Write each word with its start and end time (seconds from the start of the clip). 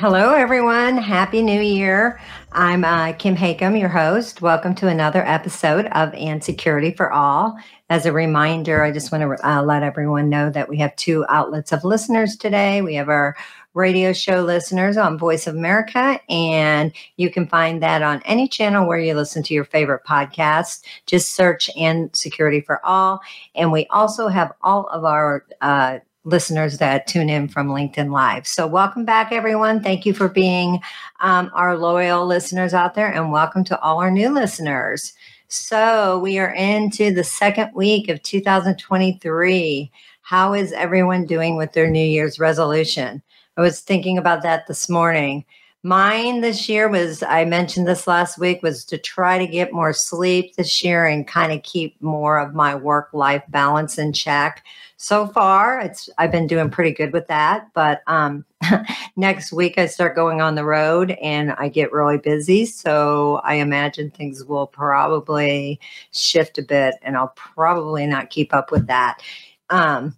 Hello, 0.00 0.32
everyone. 0.32 0.96
Happy 0.96 1.42
New 1.42 1.60
Year. 1.60 2.18
I'm 2.52 2.86
uh, 2.86 3.12
Kim 3.12 3.36
Hakim, 3.36 3.76
your 3.76 3.90
host. 3.90 4.40
Welcome 4.40 4.74
to 4.76 4.88
another 4.88 5.22
episode 5.26 5.84
of 5.88 6.14
And 6.14 6.42
Security 6.42 6.90
for 6.90 7.12
All. 7.12 7.58
As 7.90 8.06
a 8.06 8.12
reminder, 8.12 8.82
I 8.82 8.92
just 8.92 9.12
want 9.12 9.24
to 9.24 9.46
uh, 9.46 9.62
let 9.62 9.82
everyone 9.82 10.30
know 10.30 10.48
that 10.48 10.70
we 10.70 10.78
have 10.78 10.96
two 10.96 11.26
outlets 11.28 11.70
of 11.70 11.84
listeners 11.84 12.34
today. 12.34 12.80
We 12.80 12.94
have 12.94 13.10
our 13.10 13.36
radio 13.74 14.14
show 14.14 14.40
listeners 14.40 14.96
on 14.96 15.18
Voice 15.18 15.46
of 15.46 15.54
America, 15.54 16.18
and 16.30 16.92
you 17.18 17.28
can 17.28 17.46
find 17.46 17.82
that 17.82 18.00
on 18.00 18.22
any 18.24 18.48
channel 18.48 18.88
where 18.88 18.98
you 18.98 19.12
listen 19.12 19.42
to 19.42 19.52
your 19.52 19.66
favorite 19.66 20.06
podcast. 20.08 20.82
Just 21.04 21.34
search 21.34 21.68
And 21.76 22.08
Security 22.16 22.62
for 22.62 22.80
All. 22.86 23.20
And 23.54 23.70
we 23.70 23.84
also 23.88 24.28
have 24.28 24.50
all 24.62 24.86
of 24.86 25.04
our 25.04 25.44
uh, 25.60 25.98
listeners 26.24 26.78
that 26.78 27.06
tune 27.06 27.30
in 27.30 27.48
from 27.48 27.68
LinkedIn 27.68 28.12
Live. 28.12 28.46
So, 28.46 28.66
welcome 28.66 29.04
back, 29.04 29.32
everyone. 29.32 29.82
Thank 29.82 30.04
you 30.04 30.12
for 30.12 30.28
being 30.28 30.80
um, 31.20 31.50
our 31.54 31.76
loyal 31.78 32.26
listeners 32.26 32.74
out 32.74 32.94
there, 32.94 33.10
and 33.10 33.32
welcome 33.32 33.64
to 33.64 33.80
all 33.80 34.00
our 34.00 34.10
new 34.10 34.30
listeners. 34.30 35.14
So, 35.48 36.18
we 36.18 36.38
are 36.38 36.54
into 36.54 37.12
the 37.12 37.24
second 37.24 37.70
week 37.74 38.08
of 38.08 38.22
2023. 38.22 39.90
How 40.22 40.52
is 40.52 40.72
everyone 40.72 41.24
doing 41.26 41.56
with 41.56 41.72
their 41.72 41.90
New 41.90 42.04
Year's 42.04 42.38
resolution? 42.38 43.22
I 43.56 43.62
was 43.62 43.80
thinking 43.80 44.18
about 44.18 44.42
that 44.42 44.66
this 44.66 44.88
morning. 44.88 45.44
Mine 45.82 46.42
this 46.42 46.68
year 46.68 46.90
was, 46.90 47.22
I 47.22 47.46
mentioned 47.46 47.88
this 47.88 48.06
last 48.06 48.38
week, 48.38 48.62
was 48.62 48.84
to 48.84 48.98
try 48.98 49.38
to 49.38 49.46
get 49.46 49.72
more 49.72 49.94
sleep 49.94 50.54
this 50.56 50.84
year 50.84 51.06
and 51.06 51.26
kind 51.26 51.52
of 51.52 51.62
keep 51.62 52.00
more 52.02 52.38
of 52.38 52.54
my 52.54 52.74
work 52.74 53.08
life 53.14 53.42
balance 53.48 53.96
in 53.96 54.12
check 54.12 54.62
so 55.02 55.26
far 55.26 55.80
it's 55.80 56.10
i've 56.18 56.30
been 56.30 56.46
doing 56.46 56.68
pretty 56.68 56.90
good 56.90 57.10
with 57.14 57.26
that 57.26 57.68
but 57.72 58.02
um, 58.06 58.44
next 59.16 59.50
week 59.50 59.78
i 59.78 59.86
start 59.86 60.14
going 60.14 60.42
on 60.42 60.54
the 60.54 60.64
road 60.64 61.12
and 61.22 61.52
i 61.52 61.68
get 61.68 61.90
really 61.90 62.18
busy. 62.18 62.66
So 62.66 63.40
i 63.42 63.54
imagine 63.54 64.10
things 64.10 64.44
will 64.44 64.66
probably 64.66 65.80
shift 66.12 66.58
a 66.58 66.62
bit 66.62 66.96
and 67.00 67.16
i'll 67.16 67.32
probably 67.34 68.06
not 68.06 68.28
keep 68.28 68.52
up 68.52 68.70
with 68.70 68.86
that. 68.88 69.22
Um, 69.70 70.14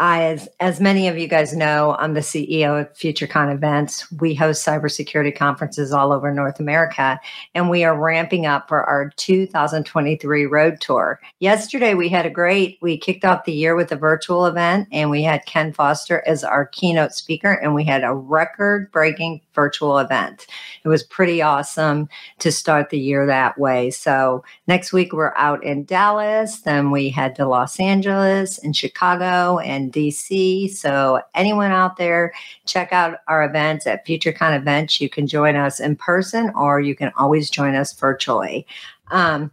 I, 0.00 0.26
as, 0.26 0.48
as 0.60 0.80
many 0.80 1.08
of 1.08 1.18
you 1.18 1.26
guys 1.26 1.56
know, 1.56 1.96
I'm 1.98 2.14
the 2.14 2.20
CEO 2.20 2.80
of 2.80 2.92
FutureCon 2.94 3.52
Events. 3.52 4.10
We 4.12 4.32
host 4.32 4.64
cybersecurity 4.64 5.36
conferences 5.36 5.92
all 5.92 6.12
over 6.12 6.32
North 6.32 6.60
America, 6.60 7.18
and 7.56 7.68
we 7.68 7.82
are 7.82 7.98
ramping 7.98 8.46
up 8.46 8.68
for 8.68 8.84
our 8.84 9.10
2023 9.16 10.46
road 10.46 10.80
tour. 10.80 11.18
Yesterday, 11.40 11.94
we 11.94 12.08
had 12.08 12.26
a 12.26 12.30
great, 12.30 12.78
we 12.80 12.96
kicked 12.96 13.24
off 13.24 13.44
the 13.44 13.52
year 13.52 13.74
with 13.74 13.90
a 13.90 13.96
virtual 13.96 14.46
event, 14.46 14.86
and 14.92 15.10
we 15.10 15.24
had 15.24 15.46
Ken 15.46 15.72
Foster 15.72 16.22
as 16.26 16.44
our 16.44 16.66
keynote 16.66 17.12
speaker, 17.12 17.54
and 17.54 17.74
we 17.74 17.82
had 17.82 18.04
a 18.04 18.14
record 18.14 18.92
breaking 18.92 19.40
virtual 19.52 19.98
event. 19.98 20.46
It 20.84 20.88
was 20.88 21.02
pretty 21.02 21.42
awesome 21.42 22.08
to 22.38 22.52
start 22.52 22.90
the 22.90 23.00
year 23.00 23.26
that 23.26 23.58
way. 23.58 23.90
So, 23.90 24.44
next 24.68 24.92
week, 24.92 25.12
we're 25.12 25.34
out 25.34 25.64
in 25.64 25.84
Dallas, 25.84 26.60
then 26.60 26.92
we 26.92 27.08
head 27.08 27.34
to 27.34 27.48
Los 27.48 27.80
Angeles 27.80 28.58
and 28.58 28.76
Chicago 28.76 29.58
and 29.58 29.87
DC. 29.90 30.70
So, 30.70 31.20
anyone 31.34 31.70
out 31.70 31.96
there, 31.96 32.32
check 32.66 32.92
out 32.92 33.18
our 33.28 33.44
events 33.44 33.86
at 33.86 34.06
FutureCon 34.06 34.56
Events. 34.56 35.00
You 35.00 35.08
can 35.08 35.26
join 35.26 35.56
us 35.56 35.80
in 35.80 35.96
person 35.96 36.50
or 36.56 36.80
you 36.80 36.94
can 36.94 37.12
always 37.16 37.50
join 37.50 37.74
us 37.74 37.92
virtually. 37.92 38.66
Um, 39.10 39.50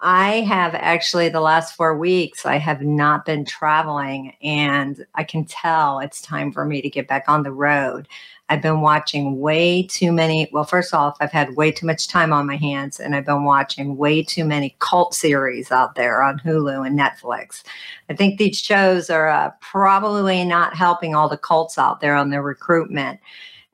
I 0.00 0.40
have 0.42 0.74
actually 0.76 1.28
the 1.28 1.40
last 1.40 1.74
four 1.74 1.98
weeks, 1.98 2.46
I 2.46 2.56
have 2.56 2.82
not 2.82 3.24
been 3.24 3.44
traveling, 3.44 4.36
and 4.42 5.04
I 5.16 5.24
can 5.24 5.44
tell 5.44 5.98
it's 5.98 6.22
time 6.22 6.52
for 6.52 6.64
me 6.64 6.80
to 6.82 6.88
get 6.88 7.08
back 7.08 7.24
on 7.26 7.42
the 7.42 7.52
road. 7.52 8.06
I've 8.50 8.62
been 8.62 8.80
watching 8.80 9.40
way 9.40 9.82
too 9.82 10.10
many. 10.10 10.48
Well, 10.52 10.64
first 10.64 10.94
off, 10.94 11.18
I've 11.20 11.32
had 11.32 11.56
way 11.56 11.70
too 11.70 11.86
much 11.86 12.08
time 12.08 12.32
on 12.32 12.46
my 12.46 12.56
hands, 12.56 12.98
and 12.98 13.14
I've 13.14 13.26
been 13.26 13.44
watching 13.44 13.96
way 13.96 14.22
too 14.22 14.44
many 14.44 14.74
cult 14.78 15.14
series 15.14 15.70
out 15.70 15.96
there 15.96 16.22
on 16.22 16.38
Hulu 16.38 16.86
and 16.86 16.98
Netflix. 16.98 17.62
I 18.08 18.14
think 18.14 18.38
these 18.38 18.58
shows 18.58 19.10
are 19.10 19.28
uh, 19.28 19.50
probably 19.60 20.44
not 20.44 20.74
helping 20.74 21.14
all 21.14 21.28
the 21.28 21.36
cults 21.36 21.76
out 21.76 22.00
there 22.00 22.14
on 22.14 22.30
their 22.30 22.42
recruitment. 22.42 23.20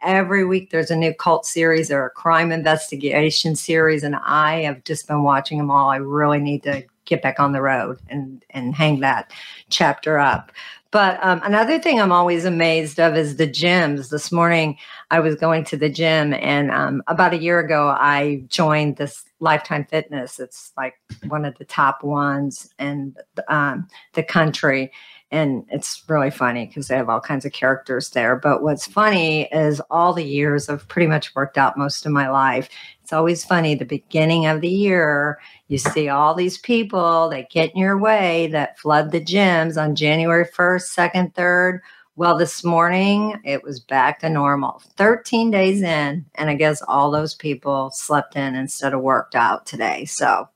Every 0.03 0.45
week 0.45 0.71
there's 0.71 0.91
a 0.91 0.97
new 0.97 1.15
cult 1.15 1.47
series 1.47 1.91
or 1.91 2.07
a 2.07 2.11
crime 2.11 2.51
investigation 2.51 3.55
series, 3.55 4.03
and 4.03 4.17
I 4.17 4.63
have 4.63 4.83
just 4.85 5.07
been 5.07 5.23
watching 5.23 5.59
them 5.59 5.71
all. 5.71 5.91
I 5.91 5.97
really 5.97 6.41
need 6.41 6.65
to 6.65 6.85
get 7.05 7.23
back 7.23 7.39
on 7.39 7.53
the 7.53 7.63
road 7.63 7.99
and 8.09 8.45
and 8.51 8.75
hang 8.75 9.01
that 9.01 9.31
chapter 9.71 10.19
up. 10.19 10.53
But 10.95 11.19
um, 11.25 11.41
another 11.43 11.81
thing 11.81 12.01
I'm 12.01 12.13
always 12.13 12.45
amazed 12.45 13.01
of 13.01 13.17
is 13.17 13.35
the 13.35 13.49
gyms. 13.49 14.11
This 14.11 14.31
morning, 14.31 14.79
I 15.11 15.19
was 15.19 15.35
going 15.35 15.65
to 15.65 15.77
the 15.77 15.89
gym, 15.89 16.35
and 16.35 16.71
um, 16.71 17.03
about 17.09 17.35
a 17.35 17.37
year 17.37 17.59
ago, 17.59 17.89
I 17.99 18.45
joined 18.47 18.97
this 18.97 19.25
Lifetime 19.41 19.87
Fitness. 19.91 20.39
It's 20.39 20.71
like 20.77 20.95
one 21.27 21.45
of 21.45 21.59
the 21.59 21.65
top 21.65 22.05
ones 22.05 22.73
in 22.79 23.17
um, 23.49 23.89
the 24.13 24.23
country. 24.23 24.93
And 25.31 25.65
it's 25.71 26.03
really 26.07 26.31
funny 26.31 26.67
because 26.67 26.89
they 26.89 26.97
have 26.97 27.09
all 27.09 27.21
kinds 27.21 27.45
of 27.45 27.53
characters 27.53 28.11
there. 28.11 28.37
But 28.37 28.63
what's 28.63 28.87
funny 28.87 29.49
is 29.51 29.81
all 29.91 30.13
the 30.13 30.25
years 30.25 30.69
I've 30.69 30.87
pretty 30.87 31.09
much 31.09 31.35
worked 31.35 31.59
out 31.59 31.77
most 31.77 32.07
of 32.07 32.13
my 32.13 32.29
life. 32.29 32.69
It's 33.03 33.13
always 33.13 33.45
funny, 33.45 33.75
the 33.75 33.85
beginning 33.85 34.47
of 34.47 34.61
the 34.61 34.69
year, 34.69 35.41
you 35.69 35.79
see 35.79 36.09
all 36.09 36.35
these 36.35 36.59
people 36.59 37.29
that 37.31 37.51
get 37.51 37.71
in 37.73 37.79
your 37.79 37.99
way 37.99 38.47
that 38.49 38.79
flood 38.79 39.11
the 39.11 39.21
gyms 39.21 39.81
on 39.81 39.97
January 39.97 40.45
1st, 40.45 41.13
2nd, 41.13 41.35
3rd. 41.35 41.81
Well, 42.17 42.39
this 42.39 42.63
morning 42.63 43.41
it 43.45 43.65
was 43.65 43.81
back 43.81 44.21
to 44.21 44.31
normal. 44.31 44.81
13 44.97 45.51
days 45.51 45.83
in, 45.83 46.25
and 46.37 46.49
I 46.49 46.55
guess 46.55 46.81
all 46.87 47.11
those 47.11 47.35
people 47.35 47.91
slept 47.91 48.37
in 48.37 48.55
instead 48.55 48.95
of 48.95 49.01
worked 49.01 49.35
out 49.35 49.67
today. 49.67 50.05
So, 50.05 50.49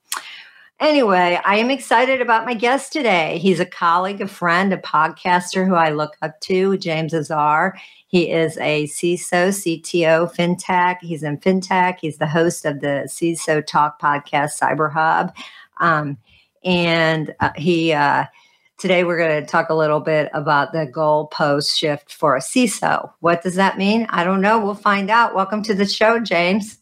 anyway, 0.81 1.41
I 1.45 1.57
am 1.57 1.71
excited 1.71 2.21
about 2.21 2.47
my 2.47 2.55
guest 2.55 2.93
today. 2.93 3.39
He's 3.39 3.61
a 3.61 3.67
colleague, 3.67 4.21
a 4.21 4.29
friend, 4.29 4.73
a 4.73 4.77
podcaster 4.79 5.67
who 5.67 5.75
I 5.75 5.91
look 5.91 6.17
up 6.23 6.41
to, 6.43 6.77
James 6.79 7.15
Azar. 7.15 7.77
He 8.07 8.31
is 8.31 8.57
a 8.59 8.85
CISO, 8.85 9.49
CTO, 9.51 10.35
FinTech. 10.35 10.99
He's 11.01 11.23
in 11.23 11.39
FinTech. 11.39 11.99
He's 12.01 12.19
the 12.19 12.27
host 12.27 12.65
of 12.65 12.81
the 12.81 13.05
CISO 13.07 13.65
Talk 13.67 14.01
podcast, 14.01 14.59
Cyber 14.59 14.91
Hub. 14.91 15.35
Um, 15.79 16.19
and 16.65 17.35
uh, 17.41 17.51
he, 17.57 17.93
uh, 17.93 18.25
today 18.79 19.05
we're 19.05 19.19
going 19.19 19.43
to 19.43 19.47
talk 19.47 19.69
a 19.69 19.75
little 19.75 20.01
bit 20.01 20.31
about 20.33 20.73
the 20.73 20.87
goalpost 20.87 21.77
shift 21.77 22.13
for 22.13 22.35
a 22.35 22.41
CISO. 22.41 23.13
What 23.21 23.43
does 23.43 23.57
that 23.57 23.77
mean? 23.77 24.07
I 24.09 24.25
don't 24.25 24.41
know. 24.41 24.59
We'll 24.59 24.75
find 24.75 25.11
out. 25.11 25.35
Welcome 25.35 25.63
to 25.65 25.75
the 25.75 25.87
show, 25.87 26.19
James. 26.19 26.79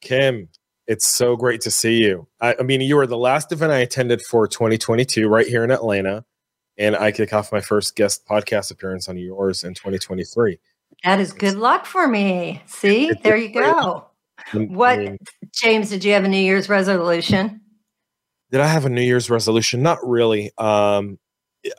Kim, 0.00 0.48
it's 0.88 1.06
so 1.06 1.36
great 1.36 1.60
to 1.60 1.70
see 1.70 1.98
you. 1.98 2.26
I, 2.40 2.56
I 2.58 2.62
mean, 2.62 2.80
you 2.80 2.96
were 2.96 3.06
the 3.06 3.18
last 3.18 3.52
event 3.52 3.70
I 3.70 3.78
attended 3.78 4.22
for 4.22 4.48
2022 4.48 5.28
right 5.28 5.46
here 5.46 5.62
in 5.62 5.70
Atlanta 5.70 6.24
and 6.78 6.96
I 6.96 7.12
kick 7.12 7.32
off 7.32 7.52
my 7.52 7.60
first 7.60 7.94
guest 7.94 8.26
podcast 8.26 8.70
appearance 8.70 9.08
on 9.08 9.18
yours 9.18 9.64
in 9.64 9.74
2023. 9.74 10.58
That 11.04 11.20
is 11.20 11.32
good 11.32 11.56
luck 11.56 11.84
for 11.84 12.08
me. 12.08 12.62
See, 12.66 13.12
there 13.22 13.36
you 13.36 13.50
go. 13.50 14.06
What, 14.54 15.18
James, 15.52 15.90
did 15.90 16.04
you 16.04 16.12
have 16.12 16.24
a 16.24 16.28
New 16.28 16.38
Year's 16.38 16.68
resolution? 16.68 17.60
Did 18.50 18.60
I 18.60 18.66
have 18.66 18.86
a 18.86 18.88
New 18.88 19.02
Year's 19.02 19.28
resolution? 19.28 19.82
Not 19.82 19.98
really. 20.02 20.52
Um, 20.56 21.18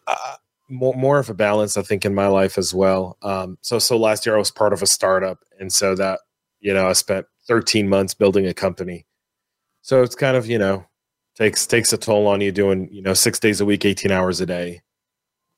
uh, 0.06 0.36
more, 0.70 0.94
more 0.94 1.18
of 1.18 1.30
a 1.30 1.34
balance, 1.34 1.78
I 1.78 1.82
think, 1.82 2.06
in 2.06 2.14
my 2.14 2.28
life 2.28 2.58
as 2.58 2.74
well. 2.74 3.18
Um, 3.24 3.58
so, 3.62 3.80
so 3.80 3.98
last 3.98 4.26
year 4.26 4.36
I 4.36 4.40
was 4.40 4.52
part 4.52 4.74
of 4.74 4.84
a 4.84 4.88
startup, 4.88 5.40
and 5.60 5.74
so 5.74 5.96
that 5.96 6.20
you 6.60 6.74
know 6.74 6.88
I 6.88 6.94
spent 6.94 7.26
13 7.50 7.90
months 7.90 8.14
building 8.14 8.48
a 8.48 8.54
company. 8.54 9.06
So 9.82 10.04
it's 10.04 10.16
kind 10.16 10.38
of 10.38 10.48
you 10.48 10.58
know 10.58 10.86
takes 11.36 11.68
takes 11.68 11.92
a 11.92 11.98
toll 11.98 12.28
on 12.28 12.40
you 12.40 12.54
doing 12.54 12.88
you 12.92 13.02
know 13.02 13.14
six 13.14 13.40
days 13.40 13.60
a 13.60 13.66
week, 13.66 13.84
18 13.84 14.12
hours 14.12 14.40
a 14.40 14.46
day. 14.46 14.84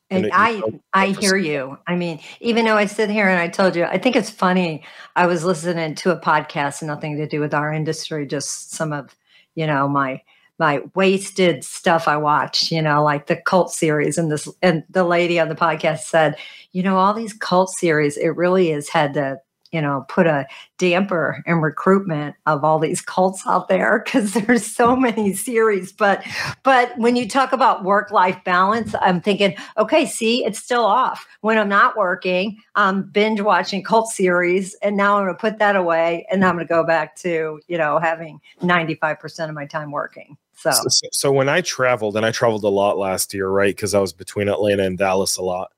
And 0.10 0.30
I, 0.34 0.62
I 0.94 1.08
hear 1.08 1.38
you. 1.38 1.78
I 1.88 1.96
mean, 1.96 2.20
even 2.42 2.66
though 2.66 2.76
I 2.76 2.86
sit 2.86 3.10
here 3.10 3.30
and 3.30 3.40
I 3.40 3.48
told 3.48 3.78
you, 3.78 3.86
I 3.86 3.98
think 3.98 4.18
it's 4.18 4.30
funny. 4.30 4.84
I 5.16 5.26
was 5.26 5.46
listening 5.46 5.96
to 5.96 6.12
a 6.12 6.20
podcast, 6.20 6.84
nothing 6.84 7.16
to 7.16 7.28
do 7.28 7.40
with 7.40 7.54
our 7.54 7.72
industry, 7.72 8.28
just 8.28 8.74
some 8.74 8.92
of, 8.92 9.16
you 9.56 9.66
know, 9.66 9.88
my 9.88 10.22
my 10.60 10.82
wasted 10.96 11.64
stuff 11.64 12.10
I 12.10 12.18
watched, 12.18 12.72
you 12.74 12.82
know, 12.82 13.02
like 13.04 13.28
the 13.28 13.38
cult 13.38 13.72
series. 13.72 14.18
And 14.18 14.30
this 14.30 14.50
and 14.62 14.84
the 14.90 15.06
lady 15.06 15.40
on 15.40 15.48
the 15.48 15.56
podcast 15.56 16.00
said, 16.00 16.36
you 16.74 16.84
know, 16.84 16.98
all 16.98 17.14
these 17.14 17.34
cult 17.34 17.70
series, 17.70 18.18
it 18.18 18.36
really 18.36 18.70
has 18.72 18.90
had 18.90 19.14
the 19.14 19.40
you 19.72 19.82
know, 19.82 20.06
put 20.10 20.28
a 20.28 20.46
damper 20.78 21.42
in 21.46 21.58
recruitment 21.58 22.36
of 22.46 22.64
all 22.64 22.80
these 22.80 23.02
cults 23.02 23.44
out 23.48 23.68
there 23.68 24.02
because 24.04 24.34
there's 24.34 24.66
so 24.66 24.96
many 24.96 25.34
series. 25.34 25.92
But 25.92 26.26
but 26.64 26.98
when 26.98 27.16
you 27.16 27.28
talk 27.28 27.54
about 27.54 27.84
work-life 27.84 28.44
balance, 28.44 28.94
I'm 29.02 29.22
thinking, 29.22 29.56
okay, 29.78 30.06
see, 30.06 30.46
it's 30.46 30.60
still 30.60 30.84
off. 30.84 31.26
When 31.42 31.58
I'm 31.58 31.70
not 31.70 31.98
working, 31.98 32.58
I'm 32.76 33.04
binge 33.04 33.42
watching 33.42 33.84
cult 33.84 34.10
series, 34.10 34.76
and 34.76 34.98
now 34.98 35.18
I'm 35.18 35.26
gonna 35.26 35.38
put 35.38 35.60
that 35.60 35.76
away 35.76 36.26
and 36.32 36.44
I'm 36.44 36.56
gonna 36.56 36.66
go 36.66 36.84
back 36.84 37.16
to, 37.18 37.60
you 37.68 37.78
know, 37.78 38.00
having 38.00 38.40
95% 38.62 39.50
of 39.50 39.56
my 39.56 39.66
time 39.66 39.92
working. 39.92 40.38
So. 40.54 40.72
so, 40.72 41.08
so 41.12 41.32
when 41.32 41.50
I 41.50 41.62
traveled, 41.62 42.16
and 42.16 42.24
I 42.24 42.32
traveled 42.32 42.64
a 42.64 42.70
lot 42.70 42.96
last 42.98 43.34
year, 43.34 43.50
right? 43.50 43.76
Because 43.76 43.96
I 43.96 44.00
was 44.00 44.14
between 44.14 44.48
Atlanta 44.48 44.84
and 44.84 44.96
Dallas 44.96 45.38
a 45.38 45.42
lot. 45.42 45.72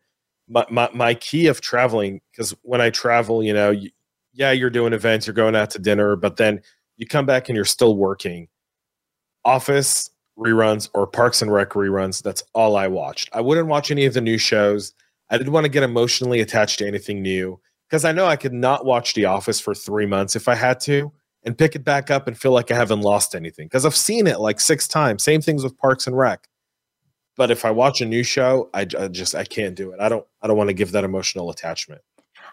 My 0.48 0.66
my, 0.70 0.90
my 0.94 1.14
key 1.14 1.48
of 1.48 1.62
traveling, 1.62 2.22
because 2.32 2.56
when 2.64 2.82
I 2.82 2.90
travel, 2.90 3.44
you 3.44 3.54
know, 3.54 3.72
you, 3.72 3.90
yeah, 4.34 4.52
you're 4.52 4.70
doing 4.70 4.94
events, 4.94 5.28
you're 5.28 5.34
going 5.34 5.56
out 5.56 5.70
to 5.72 5.80
dinner, 5.80 6.16
but 6.16 6.38
then 6.38 6.62
you 6.98 7.08
come 7.08 7.26
back 7.26 7.50
and 7.50 7.56
you're 7.56 7.66
still 7.66 7.96
working. 7.96 8.48
Office 9.46 10.10
reruns 10.38 10.90
or 10.94 11.06
Parks 11.06 11.42
and 11.42 11.52
Rec 11.52 11.72
reruns. 11.72 12.22
That's 12.22 12.44
all 12.54 12.76
I 12.76 12.88
watched. 12.88 13.30
I 13.34 13.42
wouldn't 13.42 13.68
watch 13.68 13.92
any 13.92 14.06
of 14.06 14.14
the 14.14 14.22
new 14.22 14.38
shows. 14.38 14.94
I 15.30 15.38
didn't 15.38 15.54
want 15.54 15.66
to 15.66 15.70
get 15.70 15.84
emotionally 15.84 16.42
attached 16.42 16.80
to 16.80 16.88
anything 16.88 17.22
new 17.22 17.60
because 17.90 18.06
I 18.06 18.12
know 18.12 18.26
I 18.26 18.36
could 18.36 18.54
not 18.54 18.86
watch 18.86 19.14
The 19.14 19.26
Office 19.26 19.60
for 19.60 19.76
three 19.76 20.06
months 20.06 20.36
if 20.36 20.48
I 20.48 20.56
had 20.56 20.80
to 20.82 21.12
and 21.44 21.58
pick 21.58 21.76
it 21.76 21.84
back 21.84 22.10
up 22.10 22.28
and 22.28 22.38
feel 22.38 22.52
like 22.52 22.72
I 22.72 22.76
haven't 22.76 23.02
lost 23.02 23.36
anything 23.36 23.68
because 23.68 23.86
I've 23.86 23.96
seen 23.96 24.28
it 24.28 24.40
like 24.40 24.60
six 24.60 24.88
times. 24.88 25.24
Same 25.24 25.42
things 25.42 25.64
with 25.64 25.78
Parks 25.78 26.08
and 26.08 26.18
Rec. 26.18 26.48
But 27.36 27.52
if 27.52 27.66
I 27.66 27.72
watch 27.72 28.00
a 28.02 28.06
new 28.06 28.24
show, 28.24 28.70
I, 28.74 28.82
I 28.98 29.08
just 29.08 29.36
I 29.36 29.44
can't 29.44 29.76
do 29.76 29.92
it. 29.92 30.00
I 30.00 30.08
don't 30.08 30.26
I 30.44 30.48
don't 30.48 30.58
want 30.58 30.68
to 30.68 30.74
give 30.74 30.92
that 30.92 31.06
emotional 31.06 31.50
attachment. 31.50 32.02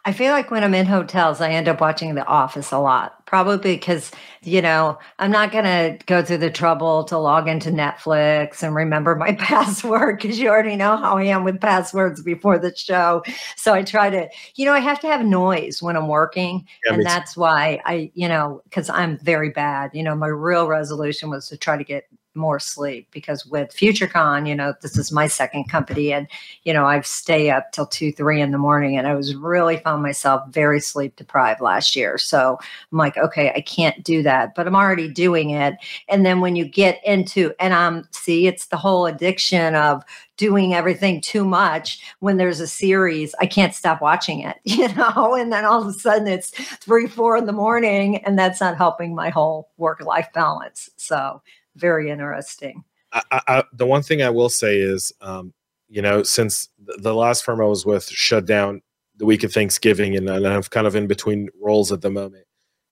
I 0.04 0.12
feel 0.12 0.32
like 0.32 0.50
when 0.50 0.64
I'm 0.64 0.72
in 0.72 0.86
hotels, 0.86 1.42
I 1.42 1.50
end 1.50 1.68
up 1.68 1.80
watching 1.80 2.14
The 2.14 2.24
Office 2.24 2.72
a 2.72 2.78
lot, 2.78 3.26
probably 3.26 3.74
because, 3.74 4.10
you 4.42 4.62
know, 4.62 4.98
I'm 5.18 5.30
not 5.30 5.52
going 5.52 5.64
to 5.64 5.98
go 6.06 6.22
through 6.22 6.38
the 6.38 6.50
trouble 6.50 7.04
to 7.04 7.18
log 7.18 7.48
into 7.48 7.70
Netflix 7.70 8.62
and 8.62 8.74
remember 8.74 9.14
my 9.14 9.32
password 9.38 10.18
because 10.18 10.38
you 10.38 10.48
already 10.48 10.76
know 10.76 10.96
how 10.96 11.18
I 11.18 11.24
am 11.24 11.44
with 11.44 11.60
passwords 11.60 12.22
before 12.22 12.58
the 12.58 12.74
show. 12.74 13.22
So 13.56 13.74
I 13.74 13.82
try 13.82 14.08
to, 14.08 14.28
you 14.54 14.64
know, 14.64 14.72
I 14.72 14.78
have 14.78 15.00
to 15.00 15.06
have 15.06 15.24
noise 15.24 15.82
when 15.82 15.96
I'm 15.96 16.08
working. 16.08 16.66
Yeah, 16.86 16.94
and 16.94 17.04
that's 17.04 17.36
why 17.36 17.82
I, 17.84 18.10
you 18.14 18.28
know, 18.28 18.62
because 18.64 18.88
I'm 18.88 19.18
very 19.18 19.50
bad. 19.50 19.90
You 19.92 20.02
know, 20.02 20.14
my 20.14 20.28
real 20.28 20.66
resolution 20.66 21.28
was 21.28 21.48
to 21.48 21.58
try 21.58 21.76
to 21.76 21.84
get 21.84 22.04
more 22.34 22.60
sleep 22.60 23.08
because 23.10 23.44
with 23.44 23.74
FutureCon, 23.74 24.48
you 24.48 24.54
know, 24.54 24.74
this 24.82 24.96
is 24.96 25.10
my 25.10 25.26
second 25.26 25.68
company 25.68 26.12
and, 26.12 26.28
you 26.64 26.72
know, 26.72 26.84
I 26.86 27.00
stay 27.00 27.50
up 27.50 27.72
till 27.72 27.86
two, 27.86 28.12
three 28.12 28.40
in 28.40 28.52
the 28.52 28.58
morning 28.58 28.96
and 28.96 29.06
I 29.06 29.14
was 29.14 29.34
really 29.34 29.78
found 29.78 30.02
myself 30.02 30.42
very 30.50 30.80
sleep 30.80 31.16
deprived 31.16 31.60
last 31.60 31.96
year. 31.96 32.18
So 32.18 32.58
I'm 32.92 32.98
like, 32.98 33.16
okay, 33.16 33.52
I 33.54 33.60
can't 33.60 34.02
do 34.04 34.22
that, 34.22 34.54
but 34.54 34.66
I'm 34.66 34.76
already 34.76 35.08
doing 35.08 35.50
it. 35.50 35.74
And 36.08 36.24
then 36.24 36.40
when 36.40 36.56
you 36.56 36.64
get 36.64 37.00
into, 37.04 37.52
and 37.58 37.74
I'm, 37.74 38.06
see, 38.12 38.46
it's 38.46 38.66
the 38.66 38.76
whole 38.76 39.06
addiction 39.06 39.74
of 39.74 40.04
doing 40.40 40.72
everything 40.72 41.20
too 41.20 41.44
much 41.44 42.00
when 42.20 42.38
there's 42.38 42.60
a 42.60 42.66
series 42.66 43.34
i 43.40 43.46
can't 43.46 43.74
stop 43.74 44.00
watching 44.00 44.40
it 44.40 44.56
you 44.64 44.88
know 44.94 45.36
and 45.38 45.52
then 45.52 45.66
all 45.66 45.82
of 45.82 45.86
a 45.86 45.92
sudden 45.92 46.26
it's 46.26 46.48
three 46.78 47.06
four 47.06 47.36
in 47.36 47.44
the 47.44 47.52
morning 47.52 48.24
and 48.24 48.38
that's 48.38 48.58
not 48.58 48.74
helping 48.74 49.14
my 49.14 49.28
whole 49.28 49.68
work 49.76 50.00
life 50.00 50.28
balance 50.32 50.88
so 50.96 51.42
very 51.80 52.10
interesting. 52.10 52.84
I, 53.12 53.22
I, 53.32 53.64
the 53.72 53.86
one 53.86 54.02
thing 54.02 54.22
I 54.22 54.30
will 54.30 54.48
say 54.48 54.78
is, 54.78 55.12
um, 55.20 55.52
you 55.88 56.00
know, 56.00 56.22
since 56.22 56.68
the 56.78 57.14
last 57.14 57.44
firm 57.44 57.60
I 57.60 57.64
was 57.64 57.84
with 57.84 58.08
shut 58.08 58.46
down 58.46 58.82
the 59.16 59.26
week 59.26 59.42
of 59.42 59.52
Thanksgiving, 59.52 60.16
and, 60.16 60.28
and 60.28 60.46
I'm 60.46 60.62
kind 60.62 60.86
of 60.86 60.94
in 60.94 61.06
between 61.06 61.48
roles 61.60 61.90
at 61.92 62.00
the 62.00 62.10
moment. 62.10 62.46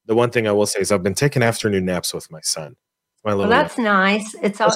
The 0.06 0.14
one 0.14 0.30
thing 0.30 0.48
I 0.48 0.52
will 0.52 0.66
say 0.66 0.80
is 0.80 0.90
I've 0.90 1.02
been 1.02 1.14
taking 1.14 1.42
afternoon 1.42 1.84
naps 1.84 2.12
with 2.12 2.30
my 2.30 2.40
son. 2.40 2.76
My 3.24 3.32
little 3.32 3.48
well, 3.48 3.62
that's 3.62 3.78
nice. 3.78 4.34
It's 4.42 4.60
all, 4.60 4.74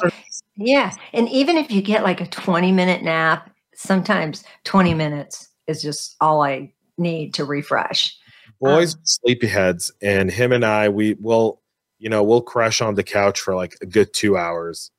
yeah, 0.57 0.93
and 1.13 1.29
even 1.29 1.57
if 1.57 1.71
you 1.71 1.81
get 1.81 2.03
like 2.03 2.21
a 2.21 2.27
20 2.27 2.73
minute 2.73 3.03
nap, 3.03 3.51
sometimes 3.75 4.45
20 4.65 4.95
minutes 4.95 5.49
is 5.67 5.83
just 5.83 6.17
all 6.21 6.43
I 6.43 6.73
need 6.99 7.35
to 7.35 7.45
refresh. 7.45 8.17
Boys, 8.61 8.95
um, 8.95 9.01
sleepyheads, 9.05 9.91
and 10.03 10.31
him 10.31 10.53
and 10.53 10.65
I, 10.65 10.89
we 10.89 11.15
will 11.15 11.62
you 12.03 12.09
know, 12.09 12.25
we'll 12.25 12.43
crash 12.43 12.81
on 12.81 12.97
the 12.97 13.05
couch 13.05 13.39
for 13.39 13.55
like 13.55 13.77
a 13.81 13.87
good 13.87 14.13
two 14.13 14.37
hours. 14.37 14.91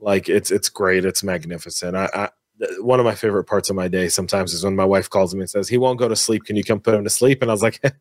Like 0.00 0.28
it's 0.28 0.50
it's 0.50 0.68
great. 0.68 1.04
It's 1.04 1.22
magnificent. 1.22 1.96
I, 1.96 2.08
I 2.12 2.28
one 2.80 2.98
of 2.98 3.06
my 3.06 3.14
favorite 3.14 3.44
parts 3.44 3.70
of 3.70 3.76
my 3.76 3.86
day 3.86 4.08
sometimes 4.08 4.52
is 4.52 4.64
when 4.64 4.74
my 4.74 4.84
wife 4.84 5.08
calls 5.08 5.32
me 5.36 5.42
and 5.42 5.50
says, 5.50 5.68
"He 5.68 5.78
won't 5.78 6.00
go 6.00 6.08
to 6.08 6.16
sleep. 6.16 6.44
Can 6.44 6.56
you 6.56 6.64
come 6.64 6.80
put 6.80 6.94
him 6.94 7.04
to 7.04 7.10
sleep?" 7.10 7.42
And 7.42 7.50
I 7.50 7.54
was 7.54 7.62
like, 7.62 7.78
"It 7.84 7.94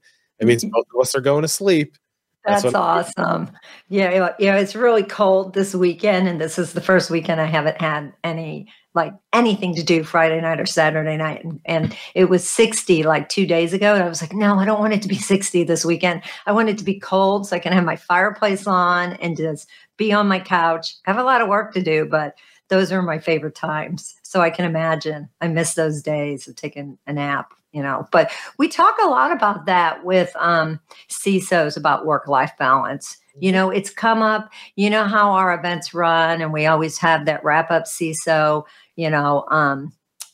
means 0.47 0.65
both 0.71 0.87
of 0.95 1.01
us 1.01 1.13
are 1.13 1.21
going 1.21 1.43
to 1.43 1.47
sleep." 1.47 1.95
That's, 2.43 2.63
That's 2.63 2.73
awesome. 2.73 3.51
Yeah, 3.89 4.31
yeah, 4.39 4.55
it's 4.55 4.75
really 4.75 5.03
cold 5.03 5.53
this 5.53 5.75
weekend, 5.75 6.27
and 6.27 6.41
this 6.41 6.57
is 6.57 6.73
the 6.73 6.81
first 6.81 7.11
weekend 7.11 7.39
I 7.39 7.45
haven't 7.45 7.79
had 7.79 8.13
any 8.23 8.69
like 8.93 9.13
anything 9.31 9.75
to 9.75 9.83
do 9.83 10.03
Friday 10.03 10.41
night 10.41 10.59
or 10.59 10.65
Saturday 10.65 11.17
night. 11.17 11.43
And, 11.43 11.61
and, 11.65 11.95
it 12.13 12.25
was 12.25 12.47
60 12.47 13.03
like 13.03 13.29
two 13.29 13.45
days 13.45 13.73
ago. 13.73 13.93
And 13.93 14.03
I 14.03 14.09
was 14.09 14.21
like, 14.21 14.33
no, 14.33 14.55
I 14.55 14.65
don't 14.65 14.79
want 14.79 14.93
it 14.93 15.01
to 15.03 15.07
be 15.07 15.15
60 15.15 15.63
this 15.63 15.85
weekend. 15.85 16.23
I 16.45 16.51
want 16.51 16.69
it 16.69 16.77
to 16.77 16.83
be 16.83 16.99
cold 16.99 17.47
so 17.47 17.55
I 17.55 17.59
can 17.59 17.73
have 17.73 17.85
my 17.85 17.95
fireplace 17.95 18.67
on 18.67 19.13
and 19.13 19.37
just 19.37 19.69
be 19.97 20.11
on 20.11 20.27
my 20.27 20.39
couch. 20.39 20.95
I 21.05 21.11
have 21.11 21.19
a 21.19 21.23
lot 21.23 21.41
of 21.41 21.47
work 21.47 21.73
to 21.73 21.81
do, 21.81 22.05
but 22.05 22.35
those 22.69 22.91
are 22.91 23.01
my 23.01 23.19
favorite 23.19 23.55
times. 23.55 24.15
So 24.23 24.41
I 24.41 24.49
can 24.49 24.65
imagine 24.65 25.29
I 25.41 25.47
miss 25.47 25.73
those 25.73 26.01
days 26.01 26.47
of 26.47 26.55
taking 26.55 26.97
a 27.05 27.13
nap, 27.13 27.53
you 27.71 27.83
know. 27.83 28.07
But 28.11 28.31
we 28.57 28.67
talk 28.67 28.95
a 29.01 29.07
lot 29.07 29.31
about 29.31 29.65
that 29.65 30.05
with 30.05 30.33
um, 30.37 30.79
CISOs 31.09 31.77
about 31.77 32.05
work 32.05 32.27
life 32.27 32.53
balance 32.57 33.17
you 33.39 33.51
know, 33.51 33.69
it's 33.69 33.89
come 33.89 34.21
up, 34.21 34.51
you 34.75 34.89
know 34.89 35.05
how 35.05 35.31
our 35.31 35.53
events 35.57 35.93
run, 35.93 36.41
and 36.41 36.51
we 36.51 36.65
always 36.65 36.97
have 36.97 37.25
that 37.25 37.43
wrap 37.43 37.71
up 37.71 37.85
CISO, 37.85 38.65
you 39.01 39.09
know, 39.09 39.45
um, 39.49 39.91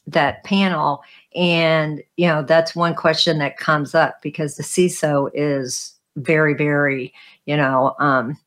that 0.07 0.43
panel. 0.43 1.01
And, 1.33 2.03
you 2.17 2.27
know, 2.27 2.43
that's 2.43 2.75
one 2.75 2.95
question 2.95 3.37
that 3.37 3.55
comes 3.55 3.95
up 3.95 4.21
because 4.21 4.57
the 4.57 4.63
CISO 4.63 5.31
is 5.33 5.95
very, 6.17 6.53
very, 6.53 7.13
you 7.45 7.55
know, 7.55 7.95
um, 7.99 8.37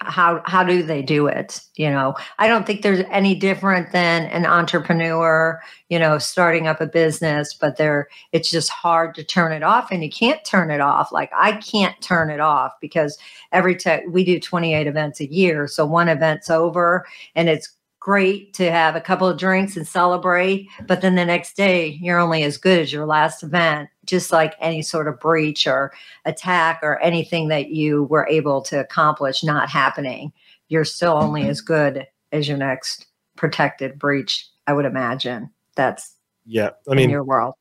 how 0.00 0.42
how 0.46 0.64
do 0.64 0.82
they 0.82 1.02
do 1.02 1.26
it? 1.26 1.60
You 1.76 1.90
know 1.90 2.14
i 2.38 2.48
don't 2.48 2.66
think 2.66 2.80
there's 2.80 3.04
any 3.10 3.34
different 3.34 3.92
than 3.92 4.24
an 4.24 4.46
entrepreneur 4.46 5.60
you 5.90 5.98
know 5.98 6.16
starting 6.18 6.66
up 6.66 6.80
a 6.80 6.86
business 6.86 7.52
but 7.52 7.76
they're 7.76 8.08
it's 8.32 8.50
just 8.50 8.70
hard 8.70 9.14
to 9.14 9.22
turn 9.22 9.52
it 9.52 9.62
off 9.62 9.92
and 9.92 10.02
you 10.02 10.10
can't 10.10 10.44
turn 10.46 10.70
it 10.70 10.80
off. 10.80 11.12
Like 11.12 11.30
i 11.36 11.52
can't 11.52 12.00
turn 12.00 12.30
it 12.30 12.40
off 12.40 12.72
because 12.80 13.18
every 13.52 13.76
time 13.76 14.10
we 14.10 14.24
do 14.24 14.40
28 14.40 14.86
events 14.86 15.20
a 15.20 15.30
year. 15.30 15.68
So 15.68 15.84
one 15.84 16.08
event's 16.08 16.50
over 16.50 17.06
and 17.36 17.50
it's 17.50 17.76
great 18.02 18.52
to 18.52 18.68
have 18.68 18.96
a 18.96 19.00
couple 19.00 19.28
of 19.28 19.38
drinks 19.38 19.76
and 19.76 19.86
celebrate, 19.86 20.68
but 20.88 21.00
then 21.00 21.14
the 21.14 21.24
next 21.24 21.56
day 21.56 21.96
you're 22.02 22.18
only 22.18 22.42
as 22.42 22.56
good 22.56 22.80
as 22.80 22.92
your 22.92 23.06
last 23.06 23.44
event, 23.44 23.88
just 24.06 24.32
like 24.32 24.56
any 24.60 24.82
sort 24.82 25.06
of 25.06 25.20
breach 25.20 25.68
or 25.68 25.92
attack 26.24 26.80
or 26.82 27.00
anything 27.00 27.46
that 27.46 27.68
you 27.68 28.02
were 28.04 28.26
able 28.26 28.60
to 28.60 28.80
accomplish 28.80 29.44
not 29.44 29.68
happening. 29.68 30.32
You're 30.68 30.84
still 30.84 31.12
only 31.12 31.48
as 31.48 31.60
good 31.60 32.04
as 32.32 32.48
your 32.48 32.58
next 32.58 33.06
protected 33.36 34.00
breach, 34.00 34.48
I 34.66 34.72
would 34.72 34.84
imagine. 34.84 35.48
That's 35.76 36.16
yeah, 36.44 36.70
I 36.90 36.94
mean 36.94 37.08
your 37.08 37.22
world. 37.22 37.54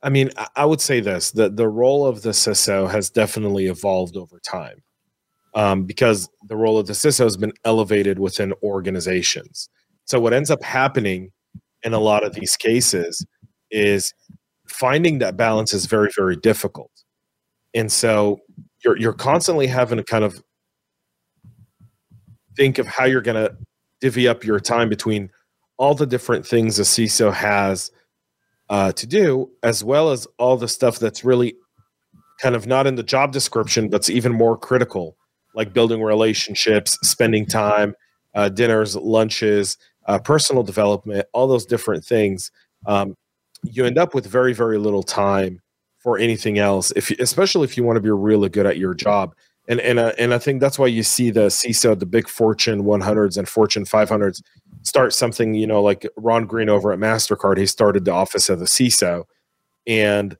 I 0.00 0.10
mean, 0.10 0.30
I 0.54 0.64
would 0.64 0.80
say 0.80 1.00
this: 1.00 1.32
the 1.32 1.48
the 1.48 1.68
role 1.68 2.06
of 2.06 2.22
the 2.22 2.30
CISO 2.30 2.88
has 2.88 3.10
definitely 3.10 3.66
evolved 3.66 4.16
over 4.16 4.38
time 4.38 4.84
um, 5.54 5.84
because 5.84 6.28
the 6.48 6.56
role 6.56 6.78
of 6.78 6.86
the 6.86 6.92
CISO 6.92 7.24
has 7.24 7.36
been 7.36 7.52
elevated 7.64 8.18
within 8.18 8.52
organizations. 8.62 9.68
So 10.04 10.18
what 10.18 10.32
ends 10.32 10.50
up 10.50 10.62
happening 10.62 11.30
in 11.82 11.92
a 11.92 11.98
lot 11.98 12.24
of 12.24 12.34
these 12.34 12.56
cases 12.56 13.24
is 13.70 14.12
finding 14.66 15.18
that 15.18 15.36
balance 15.36 15.72
is 15.72 15.86
very 15.86 16.10
very 16.16 16.36
difficult, 16.36 16.90
and 17.74 17.90
so 17.90 18.40
you're 18.84 18.96
you're 18.96 19.12
constantly 19.12 19.66
having 19.66 19.98
to 19.98 20.04
kind 20.04 20.24
of 20.24 20.42
think 22.56 22.78
of 22.78 22.86
how 22.86 23.04
you're 23.04 23.22
going 23.22 23.42
to 23.42 23.56
divvy 24.00 24.28
up 24.28 24.44
your 24.44 24.60
time 24.60 24.88
between 24.88 25.30
all 25.78 25.94
the 25.94 26.06
different 26.06 26.46
things 26.46 26.78
a 26.78 26.82
CISO 26.82 27.32
has 27.32 27.90
uh, 28.68 28.92
to 28.92 29.06
do, 29.06 29.50
as 29.62 29.82
well 29.82 30.10
as 30.10 30.26
all 30.38 30.56
the 30.56 30.68
stuff 30.68 30.98
that's 30.98 31.24
really 31.24 31.54
kind 32.40 32.54
of 32.54 32.66
not 32.66 32.86
in 32.86 32.96
the 32.96 33.02
job 33.02 33.32
description, 33.32 33.88
but's 33.88 34.10
even 34.10 34.32
more 34.32 34.56
critical 34.56 35.16
like 35.54 35.72
building 35.72 36.02
relationships, 36.02 36.98
spending 37.02 37.46
time, 37.46 37.94
uh, 38.34 38.48
dinners, 38.48 38.96
lunches, 38.96 39.76
uh, 40.06 40.18
personal 40.18 40.62
development, 40.62 41.26
all 41.32 41.46
those 41.46 41.66
different 41.66 42.04
things. 42.04 42.50
Um, 42.86 43.16
you 43.62 43.84
end 43.84 43.98
up 43.98 44.14
with 44.14 44.26
very, 44.26 44.52
very 44.52 44.78
little 44.78 45.02
time 45.02 45.60
for 45.98 46.18
anything 46.18 46.58
else. 46.58 46.92
If 46.96 47.10
especially 47.12 47.64
if 47.64 47.76
you 47.76 47.84
want 47.84 47.96
to 47.96 48.00
be 48.00 48.10
really 48.10 48.48
good 48.48 48.66
at 48.66 48.76
your 48.76 48.94
job, 48.94 49.34
and 49.68 49.80
and 49.80 49.98
uh, 49.98 50.12
and 50.18 50.34
I 50.34 50.38
think 50.38 50.60
that's 50.60 50.78
why 50.78 50.88
you 50.88 51.02
see 51.02 51.30
the 51.30 51.46
CISO, 51.46 51.98
the 51.98 52.06
big 52.06 52.28
Fortune 52.28 52.82
100s 52.82 53.38
and 53.38 53.48
Fortune 53.48 53.84
500s, 53.84 54.42
start 54.82 55.12
something. 55.12 55.54
You 55.54 55.66
know, 55.66 55.82
like 55.82 56.06
Ron 56.16 56.46
Green 56.46 56.68
over 56.68 56.92
at 56.92 56.98
Mastercard, 56.98 57.58
he 57.58 57.66
started 57.66 58.04
the 58.04 58.12
office 58.12 58.48
of 58.48 58.58
the 58.58 58.64
CISO, 58.64 59.24
and 59.86 60.36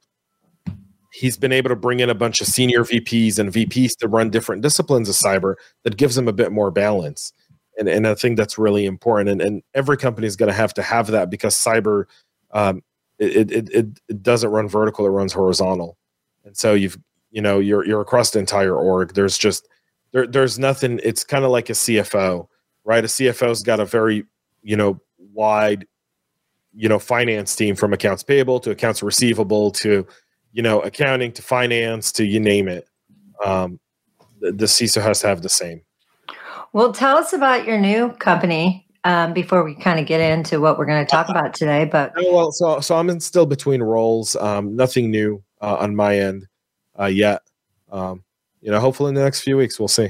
he's 1.22 1.36
been 1.36 1.52
able 1.52 1.68
to 1.68 1.76
bring 1.76 2.00
in 2.00 2.10
a 2.10 2.16
bunch 2.16 2.40
of 2.40 2.48
senior 2.48 2.80
VPs 2.80 3.38
and 3.38 3.52
VPs 3.52 3.96
to 3.96 4.08
run 4.08 4.28
different 4.28 4.60
disciplines 4.60 5.08
of 5.08 5.14
cyber 5.14 5.54
that 5.84 5.96
gives 5.96 6.18
him 6.18 6.26
a 6.26 6.32
bit 6.32 6.50
more 6.50 6.72
balance. 6.72 7.32
And, 7.78 7.88
and 7.88 8.08
I 8.08 8.16
think 8.16 8.36
that's 8.36 8.58
really 8.58 8.86
important. 8.86 9.30
And, 9.30 9.40
and 9.40 9.62
every 9.72 9.96
company 9.96 10.26
is 10.26 10.34
going 10.34 10.48
to 10.48 10.52
have 10.52 10.74
to 10.74 10.82
have 10.82 11.06
that 11.12 11.30
because 11.30 11.54
cyber, 11.54 12.06
um, 12.50 12.82
it, 13.20 13.52
it, 13.52 13.70
it, 13.70 14.00
it 14.08 14.22
doesn't 14.24 14.50
run 14.50 14.66
vertical, 14.66 15.06
it 15.06 15.10
runs 15.10 15.32
horizontal. 15.32 15.96
And 16.44 16.56
so 16.56 16.74
you've, 16.74 16.98
you 17.30 17.40
know, 17.40 17.60
you're, 17.60 17.86
you're 17.86 18.00
across 18.00 18.32
the 18.32 18.40
entire 18.40 18.74
org. 18.74 19.14
There's 19.14 19.38
just, 19.38 19.68
there, 20.10 20.26
there's 20.26 20.58
nothing, 20.58 20.98
it's 21.04 21.22
kind 21.22 21.44
of 21.44 21.52
like 21.52 21.70
a 21.70 21.74
CFO, 21.74 22.48
right? 22.82 23.04
A 23.04 23.06
CFO's 23.06 23.62
got 23.62 23.78
a 23.78 23.84
very, 23.84 24.24
you 24.64 24.74
know, 24.74 25.00
wide, 25.32 25.86
you 26.74 26.88
know, 26.88 26.98
finance 26.98 27.54
team 27.54 27.76
from 27.76 27.92
accounts 27.92 28.24
payable 28.24 28.58
to 28.58 28.72
accounts 28.72 29.04
receivable 29.04 29.70
to, 29.70 30.04
you 30.52 30.62
know, 30.62 30.80
accounting 30.80 31.32
to 31.32 31.42
finance 31.42 32.12
to 32.12 32.25
you 32.25 32.38
name 32.38 32.68
it. 32.68 32.87
Um, 33.44 33.80
the, 34.40 34.52
the 34.52 34.66
CISO 34.66 35.02
has 35.02 35.21
to 35.21 35.28
have 35.28 35.42
the 35.42 35.49
same. 35.49 35.82
Well, 36.73 36.92
tell 36.92 37.16
us 37.16 37.32
about 37.32 37.66
your 37.66 37.78
new 37.78 38.11
company 38.12 38.87
um, 39.04 39.32
before 39.32 39.64
we 39.64 39.75
kind 39.75 39.99
of 39.99 40.06
get 40.06 40.21
into 40.21 40.61
what 40.61 40.78
we're 40.78 40.87
going 40.87 41.04
to 41.04 41.11
talk 41.11 41.28
about 41.28 41.54
today. 41.54 41.85
But 41.85 42.12
oh, 42.16 42.32
well, 42.35 42.52
so 42.52 42.80
so 42.80 42.97
I'm 42.97 43.11
in 43.11 43.21
still 43.21 43.47
between 43.47 43.82
roles. 43.82 44.37
Um, 44.37 44.76
nothing 44.76 45.11
new 45.11 45.42
uh, 45.61 45.76
on 45.76 45.97
my 45.97 46.18
end 46.18 46.47
uh, 46.99 47.06
yet. 47.06 47.42
Um, 47.90 48.25
you 48.61 48.71
know, 48.71 48.80
hopefully 48.80 49.11
in 49.11 49.14
the 49.14 49.23
next 49.23 49.40
few 49.40 49.56
weeks 49.56 49.78
we'll 49.78 49.88
see. 49.88 50.09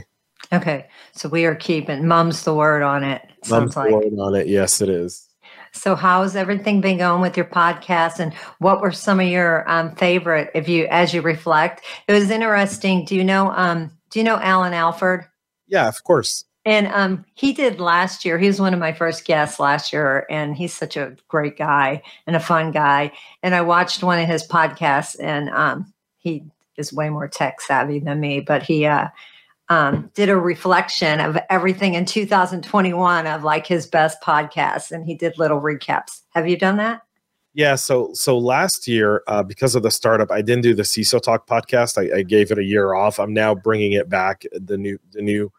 Okay, 0.53 0.87
so 1.13 1.29
we 1.29 1.47
are 1.47 1.55
keeping 1.55 2.07
mum's 2.07 2.45
the 2.45 2.55
word 2.55 2.83
on 2.83 3.03
it. 3.03 3.23
Mum's 3.49 3.77
like. 3.77 3.89
the 3.89 3.97
word 3.97 4.19
on 4.19 4.35
it. 4.35 4.47
Yes, 4.47 4.81
it 4.81 4.89
is. 4.89 5.29
So, 5.73 5.95
how's 5.95 6.37
everything 6.37 6.81
been 6.81 6.99
going 6.99 7.23
with 7.23 7.37
your 7.37 7.47
podcast, 7.47 8.19
and 8.19 8.35
what 8.59 8.81
were 8.81 8.93
some 8.93 9.21
of 9.21 9.27
your 9.27 9.69
um, 9.71 9.95
favorite? 9.97 10.51
If 10.55 10.69
you, 10.69 10.87
as 10.91 11.15
you 11.15 11.23
reflect, 11.23 11.83
it 12.07 12.13
was 12.13 12.31
interesting. 12.31 13.05
Do 13.05 13.17
you 13.17 13.25
know? 13.25 13.51
Um, 13.51 13.91
do 14.11 14.19
you 14.19 14.25
know 14.25 14.37
Alan 14.37 14.75
Alford? 14.75 15.27
Yeah, 15.67 15.89
of 15.89 16.05
course. 16.05 16.45
And 16.65 16.87
um, 16.89 17.25
he 17.35 17.53
did 17.53 17.81
last 17.81 18.25
year. 18.25 18.39
He 18.39 18.47
was 18.47 18.61
one 18.61 18.73
of 18.73 18.79
my 18.79 18.93
first 18.93 19.25
guests 19.25 19.59
last 19.59 19.93
year, 19.93 20.27
and 20.31 20.55
he's 20.55 20.73
such 20.73 20.97
a 20.97 21.17
great 21.27 21.57
guy 21.57 22.03
and 22.27 22.37
a 22.37 22.41
fun 22.41 22.71
guy. 22.71 23.13
And 23.43 23.55
I 23.55 23.63
watched 23.63 24.03
one 24.03 24.21
of 24.21 24.29
his 24.29 24.47
podcasts, 24.47 25.17
and 25.19 25.49
um, 25.51 25.93
he 26.19 26.45
is 26.77 26.93
way 26.93 27.09
more 27.11 27.29
tech 27.29 27.61
savvy 27.61 27.99
than 27.99 28.21
me, 28.21 28.41
but 28.41 28.63
he 28.63 28.87
uh, 28.87 29.09
um, 29.73 30.11
did 30.13 30.29
a 30.29 30.37
reflection 30.37 31.19
of 31.19 31.39
everything 31.49 31.95
in 31.95 32.05
2021 32.05 33.27
of 33.27 33.43
like 33.43 33.67
his 33.67 33.87
best 33.87 34.21
podcasts, 34.21 34.91
and 34.91 35.07
he 35.07 35.15
did 35.15 35.39
little 35.39 35.61
recaps. 35.61 36.21
Have 36.35 36.47
you 36.47 36.59
done 36.59 36.77
that? 36.77 37.01
Yeah, 37.55 37.77
so 37.77 38.11
so 38.13 38.39
last 38.39 38.87
year, 38.87 39.23
uh, 39.27 39.43
because 39.43 39.75
of 39.75 39.83
the 39.83 39.91
startup, 39.91 40.31
I 40.31 40.43
didn't 40.43 40.63
do 40.63 40.75
the 40.75 40.83
CISO 40.83 41.23
Talk 41.23 41.47
podcast. 41.47 41.97
I, 41.97 42.19
I 42.19 42.23
gave 42.23 42.51
it 42.51 42.59
a 42.59 42.65
year 42.65 42.93
off. 42.93 43.19
I'm 43.19 43.33
now 43.33 43.55
bringing 43.55 43.93
it 43.93 44.11
back. 44.11 44.45
The 44.53 44.77
new 44.77 44.99
the 45.11 45.23
new 45.23 45.51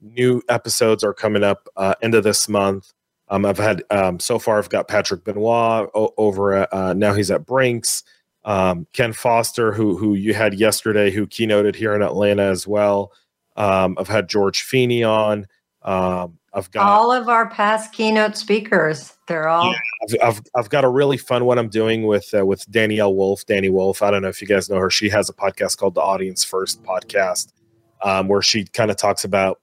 new 0.00 0.42
episodes 0.50 1.02
are 1.02 1.14
coming 1.14 1.42
up 1.42 1.66
uh, 1.76 1.94
end 2.02 2.14
of 2.14 2.24
this 2.24 2.48
month. 2.48 2.92
Um, 3.28 3.46
I've 3.46 3.58
had 3.58 3.82
um, 3.90 4.20
so 4.20 4.38
far. 4.38 4.58
I've 4.58 4.68
got 4.68 4.88
Patrick 4.88 5.24
Benoit 5.24 5.88
o- 5.94 6.14
over 6.18 6.52
at 6.54 6.72
uh, 6.72 6.92
now. 6.92 7.14
He's 7.14 7.30
at 7.30 7.46
Brinks. 7.46 8.02
Um, 8.44 8.86
Ken 8.92 9.14
Foster, 9.14 9.72
who 9.72 9.96
who 9.96 10.12
you 10.14 10.34
had 10.34 10.52
yesterday, 10.52 11.10
who 11.10 11.26
keynoted 11.26 11.76
here 11.76 11.94
in 11.94 12.02
Atlanta 12.02 12.42
as 12.42 12.66
well. 12.66 13.10
Um, 13.56 13.96
I've 13.98 14.08
had 14.08 14.28
George 14.28 14.62
Finney 14.62 15.02
on. 15.02 15.46
Um, 15.82 16.38
I've 16.52 16.70
got 16.70 16.86
all 16.86 17.12
of 17.12 17.28
our 17.28 17.50
past 17.50 17.92
keynote 17.92 18.36
speakers. 18.36 19.12
They're 19.26 19.48
all. 19.48 19.72
Yeah, 19.72 19.78
I've, 20.02 20.36
I've, 20.36 20.42
I've 20.56 20.70
got 20.70 20.84
a 20.84 20.88
really 20.88 21.16
fun 21.16 21.44
one 21.44 21.58
I'm 21.58 21.68
doing 21.68 22.06
with 22.06 22.32
uh, 22.32 22.46
with 22.46 22.70
Danielle 22.70 23.14
Woolf. 23.14 23.44
Dani 23.46 23.70
Woolf. 23.70 24.02
I 24.02 24.10
don't 24.10 24.22
know 24.22 24.28
if 24.28 24.40
you 24.40 24.46
guys 24.46 24.70
know 24.70 24.78
her. 24.78 24.90
She 24.90 25.08
has 25.08 25.28
a 25.28 25.32
podcast 25.32 25.76
called 25.78 25.94
the 25.94 26.00
Audience 26.00 26.44
First 26.44 26.82
Podcast, 26.84 27.52
um, 28.02 28.28
where 28.28 28.42
she 28.42 28.64
kind 28.64 28.90
of 28.90 28.96
talks 28.96 29.24
about 29.24 29.60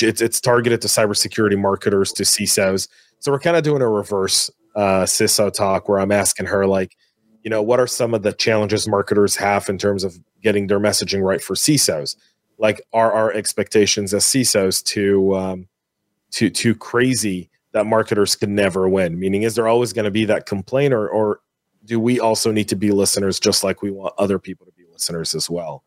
it's, 0.00 0.20
it's 0.20 0.40
targeted 0.40 0.80
to 0.82 0.88
cybersecurity 0.88 1.58
marketers, 1.58 2.12
to 2.12 2.22
CISOs. 2.22 2.88
So 3.18 3.32
we're 3.32 3.40
kind 3.40 3.56
of 3.56 3.62
doing 3.62 3.82
a 3.82 3.88
reverse 3.88 4.50
uh, 4.76 5.02
CISO 5.02 5.52
talk 5.52 5.88
where 5.88 5.98
I'm 5.98 6.12
asking 6.12 6.46
her, 6.46 6.66
like, 6.66 6.96
you 7.42 7.50
know, 7.50 7.62
what 7.62 7.80
are 7.80 7.86
some 7.86 8.14
of 8.14 8.22
the 8.22 8.32
challenges 8.32 8.86
marketers 8.86 9.36
have 9.36 9.68
in 9.68 9.78
terms 9.78 10.04
of 10.04 10.18
getting 10.42 10.66
their 10.66 10.80
messaging 10.80 11.22
right 11.22 11.42
for 11.42 11.54
CISOs? 11.54 12.16
Like, 12.60 12.80
are 12.92 13.12
our 13.12 13.32
expectations 13.32 14.14
as 14.14 14.24
CISOs 14.24 14.84
too 14.84 15.34
um, 15.34 15.66
too 16.30 16.50
too 16.50 16.76
crazy 16.76 17.50
that 17.72 17.86
marketers 17.86 18.36
can 18.36 18.54
never 18.54 18.88
win? 18.88 19.18
Meaning, 19.18 19.42
is 19.42 19.56
there 19.56 19.66
always 19.66 19.92
going 19.92 20.04
to 20.04 20.12
be 20.12 20.26
that 20.26 20.46
complainer, 20.46 21.08
or, 21.08 21.40
do 21.84 21.98
we 21.98 22.20
also 22.20 22.52
need 22.52 22.68
to 22.68 22.76
be 22.76 22.92
listeners 22.92 23.40
just 23.40 23.64
like 23.64 23.82
we 23.82 23.90
want 23.90 24.14
other 24.18 24.38
people 24.38 24.66
to 24.66 24.72
be 24.72 24.84
listeners 24.92 25.34
as 25.34 25.50
well? 25.50 25.82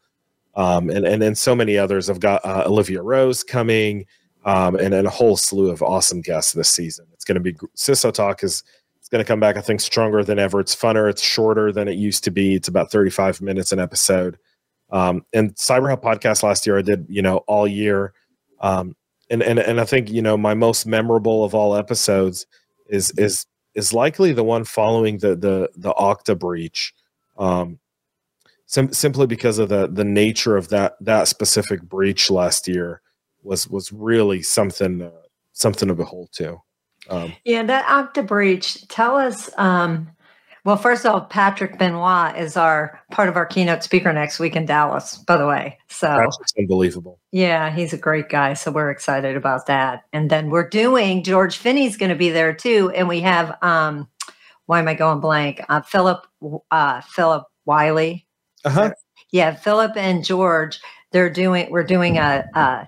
um, 0.56 0.90
and 0.90 1.06
and 1.06 1.38
so 1.38 1.56
many 1.56 1.78
others. 1.78 2.10
I've 2.10 2.20
got 2.20 2.44
uh, 2.46 2.64
Olivia 2.66 3.02
Rose 3.02 3.44
coming, 3.44 4.06
um, 4.46 4.76
and, 4.76 4.94
and 4.94 5.08
a 5.08 5.10
whole 5.10 5.38
slew 5.38 5.70
of 5.70 5.82
awesome 5.82 6.22
guests 6.22 6.54
this 6.54 6.70
season. 6.70 7.06
It's 7.14 7.26
going 7.26 7.36
to 7.36 7.42
be 7.42 7.54
CISO 7.76 8.14
Talk 8.14 8.44
is 8.44 8.64
it's 9.00 9.10
going 9.10 9.24
to 9.24 9.28
come 9.28 9.40
back. 9.40 9.58
I 9.58 9.62
think 9.62 9.82
stronger 9.82 10.24
than 10.24 10.40
ever. 10.40 10.60
It's 10.60 10.76
funner. 10.76 11.10
It's 11.10 11.24
shorter 11.24 11.72
than 11.72 11.88
it 11.88 11.96
used 11.96 12.24
to 12.26 12.32
be. 12.32 12.56
It's 12.56 12.68
about 12.68 12.92
thirty 12.92 13.10
five 13.10 13.42
minutes 13.42 13.72
an 13.72 13.80
episode. 13.80 14.38
Um, 14.94 15.26
and 15.34 15.56
Cyber 15.56 15.90
Hub 15.90 16.04
podcast 16.04 16.44
last 16.44 16.66
year 16.68 16.78
I 16.78 16.84
did 16.84 17.08
you 17.10 17.22
know 17.22 17.38
all 17.48 17.68
year, 17.68 18.14
um, 18.62 18.96
and 19.30 19.42
and 19.42 19.60
and 19.60 19.82
I 19.82 19.86
think 19.86 20.10
you 20.10 20.22
know 20.22 20.38
my 20.38 20.54
most 20.54 20.86
memorable 20.86 21.44
of 21.44 21.56
all 21.56 21.76
episodes 21.76 22.46
is 22.88 23.12
is 23.18 23.48
is 23.74 23.92
likely 23.92 24.32
the 24.34 24.44
one 24.44 24.64
following 24.64 25.18
the 25.18 25.36
the 25.36 25.70
the 25.76 25.94
Okta 25.94 26.38
breach. 26.38 26.94
Um, 27.40 27.80
sim- 28.68 28.94
simply 28.94 29.26
because 29.26 29.58
of 29.58 29.70
the 29.70 29.88
the 29.88 30.06
nature 30.06 30.56
of 30.56 30.70
that 30.70 30.96
that 31.02 31.28
specific 31.28 31.82
breach 31.82 32.30
last 32.30 32.68
year 32.68 33.02
was 33.42 33.68
was 33.68 33.92
really 33.92 34.44
something 34.44 35.02
uh, 35.02 35.10
something 35.54 35.88
to 35.88 35.96
behold 35.96 36.30
to. 36.34 36.62
Um, 37.10 37.34
yeah, 37.44 37.64
that 37.64 37.86
Okta 37.86 38.28
breach. 38.28 38.88
Tell 38.90 39.18
us. 39.18 39.50
Um, 39.58 40.12
well, 40.66 40.78
first 40.78 41.06
of 41.06 41.14
all, 41.14 41.22
Patrick 41.22 41.78
Benoit 41.78 42.38
is 42.38 42.56
our 42.56 43.02
part 43.12 43.28
of 43.28 43.36
our 43.36 43.46
keynote 43.46 43.84
speaker 43.84 44.14
next 44.14 44.40
week 44.40 44.56
in 44.56 44.66
Dallas. 44.66 45.18
By 45.18 45.36
the 45.36 45.46
way, 45.46 45.78
so 45.90 46.08
that's 46.08 46.54
unbelievable. 46.58 47.20
Yeah, 47.32 47.70
he's 47.70 47.92
a 47.92 47.98
great 47.98 48.30
guy. 48.30 48.54
So 48.54 48.72
we're 48.72 48.90
excited 48.90 49.36
about 49.36 49.66
that. 49.68 50.04
And 50.14 50.30
then 50.30 50.50
we're 50.50 50.70
doing 50.70 51.24
George 51.24 51.58
Finney's 51.58 51.98
going 51.98 52.12
to 52.12 52.16
be 52.16 52.30
there 52.30 52.54
too, 52.54 52.92
and 52.96 53.10
we 53.10 53.20
have 53.22 53.58
um, 53.62 54.08
why 54.66 54.80
am 54.80 54.88
I 54.88 54.94
going 54.94 55.20
blank? 55.20 55.62
Uh, 55.68 55.82
Philip 55.82 56.26
uh, 56.72 57.02
Philip 57.02 57.44
Wiley. 57.66 58.26
uh-huh. 58.64 58.94
Yeah, 59.32 59.56
Philip 59.56 59.98
and 59.98 60.24
George, 60.24 60.80
they're 61.12 61.30
doing 61.30 61.70
we're 61.72 61.84
doing 61.84 62.18
a, 62.18 62.46
a 62.54 62.88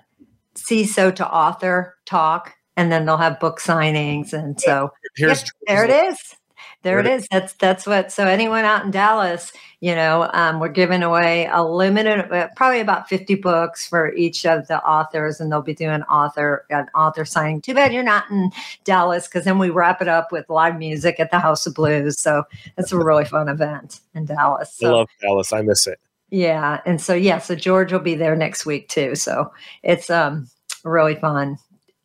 CISO 0.54 1.14
to 1.16 1.28
author 1.28 1.96
talk, 2.06 2.54
and 2.74 2.90
then 2.90 3.04
they'll 3.04 3.18
have 3.18 3.38
book 3.38 3.60
signings. 3.60 4.32
And 4.32 4.58
so 4.58 4.92
Here's 5.14 5.44
there 5.66 5.84
it 5.84 5.90
is. 5.90 6.36
There 6.82 7.00
it 7.00 7.06
is. 7.06 7.26
That's 7.32 7.52
that's 7.54 7.84
what. 7.84 8.12
So 8.12 8.26
anyone 8.26 8.64
out 8.64 8.84
in 8.84 8.92
Dallas, 8.92 9.52
you 9.80 9.94
know, 9.94 10.30
um, 10.32 10.60
we're 10.60 10.68
giving 10.68 11.02
away 11.02 11.48
a 11.50 11.64
limited, 11.64 12.30
uh, 12.30 12.48
probably 12.54 12.78
about 12.78 13.08
fifty 13.08 13.34
books 13.34 13.88
for 13.88 14.14
each 14.14 14.46
of 14.46 14.68
the 14.68 14.80
authors, 14.84 15.40
and 15.40 15.50
they'll 15.50 15.62
be 15.62 15.74
doing 15.74 16.02
author 16.04 16.64
an 16.70 16.86
author 16.94 17.24
signing. 17.24 17.60
Too 17.60 17.74
bad 17.74 17.92
you're 17.92 18.04
not 18.04 18.30
in 18.30 18.52
Dallas, 18.84 19.26
because 19.26 19.44
then 19.44 19.58
we 19.58 19.68
wrap 19.70 20.00
it 20.00 20.06
up 20.06 20.30
with 20.30 20.48
live 20.48 20.78
music 20.78 21.18
at 21.18 21.32
the 21.32 21.40
House 21.40 21.66
of 21.66 21.74
Blues. 21.74 22.20
So 22.20 22.44
it's 22.78 22.92
a 22.92 22.98
really 22.98 23.24
fun 23.24 23.48
event 23.48 23.98
in 24.14 24.26
Dallas. 24.26 24.72
So, 24.72 24.88
I 24.88 24.92
love 24.92 25.08
Dallas. 25.20 25.52
I 25.52 25.62
miss 25.62 25.88
it. 25.88 25.98
Yeah, 26.30 26.80
and 26.86 27.00
so 27.00 27.14
yeah, 27.14 27.38
so 27.38 27.56
George 27.56 27.92
will 27.92 27.98
be 27.98 28.14
there 28.14 28.36
next 28.36 28.64
week 28.64 28.88
too. 28.88 29.16
So 29.16 29.52
it's 29.82 30.08
um 30.08 30.48
really 30.84 31.16
fun. 31.16 31.58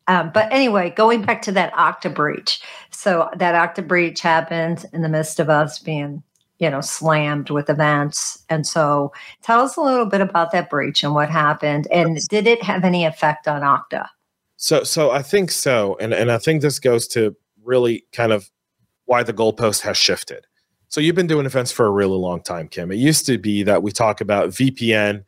Um, 0.08 0.30
but 0.32 0.52
anyway, 0.52 0.90
going 0.90 1.22
back 1.22 1.42
to 1.42 1.52
that 1.52 1.72
okta 1.74 2.14
breach. 2.14 2.60
So 2.90 3.30
that 3.36 3.54
okta 3.54 3.86
breach 3.86 4.20
happened 4.20 4.84
in 4.92 5.02
the 5.02 5.08
midst 5.08 5.38
of 5.40 5.48
us 5.48 5.78
being, 5.78 6.22
you 6.58 6.70
know, 6.70 6.80
slammed 6.80 7.50
with 7.50 7.70
events. 7.70 8.44
And 8.48 8.66
so 8.66 9.12
tell 9.42 9.60
us 9.60 9.76
a 9.76 9.80
little 9.80 10.06
bit 10.06 10.20
about 10.20 10.52
that 10.52 10.70
breach 10.70 11.02
and 11.04 11.14
what 11.14 11.30
happened. 11.30 11.86
And 11.90 12.18
did 12.28 12.46
it 12.46 12.62
have 12.62 12.84
any 12.84 13.04
effect 13.04 13.46
on 13.46 13.62
okta? 13.62 14.08
So 14.56 14.84
so 14.84 15.10
I 15.10 15.22
think 15.22 15.50
so. 15.50 15.96
And 16.00 16.12
and 16.12 16.30
I 16.30 16.38
think 16.38 16.62
this 16.62 16.78
goes 16.78 17.06
to 17.08 17.36
really 17.64 18.04
kind 18.12 18.32
of 18.32 18.50
why 19.06 19.22
the 19.22 19.32
goalpost 19.32 19.82
has 19.82 19.96
shifted. 19.96 20.46
So 20.88 21.00
you've 21.00 21.16
been 21.16 21.26
doing 21.26 21.46
events 21.46 21.72
for 21.72 21.86
a 21.86 21.90
really 21.90 22.18
long 22.18 22.42
time, 22.42 22.68
Kim. 22.68 22.92
It 22.92 22.96
used 22.96 23.24
to 23.26 23.38
be 23.38 23.62
that 23.62 23.82
we 23.82 23.92
talk 23.92 24.20
about 24.20 24.50
VPN 24.50 25.24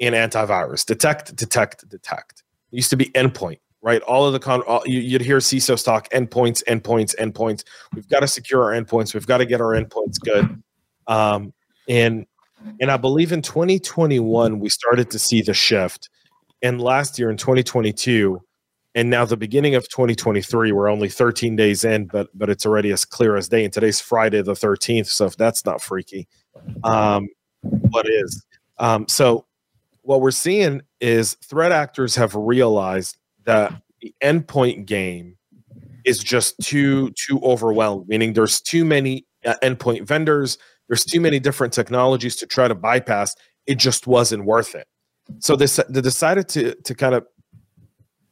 and 0.00 0.14
antivirus, 0.14 0.86
detect, 0.86 1.36
detect, 1.36 1.88
detect. 1.88 2.42
It 2.72 2.76
used 2.76 2.90
to 2.90 2.96
be 2.96 3.06
endpoint 3.10 3.58
right? 3.82 4.00
All 4.02 4.24
of 4.24 4.32
the 4.32 4.38
con, 4.38 4.62
all, 4.62 4.82
you, 4.86 5.12
would 5.12 5.22
hear 5.22 5.38
CISO 5.38 5.82
talk 5.84 6.08
endpoints, 6.10 6.62
endpoints, 6.64 7.14
endpoints. 7.16 7.64
We've 7.94 8.08
got 8.08 8.20
to 8.20 8.28
secure 8.28 8.62
our 8.62 8.80
endpoints. 8.80 9.12
We've 9.12 9.26
got 9.26 9.38
to 9.38 9.46
get 9.46 9.60
our 9.60 9.72
endpoints 9.72 10.18
good. 10.20 10.62
Um, 11.08 11.52
and 11.88 12.26
and 12.80 12.92
I 12.92 12.96
believe 12.96 13.32
in 13.32 13.42
2021 13.42 14.60
we 14.60 14.68
started 14.68 15.10
to 15.10 15.18
see 15.18 15.42
the 15.42 15.52
shift. 15.52 16.08
And 16.62 16.80
last 16.80 17.18
year 17.18 17.28
in 17.28 17.36
2022, 17.36 18.40
and 18.94 19.10
now 19.10 19.24
the 19.24 19.36
beginning 19.36 19.74
of 19.74 19.88
2023, 19.88 20.70
we're 20.70 20.88
only 20.88 21.08
13 21.08 21.56
days 21.56 21.82
in, 21.84 22.06
but 22.06 22.28
but 22.34 22.48
it's 22.48 22.64
already 22.64 22.92
as 22.92 23.04
clear 23.04 23.36
as 23.36 23.48
day. 23.48 23.64
And 23.64 23.72
today's 23.72 24.00
Friday 24.00 24.42
the 24.42 24.52
13th, 24.52 25.06
so 25.06 25.26
if 25.26 25.36
that's 25.36 25.64
not 25.64 25.82
freaky, 25.82 26.28
um, 26.84 27.28
what 27.62 28.06
is. 28.08 28.44
Um, 28.78 29.08
so 29.08 29.46
what 30.02 30.20
we're 30.20 30.30
seeing 30.30 30.82
is 31.00 31.34
threat 31.34 31.72
actors 31.72 32.14
have 32.16 32.34
realized 32.34 33.16
that 33.44 33.72
the 34.00 34.14
endpoint 34.22 34.86
game 34.86 35.36
is 36.04 36.18
just 36.18 36.58
too 36.60 37.10
too 37.10 37.40
overwhelmed 37.42 38.08
meaning 38.08 38.32
there's 38.32 38.60
too 38.60 38.84
many 38.84 39.24
uh, 39.44 39.54
endpoint 39.62 40.06
vendors 40.06 40.58
there's 40.92 41.06
too 41.06 41.22
many 41.22 41.40
different 41.40 41.72
technologies 41.72 42.36
to 42.36 42.46
try 42.46 42.68
to 42.68 42.74
bypass. 42.74 43.34
It 43.66 43.78
just 43.78 44.06
wasn't 44.06 44.44
worth 44.44 44.74
it. 44.74 44.86
So 45.38 45.56
they, 45.56 45.64
they 45.88 46.02
decided 46.02 46.48
to 46.50 46.74
to 46.74 46.94
kind 46.94 47.14
of 47.14 47.26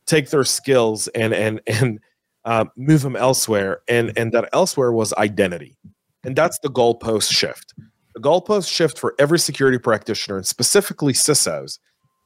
take 0.07 0.29
their 0.29 0.45
skills 0.45 1.09
and 1.09 1.33
and 1.33 1.62
and 1.67 2.00
uh, 2.45 2.67
move 2.76 3.00
them 3.00 3.17
elsewhere 3.17 3.81
and 3.88 4.12
and 4.14 4.33
that 4.33 4.50
elsewhere 4.52 4.93
was 4.93 5.14
identity. 5.14 5.79
And 6.23 6.37
that's 6.37 6.59
the 6.59 6.69
goalpost 6.69 7.33
shift. 7.33 7.73
The 8.14 8.21
goalpost 8.21 8.71
shift 8.71 8.99
for 8.99 9.14
every 9.19 9.38
security 9.38 9.79
practitioner 9.79 10.37
and 10.37 10.47
specifically 10.47 11.14
CISOs 11.14 11.79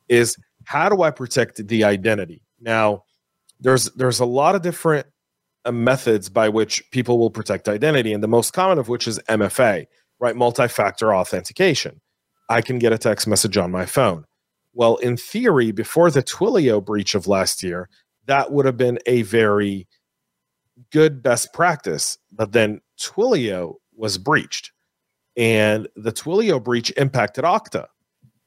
is 0.09 0.37
how 0.64 0.88
do 0.88 1.03
I 1.03 1.12
protect 1.12 1.64
the 1.69 1.85
identity? 1.85 2.43
Now, 2.64 3.04
there's 3.61 3.90
there's 3.92 4.21
a 4.21 4.25
lot 4.25 4.54
of 4.54 4.62
different 4.62 5.06
uh, 5.64 5.73
methods 5.73 6.28
by 6.28 6.49
which 6.49 6.83
people 6.90 7.18
will 7.18 7.30
protect 7.30 7.68
identity, 7.68 8.12
and 8.12 8.23
the 8.23 8.28
most 8.28 8.52
common 8.52 8.78
of 8.78 8.88
which 8.88 9.06
is 9.06 9.21
MFA, 9.28 9.87
right? 10.18 10.37
Multi-factor 10.37 11.14
authentication. 11.14 12.00
I 12.49 12.61
can 12.61 12.78
get 12.78 12.92
a 12.92 12.99
text 12.99 13.26
message 13.26 13.56
on 13.56 13.71
my 13.71 13.87
phone. 13.87 14.25
Well, 14.73 14.97
in 14.97 15.16
theory, 15.16 15.71
before 15.71 16.11
the 16.11 16.23
Twilio 16.23 16.85
breach 16.85 17.14
of 17.14 17.26
last 17.26 17.62
year, 17.62 17.88
that 18.26 18.50
would 18.50 18.66
have 18.66 18.76
been 18.76 18.99
a 19.06 19.23
very 19.23 19.87
good 20.90 21.23
best 21.23 21.52
practice. 21.52 22.18
But 22.33 22.52
then 22.52 22.80
Twilio 23.00 23.76
was 23.97 24.18
breached 24.18 24.73
and 25.37 25.88
the 25.97 26.12
Twilio 26.12 26.62
breach 26.62 26.92
impacted 26.97 27.44
Okta. 27.44 27.87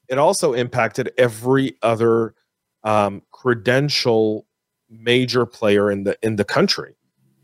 It 0.08 0.18
also 0.18 0.54
impacted 0.54 1.12
every 1.18 1.76
other 1.82 2.34
um, 2.84 3.22
credential 3.32 4.46
major 4.90 5.44
player 5.46 5.90
in 5.90 6.04
the 6.04 6.16
in 6.22 6.36
the 6.36 6.44
country 6.44 6.96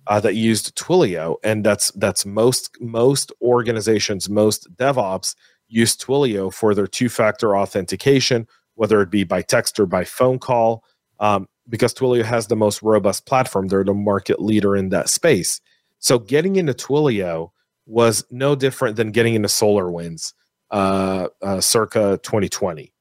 uh, 0.06 0.20
that 0.20 0.34
used 0.34 0.76
Twilio, 0.76 1.36
and 1.42 1.64
that's 1.64 1.90
that's 1.92 2.26
most 2.26 2.76
most 2.80 3.32
organizations, 3.40 4.28
most 4.28 4.74
DevOps 4.76 5.34
use 5.68 5.96
Twilio 5.96 6.52
for 6.52 6.74
their 6.74 6.86
two 6.86 7.08
factor 7.08 7.56
authentication, 7.56 8.46
whether 8.74 9.00
it 9.00 9.10
be 9.10 9.24
by 9.24 9.42
text 9.42 9.80
or 9.80 9.86
by 9.86 10.04
phone 10.04 10.38
call, 10.38 10.84
um, 11.20 11.48
because 11.68 11.94
Twilio 11.94 12.24
has 12.24 12.46
the 12.46 12.56
most 12.56 12.82
robust 12.82 13.26
platform. 13.26 13.68
They're 13.68 13.84
the 13.84 13.94
market 13.94 14.40
leader 14.40 14.76
in 14.76 14.90
that 14.90 15.08
space. 15.08 15.60
So 15.98 16.18
getting 16.18 16.56
into 16.56 16.74
Twilio 16.74 17.50
was 17.86 18.24
no 18.30 18.54
different 18.54 18.96
than 18.96 19.10
getting 19.10 19.34
into 19.34 19.48
SolarWinds 19.48 20.32
uh, 20.70 21.28
uh, 21.42 21.60
circa 21.60 22.18
2020. 22.22 22.92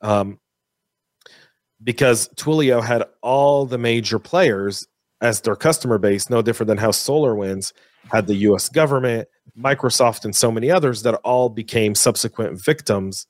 Um, 0.00 0.38
because 1.82 2.28
Twilio 2.36 2.82
had 2.82 3.04
all 3.22 3.66
the 3.66 3.78
major 3.78 4.18
players 4.18 4.86
as 5.20 5.40
their 5.40 5.56
customer 5.56 5.98
base, 5.98 6.30
no 6.30 6.42
different 6.42 6.68
than 6.68 6.78
how 6.78 6.90
SolarWinds 6.90 7.72
had 8.10 8.26
the 8.26 8.34
US 8.34 8.68
government, 8.68 9.28
Microsoft, 9.58 10.24
and 10.24 10.34
so 10.34 10.50
many 10.50 10.70
others 10.70 11.02
that 11.02 11.14
all 11.16 11.48
became 11.48 11.94
subsequent 11.94 12.62
victims 12.62 13.26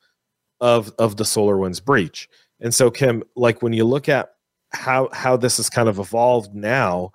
of, 0.61 0.93
of 0.99 1.17
the 1.17 1.25
SolarWinds 1.25 1.83
breach. 1.83 2.29
And 2.61 2.75
so, 2.75 2.91
Kim, 2.91 3.23
like 3.37 3.63
when 3.63 3.73
you 3.73 3.85
look 3.85 4.09
at 4.09 4.31
how 4.71 5.09
how 5.13 5.37
this 5.37 5.57
has 5.57 5.71
kind 5.71 5.89
of 5.89 5.99
evolved 5.99 6.55
now, 6.55 7.13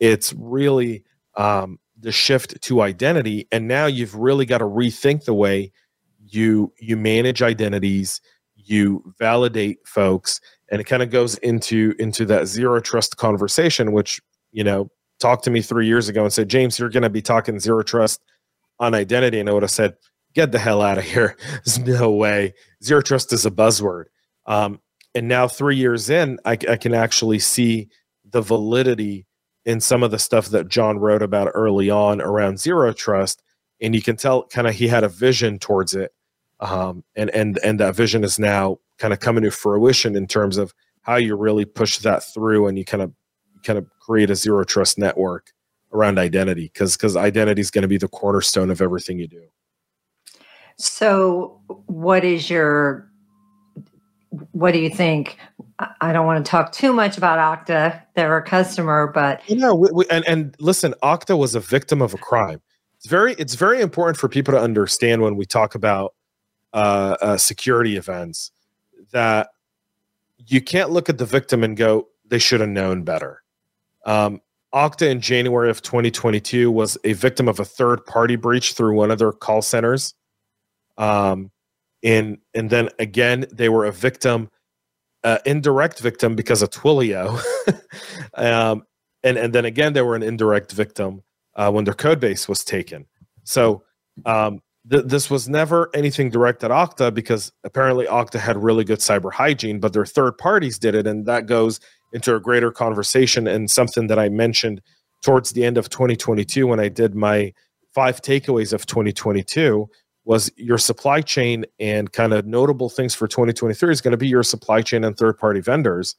it's 0.00 0.34
really 0.34 1.04
um, 1.36 1.78
the 1.98 2.12
shift 2.12 2.60
to 2.62 2.82
identity 2.82 3.46
and 3.52 3.68
now 3.68 3.86
you've 3.86 4.14
really 4.14 4.46
got 4.46 4.58
to 4.58 4.64
rethink 4.64 5.24
the 5.24 5.34
way 5.34 5.70
you 6.26 6.72
you 6.78 6.96
manage 6.96 7.42
identities 7.42 8.20
you 8.70 9.02
validate 9.18 9.78
folks 9.86 10.40
and 10.70 10.80
it 10.80 10.84
kind 10.84 11.02
of 11.02 11.10
goes 11.10 11.36
into 11.38 11.94
into 11.98 12.24
that 12.24 12.46
zero 12.46 12.80
trust 12.80 13.16
conversation 13.16 13.92
which 13.92 14.20
you 14.52 14.64
know 14.64 14.88
talked 15.18 15.44
to 15.44 15.50
me 15.50 15.60
three 15.60 15.86
years 15.86 16.08
ago 16.08 16.22
and 16.22 16.32
said 16.32 16.48
james 16.48 16.78
you're 16.78 16.88
going 16.88 17.02
to 17.02 17.10
be 17.10 17.22
talking 17.22 17.60
zero 17.60 17.82
trust 17.82 18.20
on 18.80 18.94
identity. 18.94 19.38
And 19.38 19.48
i 19.48 19.52
would 19.52 19.62
have 19.62 19.70
said 19.70 19.94
get 20.34 20.52
the 20.52 20.58
hell 20.58 20.82
out 20.82 20.98
of 20.98 21.04
here. 21.04 21.36
There's 21.64 21.78
no 21.78 22.10
way. 22.10 22.54
Zero 22.82 23.02
trust 23.02 23.32
is 23.32 23.46
a 23.46 23.50
buzzword. 23.50 24.04
Um, 24.46 24.80
and 25.14 25.28
now 25.28 25.48
three 25.48 25.76
years 25.76 26.08
in 26.08 26.38
I, 26.44 26.52
I 26.52 26.76
can 26.76 26.94
actually 26.94 27.40
see 27.40 27.88
the 28.28 28.40
validity 28.40 29.26
in 29.64 29.80
some 29.80 30.02
of 30.02 30.10
the 30.10 30.18
stuff 30.18 30.46
that 30.46 30.68
John 30.68 30.98
wrote 30.98 31.22
about 31.22 31.50
early 31.52 31.90
on 31.90 32.20
around 32.20 32.58
zero 32.58 32.92
trust, 32.92 33.42
and 33.80 33.94
you 33.94 34.00
can 34.00 34.16
tell 34.16 34.46
kind 34.46 34.66
of 34.66 34.74
he 34.74 34.88
had 34.88 35.04
a 35.04 35.08
vision 35.08 35.58
towards 35.58 35.94
it, 35.94 36.12
um, 36.60 37.04
and 37.16 37.30
and 37.30 37.58
and 37.64 37.80
that 37.80 37.94
vision 37.94 38.24
is 38.24 38.38
now 38.38 38.78
kind 38.98 39.12
of 39.12 39.20
coming 39.20 39.44
to 39.44 39.50
fruition 39.50 40.14
in 40.14 40.26
terms 40.26 40.58
of 40.58 40.74
how 41.02 41.16
you 41.16 41.34
really 41.36 41.64
push 41.64 41.98
that 41.98 42.22
through, 42.22 42.66
and 42.66 42.78
you 42.78 42.84
kind 42.84 43.02
of 43.02 43.12
kind 43.64 43.78
of 43.78 43.86
create 44.00 44.30
a 44.30 44.36
zero 44.36 44.64
trust 44.64 44.98
network 44.98 45.52
around 45.92 46.18
identity 46.18 46.70
because 46.72 46.96
because 46.96 47.16
identity 47.16 47.60
is 47.60 47.70
going 47.70 47.82
to 47.82 47.88
be 47.88 47.98
the 47.98 48.08
cornerstone 48.08 48.70
of 48.70 48.80
everything 48.80 49.18
you 49.18 49.26
do. 49.26 49.42
So, 50.76 51.60
what 51.86 52.24
is 52.24 52.48
your 52.50 53.10
what 54.52 54.72
do 54.72 54.78
you 54.78 54.90
think? 54.90 55.38
I 56.00 56.12
don't 56.12 56.26
want 56.26 56.44
to 56.44 56.48
talk 56.48 56.72
too 56.72 56.92
much 56.92 57.16
about 57.16 57.66
Okta. 57.66 58.02
They're 58.14 58.36
a 58.36 58.42
customer, 58.42 59.10
but 59.12 59.48
you 59.48 59.56
know, 59.56 59.74
we, 59.74 59.88
we, 59.92 60.04
and 60.10 60.24
and 60.26 60.54
listen, 60.60 60.94
Okta 61.02 61.38
was 61.38 61.54
a 61.54 61.60
victim 61.60 62.02
of 62.02 62.12
a 62.14 62.18
crime. 62.18 62.60
It's 62.96 63.06
very 63.06 63.32
it's 63.34 63.54
very 63.54 63.80
important 63.80 64.18
for 64.18 64.28
people 64.28 64.52
to 64.52 64.60
understand 64.60 65.22
when 65.22 65.36
we 65.36 65.46
talk 65.46 65.74
about 65.74 66.14
uh, 66.72 67.16
uh, 67.20 67.36
security 67.36 67.96
events 67.96 68.52
that 69.12 69.50
you 70.38 70.60
can't 70.60 70.90
look 70.90 71.08
at 71.08 71.18
the 71.18 71.26
victim 71.26 71.64
and 71.64 71.76
go, 71.76 72.08
they 72.26 72.38
should 72.38 72.60
have 72.60 72.68
known 72.68 73.02
better. 73.02 73.42
Um, 74.06 74.40
Okta 74.74 75.10
in 75.10 75.20
January 75.20 75.68
of 75.68 75.82
2022 75.82 76.70
was 76.70 76.96
a 77.04 77.12
victim 77.12 77.48
of 77.48 77.58
a 77.58 77.64
third 77.64 78.04
party 78.06 78.36
breach 78.36 78.74
through 78.74 78.94
one 78.94 79.10
of 79.10 79.18
their 79.18 79.32
call 79.32 79.62
centers. 79.62 80.14
Um, 80.96 81.50
and 82.02 82.38
and 82.54 82.70
then 82.70 82.88
again 82.98 83.46
they 83.52 83.68
were 83.68 83.84
a 83.84 83.92
victim 83.92 84.50
uh, 85.22 85.38
indirect 85.44 86.00
victim 86.00 86.34
because 86.34 86.62
of 86.62 86.70
twilio 86.70 87.40
um, 88.34 88.84
and 89.22 89.36
and 89.36 89.52
then 89.52 89.64
again 89.64 89.92
they 89.92 90.02
were 90.02 90.16
an 90.16 90.22
indirect 90.22 90.72
victim 90.72 91.22
uh, 91.56 91.70
when 91.70 91.84
their 91.84 91.94
code 91.94 92.20
base 92.20 92.48
was 92.48 92.64
taken 92.64 93.06
so 93.44 93.82
um, 94.24 94.62
th- 94.88 95.04
this 95.04 95.30
was 95.30 95.48
never 95.48 95.90
anything 95.94 96.30
direct 96.30 96.64
at 96.64 96.70
okta 96.70 97.12
because 97.12 97.52
apparently 97.64 98.06
okta 98.06 98.38
had 98.38 98.56
really 98.56 98.84
good 98.84 98.98
cyber 98.98 99.32
hygiene 99.32 99.80
but 99.80 99.92
their 99.92 100.06
third 100.06 100.36
parties 100.38 100.78
did 100.78 100.94
it 100.94 101.06
and 101.06 101.26
that 101.26 101.46
goes 101.46 101.80
into 102.12 102.34
a 102.34 102.40
greater 102.40 102.70
conversation 102.70 103.46
and 103.46 103.70
something 103.70 104.06
that 104.06 104.18
i 104.18 104.28
mentioned 104.28 104.80
towards 105.22 105.52
the 105.52 105.64
end 105.64 105.76
of 105.76 105.90
2022 105.90 106.66
when 106.66 106.80
i 106.80 106.88
did 106.88 107.14
my 107.14 107.52
five 107.94 108.22
takeaways 108.22 108.72
of 108.72 108.86
2022 108.86 109.88
was 110.24 110.50
your 110.56 110.78
supply 110.78 111.20
chain 111.20 111.64
and 111.80 112.12
kind 112.12 112.32
of 112.32 112.46
notable 112.46 112.88
things 112.88 113.14
for 113.14 113.26
2023 113.26 113.90
is 113.90 114.00
going 114.00 114.12
to 114.12 114.18
be 114.18 114.28
your 114.28 114.42
supply 114.42 114.80
chain 114.80 115.04
and 115.04 115.16
third 115.16 115.36
party 115.38 115.60
vendors 115.60 116.14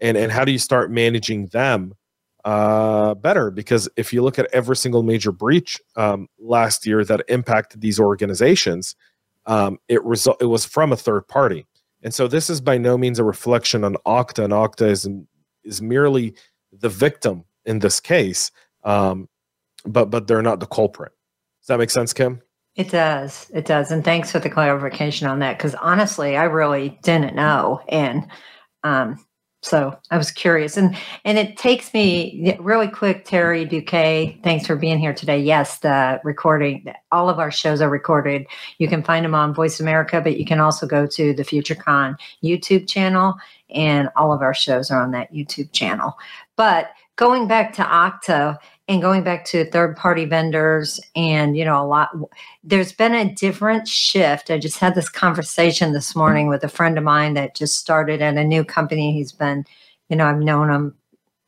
and 0.00 0.16
and 0.16 0.30
how 0.32 0.44
do 0.44 0.52
you 0.52 0.58
start 0.58 0.90
managing 0.90 1.46
them 1.48 1.94
uh, 2.44 3.14
better 3.14 3.50
because 3.50 3.88
if 3.96 4.12
you 4.12 4.22
look 4.22 4.38
at 4.38 4.48
every 4.52 4.76
single 4.76 5.02
major 5.02 5.32
breach 5.32 5.80
um, 5.96 6.28
last 6.38 6.86
year 6.86 7.04
that 7.04 7.24
impacted 7.28 7.80
these 7.80 7.98
organizations 7.98 8.94
um, 9.46 9.78
it 9.88 10.02
result 10.04 10.36
it 10.40 10.46
was 10.46 10.64
from 10.64 10.92
a 10.92 10.96
third 10.96 11.26
party 11.26 11.66
and 12.02 12.12
so 12.12 12.28
this 12.28 12.50
is 12.50 12.60
by 12.60 12.76
no 12.76 12.98
means 12.98 13.18
a 13.18 13.24
reflection 13.24 13.82
on 13.82 13.96
Okta 14.06 14.44
and 14.44 14.52
Okta 14.52 14.90
is 14.90 15.08
is 15.64 15.80
merely 15.80 16.34
the 16.72 16.88
victim 16.88 17.44
in 17.64 17.78
this 17.78 17.98
case 17.98 18.50
um, 18.84 19.28
but 19.86 20.10
but 20.10 20.26
they're 20.26 20.42
not 20.42 20.60
the 20.60 20.66
culprit 20.66 21.12
does 21.62 21.68
that 21.68 21.78
make 21.78 21.90
sense 21.90 22.12
Kim 22.12 22.42
it 22.76 22.90
does. 22.90 23.50
It 23.54 23.66
does. 23.66 23.92
And 23.92 24.04
thanks 24.04 24.32
for 24.32 24.40
the 24.40 24.50
clarification 24.50 25.28
on 25.28 25.38
that. 25.38 25.56
Because 25.56 25.76
honestly, 25.76 26.36
I 26.36 26.44
really 26.44 26.98
didn't 27.04 27.36
know. 27.36 27.80
And 27.88 28.26
um, 28.82 29.24
so 29.64 29.96
I 30.10 30.18
was 30.18 30.30
curious. 30.30 30.76
And 30.76 30.96
and 31.24 31.38
it 31.38 31.56
takes 31.56 31.92
me 31.94 32.56
really 32.60 32.88
quick, 32.88 33.24
Terry 33.24 33.64
Bouquet. 33.64 34.38
Thanks 34.42 34.66
for 34.66 34.76
being 34.76 34.98
here 34.98 35.14
today. 35.14 35.38
Yes, 35.38 35.78
the 35.78 36.20
recording, 36.22 36.92
all 37.10 37.30
of 37.30 37.38
our 37.38 37.50
shows 37.50 37.80
are 37.80 37.88
recorded. 37.88 38.46
You 38.78 38.88
can 38.88 39.02
find 39.02 39.24
them 39.24 39.34
on 39.34 39.54
Voice 39.54 39.80
America, 39.80 40.20
but 40.20 40.38
you 40.38 40.44
can 40.44 40.60
also 40.60 40.86
go 40.86 41.06
to 41.06 41.32
the 41.32 41.42
FutureCon 41.42 42.16
YouTube 42.42 42.88
channel, 42.88 43.34
and 43.70 44.10
all 44.16 44.32
of 44.32 44.42
our 44.42 44.54
shows 44.54 44.90
are 44.90 45.00
on 45.00 45.12
that 45.12 45.32
YouTube 45.32 45.72
channel. 45.72 46.14
But 46.56 46.90
going 47.16 47.48
back 47.48 47.72
to 47.74 47.82
Okta, 47.82 48.58
and 48.86 49.00
going 49.00 49.22
back 49.24 49.46
to 49.46 49.64
third 49.70 49.96
party 49.96 50.26
vendors 50.26 51.00
and 51.16 51.56
you 51.56 51.64
know 51.64 51.82
a 51.82 51.86
lot 51.86 52.10
there's 52.62 52.92
been 52.92 53.14
a 53.14 53.32
different 53.34 53.88
shift. 53.88 54.50
I 54.50 54.58
just 54.58 54.78
had 54.78 54.94
this 54.94 55.08
conversation 55.08 55.92
this 55.92 56.14
morning 56.14 56.48
with 56.48 56.64
a 56.64 56.68
friend 56.68 56.98
of 56.98 57.04
mine 57.04 57.34
that 57.34 57.54
just 57.54 57.76
started 57.76 58.20
at 58.20 58.36
a 58.36 58.44
new 58.44 58.64
company. 58.64 59.12
He's 59.12 59.32
been 59.32 59.64
you 60.08 60.16
know 60.16 60.26
i've 60.26 60.38
known 60.38 60.70
him 60.70 60.94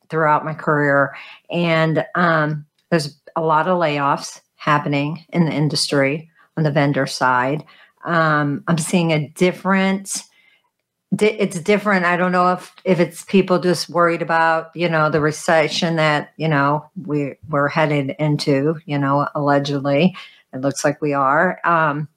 throughout 0.09 0.45
my 0.45 0.53
career. 0.53 1.15
And 1.49 2.05
um, 2.15 2.65
there's 2.89 3.19
a 3.35 3.41
lot 3.41 3.67
of 3.67 3.77
layoffs 3.77 4.41
happening 4.55 5.25
in 5.29 5.45
the 5.45 5.51
industry 5.51 6.29
on 6.55 6.63
the 6.63 6.71
vendor 6.71 7.05
side. 7.05 7.63
Um, 8.05 8.63
I'm 8.67 8.77
seeing 8.77 9.11
a 9.11 9.27
different 9.29 10.23
it's 11.19 11.59
different. 11.59 12.05
I 12.05 12.17
don't 12.17 12.31
know 12.31 12.53
if 12.53 12.73
if 12.83 12.99
it's 12.99 13.23
people 13.23 13.59
just 13.59 13.89
worried 13.89 14.21
about 14.21 14.71
you 14.75 14.89
know 14.89 15.09
the 15.09 15.21
recession 15.21 15.95
that 15.95 16.33
you 16.37 16.47
know 16.47 16.89
we 17.05 17.35
we're 17.49 17.69
headed 17.69 18.15
into. 18.19 18.75
You 18.85 18.99
know, 18.99 19.27
allegedly, 19.33 20.15
it 20.53 20.61
looks 20.61 20.83
like 20.83 21.01
we 21.01 21.13
are. 21.13 21.59
Um, 21.63 22.09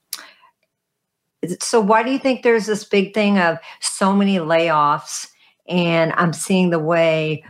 so 1.61 1.81
why 1.81 2.03
do 2.03 2.11
you 2.11 2.18
think 2.18 2.42
there's 2.42 2.66
this 2.66 2.85
big 2.85 3.14
thing 3.14 3.38
of 3.38 3.59
so 3.81 4.14
many 4.14 4.38
layoffs? 4.38 5.29
And 5.68 6.12
I'm 6.16 6.33
seeing 6.33 6.70
the 6.70 6.79
way 6.79 7.44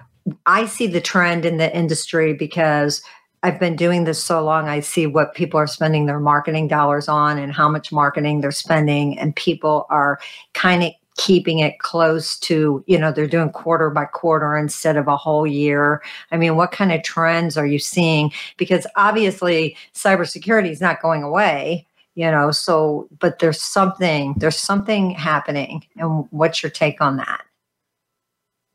I 0.46 0.66
see 0.66 0.87
the 0.87 1.00
trend 1.00 1.44
in 1.44 1.57
the 1.57 1.74
industry 1.74 2.35
because 2.35 3.03
I've 3.42 3.59
been 3.59 3.74
doing 3.74 4.05
this 4.05 4.22
so 4.22 4.44
long. 4.44 4.68
I 4.68 4.81
see 4.81 5.07
what 5.07 5.35
people 5.35 5.59
are 5.59 5.66
spending 5.66 6.05
their 6.05 6.20
marketing 6.20 6.68
dollars 6.68 7.09
on 7.09 7.38
and 7.38 7.53
how 7.53 7.70
much 7.70 7.90
marketing 7.90 8.42
they're 8.42 8.53
spending, 8.53 9.18
and 9.18 9.35
people 9.35 9.87
are 9.88 10.20
kind 10.53 10.83
of 10.83 10.92
keeping 11.20 11.59
it 11.59 11.78
close 11.80 12.38
to, 12.38 12.83
you 12.87 12.98
know, 12.98 13.12
they're 13.12 13.26
doing 13.26 13.50
quarter 13.50 13.90
by 13.90 14.06
quarter 14.06 14.56
instead 14.56 14.96
of 14.96 15.06
a 15.06 15.18
whole 15.18 15.46
year. 15.46 16.02
I 16.33 16.38
mean, 16.38 16.56
what 16.56 16.72
kind 16.72 16.90
of 16.92 17.02
trends 17.02 17.59
are 17.59 17.66
you 17.66 17.78
seeing? 17.78 18.33
Because 18.56 18.87
obviously, 18.96 19.76
cybersecurity 19.94 20.70
is 20.70 20.80
not 20.80 21.02
going 21.02 21.22
away, 21.22 21.87
you 22.14 22.30
know, 22.30 22.50
so, 22.50 23.06
but 23.18 23.38
there's 23.38 23.61
something, 23.61 24.33
there's 24.38 24.59
something 24.59 25.11
happening. 25.11 25.85
And 25.96 26.26
what's 26.30 26.62
your 26.62 26.70
take 26.70 27.02
on 27.02 27.18
that? 27.18 27.42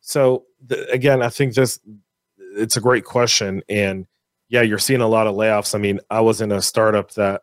So, 0.02 0.44
again, 0.92 1.24
I 1.24 1.30
think 1.30 1.56
this, 1.56 1.80
it's 2.38 2.78
a 2.78 2.82
great 2.82 3.06
question. 3.06 3.64
And 3.68 4.06
yeah, 4.50 4.62
you're 4.62 4.78
seeing 4.78 5.02
a 5.02 5.08
lot 5.08 5.26
of 5.26 5.34
layoffs. 5.34 5.74
I 5.74 5.80
mean, 5.80 6.00
I 6.12 6.22
was 6.22 6.42
in 6.42 6.52
a 6.52 6.62
startup 6.62 7.12
that 7.16 7.42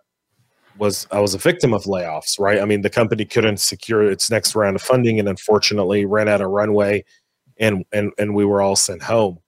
was 0.78 1.06
I 1.11 1.20
was 1.20 1.35
a 1.35 1.38
victim 1.38 1.74
of 1.74 1.85
layoffs, 1.85 2.38
right? 2.38 2.61
I 2.61 2.64
mean, 2.64 2.82
the 2.82 2.90
company 2.90 3.24
couldn't 3.24 3.61
secure 3.61 4.11
its 4.11 4.30
next 4.30 4.54
round 4.54 4.76
of 4.76 4.82
funding, 4.82 5.18
and 5.18 5.28
unfortunately 5.28 6.04
ran 6.04 6.28
out 6.28 6.40
of 6.40 6.50
runway, 6.50 7.04
and 7.58 7.85
and 7.92 8.12
and 8.18 8.35
we 8.35 8.44
were 8.44 8.62
all 8.62 8.76
sent 8.76 9.02
home 9.02 9.38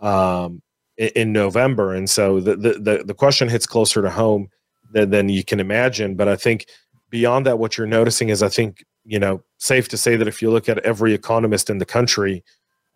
um, 0.00 0.62
in, 0.96 1.08
in, 1.16 1.32
November. 1.32 1.94
And 1.94 2.08
so 2.08 2.40
the, 2.40 2.56
the, 2.56 2.72
the 2.74 3.04
the 3.06 3.14
question 3.14 3.48
hits 3.48 3.66
closer 3.66 4.02
to 4.02 4.10
home 4.10 4.48
than 4.92 5.10
than 5.10 5.28
you 5.28 5.44
can 5.44 5.60
imagine. 5.60 6.16
But 6.16 6.28
I 6.28 6.36
think 6.36 6.66
beyond 7.10 7.46
that, 7.46 7.58
what 7.58 7.76
you're 7.76 7.86
noticing 7.86 8.28
is, 8.28 8.42
I 8.42 8.48
think 8.48 8.84
you 9.04 9.18
know, 9.18 9.42
safe 9.58 9.88
to 9.88 9.96
say 9.96 10.16
that 10.16 10.28
if 10.28 10.42
you 10.42 10.50
look 10.50 10.68
at 10.68 10.78
every 10.80 11.14
economist 11.14 11.70
in 11.70 11.78
the 11.78 11.86
country, 11.86 12.44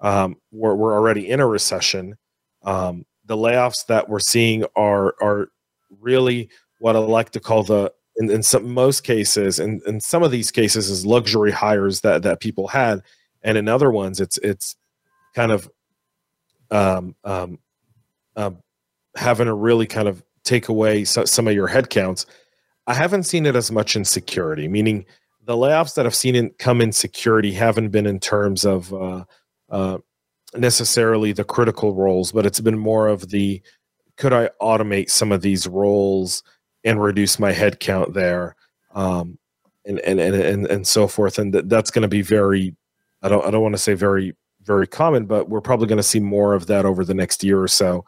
um, 0.00 0.36
we're 0.52 0.74
we're 0.74 0.94
already 0.94 1.28
in 1.28 1.40
a 1.40 1.46
recession. 1.46 2.16
Um, 2.62 3.04
the 3.24 3.36
layoffs 3.36 3.86
that 3.86 4.08
we're 4.08 4.20
seeing 4.20 4.64
are 4.76 5.14
are 5.20 5.48
really 6.00 6.50
what 6.84 6.96
I 6.96 6.98
like 6.98 7.30
to 7.30 7.40
call 7.40 7.62
the 7.62 7.90
in, 8.16 8.30
in 8.30 8.42
some 8.42 8.74
most 8.74 9.04
cases 9.04 9.58
and 9.58 9.80
in, 9.86 9.94
in 9.94 10.00
some 10.00 10.22
of 10.22 10.30
these 10.30 10.50
cases 10.50 10.90
is 10.90 11.06
luxury 11.06 11.50
hires 11.50 12.02
that 12.02 12.22
that 12.24 12.40
people 12.40 12.68
had 12.68 13.00
and 13.42 13.56
in 13.56 13.68
other 13.68 13.90
ones 13.90 14.20
it's 14.20 14.36
it's 14.38 14.76
kind 15.34 15.50
of 15.50 15.70
um, 16.70 17.14
um, 17.24 17.58
um, 18.36 18.58
having 19.16 19.46
to 19.46 19.54
really 19.54 19.86
kind 19.86 20.08
of 20.08 20.22
take 20.44 20.68
away 20.68 21.04
so, 21.04 21.24
some 21.24 21.48
of 21.48 21.54
your 21.54 21.68
headcounts. 21.68 22.26
I 22.86 22.94
haven't 22.94 23.22
seen 23.22 23.46
it 23.46 23.56
as 23.56 23.70
much 23.70 23.96
in 23.96 24.04
security, 24.04 24.68
meaning 24.68 25.06
the 25.44 25.54
layoffs 25.54 25.94
that 25.94 26.04
I've 26.04 26.14
seen 26.14 26.34
in, 26.34 26.50
come 26.58 26.80
in 26.80 26.92
security 26.92 27.52
haven't 27.52 27.90
been 27.90 28.06
in 28.06 28.20
terms 28.20 28.66
of 28.66 28.92
uh, 28.92 29.24
uh, 29.70 29.98
necessarily 30.54 31.32
the 31.32 31.44
critical 31.44 31.94
roles, 31.94 32.32
but 32.32 32.44
it's 32.44 32.60
been 32.60 32.78
more 32.78 33.08
of 33.08 33.30
the 33.30 33.62
could 34.16 34.32
I 34.32 34.50
automate 34.60 35.10
some 35.10 35.32
of 35.32 35.42
these 35.42 35.66
roles 35.66 36.42
and 36.84 37.02
reduce 37.02 37.38
my 37.38 37.52
head 37.52 37.80
count 37.80 38.14
there 38.14 38.56
um, 38.94 39.38
and, 39.84 39.98
and, 40.00 40.20
and, 40.20 40.34
and, 40.34 40.66
and 40.66 40.86
so 40.86 41.08
forth. 41.08 41.38
And 41.38 41.52
that, 41.54 41.68
that's 41.68 41.90
going 41.90 42.02
to 42.02 42.08
be 42.08 42.22
very, 42.22 42.74
I 43.22 43.28
don't, 43.28 43.44
I 43.44 43.50
don't 43.50 43.62
want 43.62 43.74
to 43.74 43.80
say 43.82 43.94
very, 43.94 44.34
very 44.62 44.86
common, 44.86 45.26
but 45.26 45.48
we're 45.48 45.60
probably 45.60 45.86
going 45.86 45.98
to 45.98 46.02
see 46.02 46.20
more 46.20 46.54
of 46.54 46.66
that 46.66 46.84
over 46.84 47.04
the 47.04 47.14
next 47.14 47.42
year 47.44 47.60
or 47.60 47.68
so. 47.68 48.04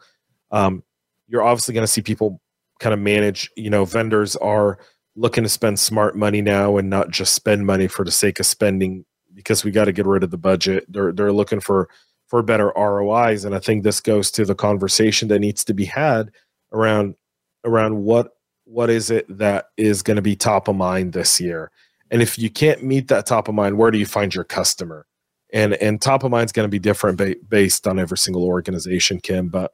Um, 0.51 0.83
you're 1.27 1.43
obviously 1.43 1.73
going 1.73 1.83
to 1.83 1.91
see 1.91 2.01
people 2.01 2.39
kind 2.79 2.93
of 2.93 2.99
manage, 2.99 3.49
you 3.55 3.69
know, 3.69 3.85
vendors 3.85 4.35
are 4.37 4.77
looking 5.15 5.43
to 5.43 5.49
spend 5.49 5.79
smart 5.79 6.15
money 6.15 6.41
now 6.41 6.77
and 6.77 6.89
not 6.89 7.09
just 7.09 7.33
spend 7.33 7.65
money 7.65 7.87
for 7.87 8.05
the 8.05 8.11
sake 8.11 8.39
of 8.39 8.45
spending 8.45 9.03
because 9.33 9.63
we 9.63 9.71
got 9.71 9.85
to 9.85 9.91
get 9.91 10.05
rid 10.05 10.23
of 10.23 10.31
the 10.31 10.37
budget. 10.37 10.85
They're, 10.87 11.11
they're 11.11 11.33
looking 11.33 11.59
for, 11.59 11.89
for 12.27 12.41
better 12.43 12.71
ROIs. 12.75 13.43
And 13.43 13.55
I 13.55 13.59
think 13.59 13.83
this 13.83 13.99
goes 13.99 14.31
to 14.31 14.45
the 14.45 14.55
conversation 14.55 15.27
that 15.29 15.39
needs 15.39 15.63
to 15.65 15.73
be 15.73 15.85
had 15.85 16.31
around, 16.71 17.15
around 17.63 17.97
what 17.97 18.36
what 18.67 18.89
is 18.89 19.09
it 19.09 19.25
that 19.37 19.69
is 19.77 20.03
going 20.03 20.17
to 20.17 20.21
be 20.21 20.35
top 20.35 20.67
of 20.67 20.75
mind 20.75 21.13
this 21.13 21.39
year? 21.39 21.71
And 22.11 22.21
if 22.21 22.37
you 22.37 22.49
can't 22.49 22.83
meet 22.83 23.07
that 23.07 23.25
top 23.25 23.47
of 23.47 23.55
mind 23.55 23.77
where 23.77 23.91
do 23.91 23.97
you 23.97 24.05
find 24.05 24.33
your 24.33 24.43
customer? 24.43 25.05
And 25.53 25.73
and 25.75 26.01
top 26.01 26.23
of 26.23 26.31
mind 26.31 26.45
is 26.45 26.51
going 26.51 26.65
to 26.65 26.71
be 26.71 26.79
different 26.79 27.17
ba- 27.17 27.35
based 27.47 27.87
on 27.87 27.99
every 27.99 28.17
single 28.17 28.43
organization 28.43 29.19
kim 29.21 29.47
but 29.47 29.71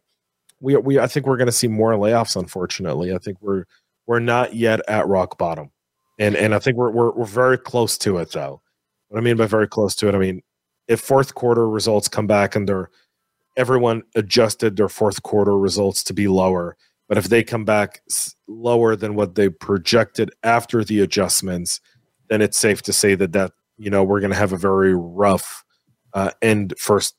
we 0.59 0.77
we 0.77 0.99
i 0.99 1.07
think 1.07 1.25
we're 1.25 1.37
going 1.37 1.47
to 1.47 1.51
see 1.51 1.67
more 1.67 1.93
layoffs 1.93 2.35
unfortunately. 2.35 3.13
I 3.13 3.17
think 3.17 3.37
we're 3.41 3.65
we're 4.05 4.19
not 4.19 4.55
yet 4.55 4.81
at 4.87 5.07
rock 5.07 5.37
bottom. 5.37 5.71
And 6.19 6.35
and 6.35 6.53
i 6.53 6.59
think 6.59 6.77
we're 6.77 6.91
we're, 6.91 7.11
we're 7.11 7.25
very 7.25 7.57
close 7.57 7.97
to 7.99 8.17
it 8.17 8.31
though. 8.31 8.61
What 9.07 9.17
i 9.17 9.21
mean 9.21 9.37
by 9.37 9.47
very 9.47 9.67
close 9.67 9.95
to 9.95 10.07
it 10.07 10.15
i 10.15 10.19
mean 10.19 10.41
if 10.87 10.99
fourth 10.99 11.33
quarter 11.33 11.67
results 11.67 12.07
come 12.07 12.27
back 12.27 12.55
and 12.55 12.69
they're 12.69 12.89
everyone 13.55 14.03
adjusted 14.15 14.75
their 14.75 14.89
fourth 14.89 15.23
quarter 15.23 15.57
results 15.57 16.03
to 16.03 16.13
be 16.13 16.27
lower 16.27 16.75
but 17.13 17.19
if 17.19 17.29
they 17.29 17.43
come 17.43 17.63
back 17.63 18.01
lower 18.47 18.95
than 18.95 19.13
what 19.13 19.35
they 19.35 19.47
projected 19.47 20.31
after 20.41 20.83
the 20.83 20.99
adjustments, 20.99 21.79
then 22.31 22.41
it's 22.41 22.57
safe 22.57 22.81
to 22.81 22.91
say 22.91 23.13
that 23.13 23.33
that 23.33 23.51
you 23.77 23.91
know 23.91 24.03
we're 24.03 24.19
going 24.19 24.31
to 24.31 24.35
have 24.35 24.51
a 24.51 24.57
very 24.57 24.95
rough 24.95 25.63
uh, 26.15 26.31
end 26.41 26.73
first. 26.79 27.15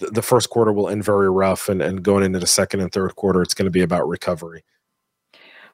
The 0.00 0.22
first 0.22 0.50
quarter 0.50 0.72
will 0.72 0.88
end 0.88 1.04
very 1.04 1.30
rough, 1.30 1.68
and, 1.68 1.80
and 1.80 2.02
going 2.02 2.24
into 2.24 2.40
the 2.40 2.48
second 2.48 2.80
and 2.80 2.90
third 2.90 3.14
quarter, 3.14 3.40
it's 3.40 3.54
going 3.54 3.66
to 3.66 3.70
be 3.70 3.80
about 3.80 4.08
recovery. 4.08 4.64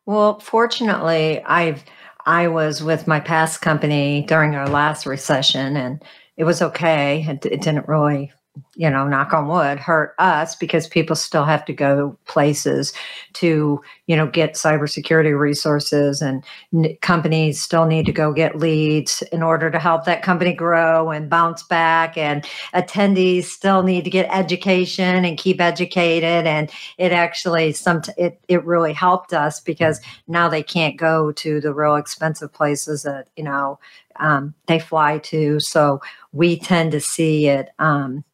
Well, 0.04 0.40
fortunately, 0.40 1.42
I've 1.44 1.84
I 2.26 2.48
was 2.48 2.82
with 2.82 3.06
my 3.06 3.18
past 3.18 3.62
company 3.62 4.26
during 4.28 4.54
our 4.54 4.68
last 4.68 5.06
recession, 5.06 5.78
and 5.78 6.04
it 6.36 6.44
was 6.44 6.60
okay. 6.60 7.24
It, 7.26 7.46
it 7.46 7.62
didn't 7.62 7.88
really 7.88 8.30
you 8.76 8.88
know, 8.88 9.06
knock 9.06 9.32
on 9.32 9.48
wood, 9.48 9.78
hurt 9.78 10.14
us 10.18 10.54
because 10.54 10.86
people 10.86 11.16
still 11.16 11.44
have 11.44 11.64
to 11.64 11.72
go 11.72 12.16
places 12.26 12.92
to, 13.32 13.80
you 14.06 14.16
know, 14.16 14.28
get 14.28 14.54
cybersecurity 14.54 15.36
resources 15.38 16.22
and 16.22 16.44
n- 16.72 16.96
companies 17.00 17.60
still 17.60 17.86
need 17.86 18.06
to 18.06 18.12
go 18.12 18.32
get 18.32 18.56
leads 18.58 19.22
in 19.32 19.42
order 19.42 19.70
to 19.70 19.78
help 19.78 20.04
that 20.04 20.22
company 20.22 20.52
grow 20.52 21.10
and 21.10 21.28
bounce 21.28 21.64
back. 21.64 22.16
And 22.16 22.44
attendees 22.74 23.44
still 23.44 23.82
need 23.82 24.04
to 24.04 24.10
get 24.10 24.28
education 24.32 25.24
and 25.24 25.36
keep 25.36 25.60
educated. 25.60 26.46
And 26.46 26.70
it 26.96 27.12
actually, 27.12 27.72
some, 27.72 28.02
it, 28.16 28.40
it 28.48 28.64
really 28.64 28.92
helped 28.92 29.32
us 29.32 29.60
because 29.60 30.00
now 30.28 30.48
they 30.48 30.62
can't 30.62 30.96
go 30.96 31.32
to 31.32 31.60
the 31.60 31.74
real 31.74 31.96
expensive 31.96 32.52
places 32.52 33.02
that, 33.02 33.28
you 33.36 33.42
know, 33.42 33.80
um, 34.16 34.54
they 34.66 34.78
fly 34.78 35.18
to. 35.18 35.58
So 35.58 36.00
we 36.32 36.58
tend 36.58 36.92
to 36.92 37.00
see 37.00 37.48
it, 37.48 37.70
um, 37.80 38.24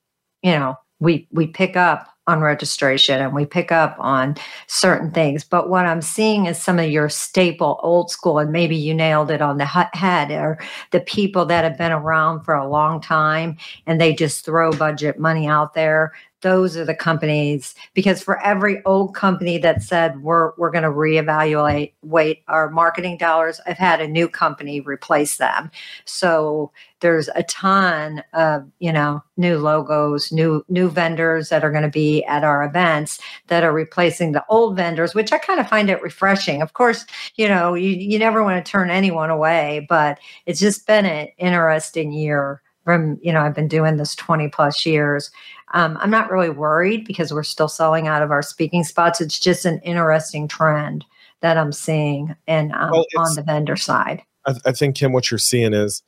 you 0.43 0.53
know 0.53 0.77
we 1.01 1.27
we 1.33 1.47
pick 1.47 1.77
up 1.77 2.07
on 2.27 2.41
registration 2.41 3.21
and 3.21 3.35
we 3.35 3.45
pick 3.45 3.73
up 3.73 3.97
on 3.99 4.37
certain 4.69 5.11
things. 5.11 5.43
But 5.43 5.69
what 5.69 5.87
i'm 5.87 6.03
seeing 6.03 6.47
is 6.47 6.63
some 6.63 6.79
of 6.79 6.91
your 6.91 7.09
staple 7.09 7.81
old 7.83 8.11
school 8.11 8.39
and 8.39 8.53
maybe 8.53 8.77
you 8.77 8.95
nailed 8.95 9.31
it 9.31 9.43
on 9.43 9.59
the 9.59 9.65
head 9.65 10.31
or 10.31 10.59
the 10.93 11.01
people 11.01 11.45
that 11.47 11.65
have 11.65 11.77
been 11.79 11.93
around 11.93 12.45
for 12.45 12.55
a 12.55 12.69
long 12.69 13.01
time 13.01 13.57
and 13.87 14.01
they 14.01 14.15
just 14.15 14.45
throw 14.45 14.71
budget 14.73 15.19
money 15.19 15.47
out 15.47 15.75
there 15.75 16.13
those 16.43 16.77
are 16.77 16.85
the 16.85 16.95
companies 16.95 17.75
because 17.95 18.23
for 18.23 18.43
every 18.43 18.83
old 18.85 19.15
company 19.15 19.59
that 19.59 19.83
said 19.83 20.23
we're 20.23 20.53
we're 20.57 20.71
going 20.71 20.85
to 20.85 20.91
reevaluate 20.91 21.93
wait 22.03 22.43
our 22.49 22.71
marketing 22.71 23.17
dollars 23.19 23.61
i've 23.67 23.77
had 23.77 24.01
a 24.01 24.09
new 24.09 24.29
company 24.29 24.81
replace 24.81 25.37
them. 25.37 25.71
So 26.05 26.73
there's 27.01 27.29
a 27.35 27.43
ton 27.45 28.23
of 28.33 28.67
you 28.79 28.93
know 28.93 29.23
new 29.37 29.59
logos 29.59 30.33
new 30.33 30.65
new 30.69 30.89
vendors 30.89 31.49
that 31.49 31.65
are 31.65 31.71
going 31.71 31.83
to 31.83 31.89
be 31.89 32.25
at 32.25 32.45
our 32.45 32.65
events 32.65 33.19
that 33.49 33.65
are 33.65 33.73
replacing 33.73 34.33
the 34.33 34.45
old 34.49 34.77
vendors 34.77 35.15
which 35.15 35.33
i 35.33 35.39
kind 35.39 35.61
of 35.61 35.69
find 35.69 35.91
it 35.91 36.03
refreshing. 36.03 36.63
Of 36.63 36.73
course 36.75 37.05
you 37.37 37.49
know 37.49 37.75
you, 37.75 37.91
you 37.91 38.19
never 38.19 38.43
want 38.43 38.65
to 38.65 38.71
turn 38.71 38.91
anyone 38.91 39.31
away 39.31 39.87
but 39.89 40.19
it's 40.47 40.61
just 40.61 40.87
been 40.87 41.07
an 41.07 41.29
interesting 41.39 42.13
year 42.13 42.63
from 42.91 43.19
you 43.23 43.33
know 43.33 43.41
i've 43.41 43.55
been 43.55 43.69
doing 43.69 43.97
this 43.97 44.15
20 44.15 44.49
plus 44.49 44.85
years. 44.85 45.31
Um, 45.73 45.97
i'm 46.01 46.11
not 46.11 46.31
really 46.31 46.51
worried 46.51 47.05
because 47.07 47.33
we're 47.33 47.43
still 47.43 47.69
selling 47.69 48.09
out 48.09 48.23
of 48.23 48.31
our 48.31 48.43
speaking 48.43 48.85
spots. 48.85 49.21
It's 49.21 49.39
just 49.39 49.65
an 49.65 49.81
interesting 49.81 50.49
trend 50.49 51.05
that 51.41 51.57
i'm 51.57 51.73
seeing 51.73 52.35
and 52.47 52.73
um, 52.73 52.91
well, 52.91 53.05
on 53.17 53.35
the 53.35 53.43
vendor 53.43 53.77
side. 53.77 54.23
I, 54.47 54.55
I 54.67 54.73
think 54.73 54.97
kim 54.97 55.13
what 55.13 55.31
you're 55.31 55.39
seeing 55.39 55.73
is 55.73 56.03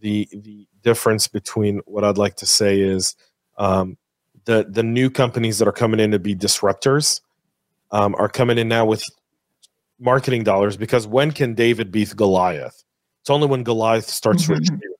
the 0.00 0.28
the 0.32 0.66
difference 0.82 1.28
between 1.28 1.80
what 1.86 2.04
i'd 2.04 2.18
like 2.18 2.36
to 2.36 2.46
say 2.46 2.80
is 2.80 3.14
um, 3.56 3.96
the 4.44 4.66
the 4.68 4.82
new 4.82 5.08
companies 5.10 5.58
that 5.58 5.68
are 5.68 5.72
coming 5.72 6.00
in 6.00 6.10
to 6.10 6.18
be 6.18 6.34
disruptors 6.34 7.20
um, 7.92 8.14
are 8.16 8.28
coming 8.28 8.58
in 8.58 8.68
now 8.68 8.84
with 8.84 9.04
marketing 10.00 10.42
dollars 10.42 10.76
because 10.76 11.06
when 11.06 11.30
can 11.30 11.54
david 11.54 11.92
beat 11.92 12.14
goliath? 12.16 12.82
It's 13.22 13.30
only 13.30 13.46
when 13.46 13.62
Goliath 13.62 14.06
starts 14.06 14.44
Mhm. 14.48 14.50
retreating, 14.50 14.93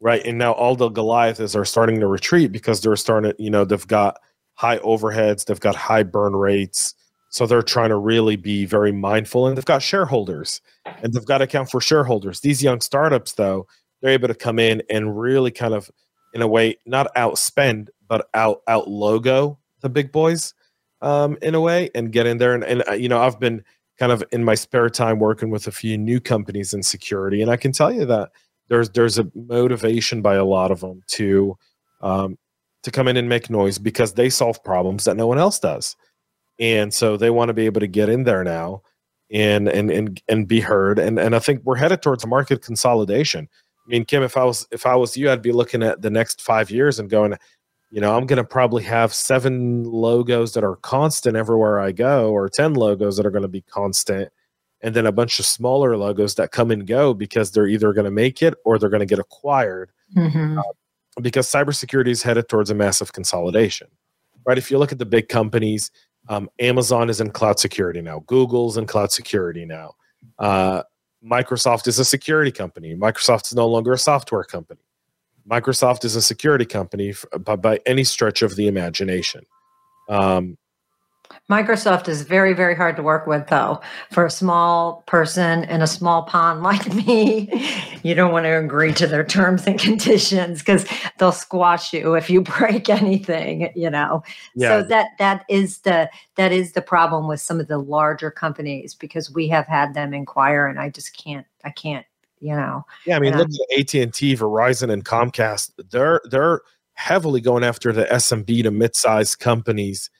right? 0.00 0.24
And 0.24 0.38
now 0.38 0.52
all 0.52 0.76
the 0.76 0.88
Goliaths 0.88 1.54
are 1.54 1.64
starting 1.64 2.00
to 2.00 2.06
retreat 2.06 2.52
because 2.52 2.80
they're 2.80 2.96
starting 2.96 3.32
to, 3.32 3.42
you 3.42 3.50
know, 3.50 3.64
they've 3.64 3.86
got 3.86 4.18
high 4.54 4.78
overheads, 4.78 5.44
they've 5.44 5.60
got 5.60 5.76
high 5.76 6.02
burn 6.02 6.34
rates. 6.34 6.94
So 7.32 7.46
they're 7.46 7.62
trying 7.62 7.90
to 7.90 7.96
really 7.96 8.34
be 8.34 8.64
very 8.64 8.90
mindful 8.90 9.46
and 9.46 9.56
they've 9.56 9.64
got 9.64 9.82
shareholders 9.82 10.60
and 11.02 11.12
they've 11.12 11.24
got 11.24 11.38
to 11.38 11.44
account 11.44 11.70
for 11.70 11.80
shareholders. 11.80 12.40
These 12.40 12.62
young 12.62 12.80
startups, 12.80 13.34
though, 13.34 13.68
they're 14.00 14.10
able 14.12 14.28
to 14.28 14.34
come 14.34 14.58
in 14.58 14.82
and 14.90 15.18
really 15.18 15.52
kind 15.52 15.74
of, 15.74 15.90
in 16.34 16.42
a 16.42 16.48
way, 16.48 16.76
not 16.86 17.14
outspend, 17.14 17.88
but 18.08 18.28
out 18.34 18.62
out 18.66 18.88
logo 18.88 19.58
the 19.80 19.88
big 19.88 20.12
boys 20.12 20.54
um, 21.02 21.38
in 21.42 21.54
a 21.54 21.60
way 21.60 21.90
and 21.94 22.12
get 22.12 22.26
in 22.26 22.38
there. 22.38 22.54
And, 22.54 22.64
and 22.64 22.82
uh, 22.88 22.92
you 22.92 23.08
know, 23.08 23.20
I've 23.20 23.40
been 23.40 23.64
kind 23.98 24.12
of 24.12 24.24
in 24.32 24.44
my 24.44 24.54
spare 24.54 24.90
time 24.90 25.18
working 25.18 25.50
with 25.50 25.66
a 25.66 25.72
few 25.72 25.96
new 25.98 26.20
companies 26.20 26.72
in 26.72 26.82
security, 26.82 27.42
and 27.42 27.50
I 27.50 27.56
can 27.56 27.72
tell 27.72 27.92
you 27.92 28.04
that 28.06 28.30
there's 28.70 28.88
there's 28.90 29.18
a 29.18 29.30
motivation 29.34 30.22
by 30.22 30.36
a 30.36 30.44
lot 30.44 30.70
of 30.70 30.80
them 30.80 31.02
to 31.08 31.58
um, 32.00 32.38
to 32.82 32.90
come 32.90 33.08
in 33.08 33.18
and 33.18 33.28
make 33.28 33.50
noise 33.50 33.78
because 33.78 34.14
they 34.14 34.30
solve 34.30 34.64
problems 34.64 35.04
that 35.04 35.16
no 35.16 35.26
one 35.26 35.38
else 35.38 35.58
does, 35.58 35.96
and 36.58 36.94
so 36.94 37.18
they 37.18 37.28
want 37.28 37.50
to 37.50 37.54
be 37.54 37.66
able 37.66 37.80
to 37.80 37.86
get 37.86 38.08
in 38.08 38.24
there 38.24 38.42
now 38.42 38.82
and 39.30 39.68
and 39.68 39.90
and 39.90 40.22
and 40.28 40.48
be 40.48 40.60
heard. 40.60 40.98
And 40.98 41.18
and 41.18 41.36
I 41.36 41.38
think 41.40 41.60
we're 41.64 41.76
headed 41.76 42.00
towards 42.00 42.26
market 42.26 42.62
consolidation. 42.62 43.48
I 43.86 43.88
mean, 43.88 44.04
Kim, 44.04 44.22
if 44.22 44.36
I 44.36 44.44
was 44.44 44.66
if 44.70 44.86
I 44.86 44.96
was 44.96 45.16
you, 45.16 45.30
I'd 45.30 45.42
be 45.42 45.52
looking 45.52 45.82
at 45.82 46.00
the 46.00 46.10
next 46.10 46.40
five 46.40 46.70
years 46.70 46.98
and 46.98 47.10
going, 47.10 47.34
you 47.90 48.00
know, 48.00 48.16
I'm 48.16 48.26
going 48.26 48.36
to 48.36 48.44
probably 48.44 48.84
have 48.84 49.12
seven 49.12 49.84
logos 49.84 50.54
that 50.54 50.64
are 50.64 50.76
constant 50.76 51.36
everywhere 51.36 51.80
I 51.80 51.92
go, 51.92 52.30
or 52.30 52.48
10 52.48 52.74
logos 52.74 53.16
that 53.16 53.26
are 53.26 53.30
going 53.32 53.42
to 53.42 53.48
be 53.48 53.62
constant, 53.62 54.30
and 54.82 54.94
then 54.94 55.06
a 55.06 55.12
bunch 55.12 55.38
of 55.38 55.46
smaller 55.46 55.96
logos 55.96 56.34
that 56.36 56.52
come 56.52 56.70
and 56.70 56.86
go 56.86 57.12
because 57.14 57.50
they're 57.50 57.66
either 57.66 57.92
going 57.92 58.04
to 58.06 58.10
make 58.10 58.42
it 58.42 58.54
or 58.64 58.78
they're 58.78 58.88
going 58.88 59.00
to 59.00 59.06
get 59.06 59.18
acquired 59.18 59.90
Mhm. 60.16 60.60
because 61.22 61.46
cybersecurity 61.46 62.08
is 62.08 62.22
headed 62.22 62.48
towards 62.48 62.70
a 62.70 62.74
massive 62.74 63.12
consolidation, 63.12 63.88
right? 64.46 64.58
If 64.58 64.70
you 64.70 64.78
look 64.78 64.92
at 64.92 64.98
the 64.98 65.06
big 65.06 65.28
companies, 65.28 65.90
um, 66.28 66.48
Amazon 66.58 67.10
is 67.10 67.20
in 67.20 67.30
cloud 67.30 67.58
security 67.58 68.00
now, 68.00 68.20
Google's 68.26 68.76
in 68.76 68.86
cloud 68.86 69.12
security 69.12 69.64
now, 69.64 69.94
uh, 70.38 70.82
Microsoft 71.24 71.86
is 71.86 71.98
a 71.98 72.04
security 72.04 72.50
company, 72.50 72.94
Microsoft 72.96 73.46
is 73.46 73.54
no 73.54 73.66
longer 73.66 73.92
a 73.92 73.98
software 73.98 74.44
company. 74.44 74.80
Microsoft 75.48 76.04
is 76.04 76.16
a 76.16 76.22
security 76.22 76.64
company 76.64 77.12
by, 77.40 77.56
by 77.56 77.80
any 77.86 78.04
stretch 78.04 78.42
of 78.42 78.56
the 78.56 78.68
imagination. 78.68 79.44
Um, 80.08 80.56
Microsoft 81.50 82.06
is 82.06 82.22
very, 82.22 82.52
very 82.52 82.76
hard 82.76 82.94
to 82.94 83.02
work 83.02 83.26
with, 83.26 83.48
though. 83.48 83.80
For 84.12 84.24
a 84.24 84.30
small 84.30 85.02
person 85.06 85.64
in 85.64 85.82
a 85.82 85.86
small 85.86 86.22
pond 86.22 86.62
like 86.70 86.94
me, 86.94 87.50
you 88.04 88.14
don't 88.14 88.32
want 88.32 88.44
to 88.44 88.56
agree 88.56 88.94
to 88.94 89.06
their 89.08 89.24
terms 89.24 89.66
and 89.66 89.78
conditions 89.78 90.60
because 90.60 90.86
they'll 91.18 91.32
squash 91.32 91.92
you 91.92 92.14
if 92.14 92.30
you 92.30 92.40
break 92.58 92.88
anything. 92.88 93.70
You 93.74 93.90
know, 93.90 94.22
yeah, 94.54 94.68
so 94.68 94.82
that 94.84 95.08
that 95.18 95.44
is 95.48 95.78
the 95.78 96.08
that 96.36 96.52
is 96.52 96.72
the 96.72 96.82
problem 96.82 97.26
with 97.26 97.40
some 97.40 97.58
of 97.58 97.66
the 97.66 97.78
larger 97.78 98.30
companies 98.30 98.94
because 98.94 99.30
we 99.30 99.48
have 99.48 99.66
had 99.66 99.94
them 99.94 100.14
inquire, 100.14 100.66
and 100.66 100.78
I 100.78 100.88
just 100.88 101.16
can't. 101.16 101.46
I 101.64 101.70
can't. 101.70 102.06
You 102.38 102.54
know. 102.54 102.86
Yeah, 103.04 103.16
I 103.16 103.18
mean, 103.18 103.36
look 103.36 103.48
at 103.48 103.78
AT 103.78 103.92
and 103.94 104.14
T, 104.14 104.34
Verizon, 104.36 104.90
and 104.90 105.04
Comcast. 105.04 105.72
They're 105.90 106.20
they're 106.30 106.60
heavily 106.94 107.40
going 107.40 107.64
after 107.64 107.92
the 107.92 108.04
SMB 108.04 108.62
to 108.62 108.70
mid-sized 108.70 109.38
companies 109.38 110.10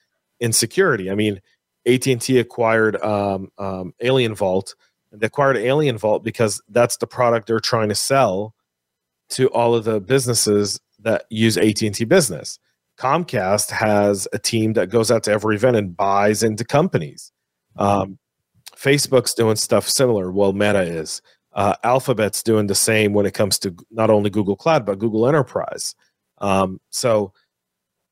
in 0.41 0.53
security. 0.53 1.11
I 1.11 1.15
mean, 1.15 1.41
AT 1.87 2.07
and 2.07 2.21
T 2.21 2.39
acquired 2.39 3.01
um, 3.03 3.51
um, 3.59 3.95
AlienVault. 4.03 4.75
They 5.13 5.27
acquired 5.27 5.57
AlienVault 5.57 6.23
because 6.23 6.63
that's 6.69 6.97
the 6.99 7.07
product 7.07 7.47
they're 7.47 7.61
trying 7.61 7.89
to 7.89 7.95
sell 7.95 8.55
to 9.31 9.49
all 9.49 9.75
of 9.75 9.85
the 9.85 10.01
businesses 10.01 10.81
that 11.01 11.25
use 11.31 11.57
AT 11.57 11.83
and 11.83 11.95
T 11.95 12.05
Business. 12.05 12.59
Comcast 12.99 13.71
has 13.71 14.29
a 14.33 14.39
team 14.39 14.75
that 14.75 14.91
goes 14.91 15.11
out 15.11 15.23
to 15.25 15.33
every 15.33 15.57
event 15.57 15.77
and 15.77 15.97
buys 15.97 16.43
into 16.43 16.65
companies. 16.65 17.33
Um, 17.77 18.19
Facebook's 18.77 19.35
doing 19.35 19.57
stuff 19.57 19.89
similar. 19.89 20.31
Well, 20.31 20.53
Meta 20.53 20.83
is. 20.83 21.23
Uh, 21.53 21.75
Alphabet's 21.83 22.43
doing 22.43 22.67
the 22.67 22.75
same 22.75 23.13
when 23.13 23.27
it 23.27 23.35
comes 23.35 23.59
to 23.61 23.75
not 23.91 24.11
only 24.11 24.31
Google 24.31 24.55
Cloud 24.55 24.85
but 24.85 24.99
Google 24.99 25.27
Enterprise. 25.27 25.95
Um, 26.39 26.81
so, 26.91 27.33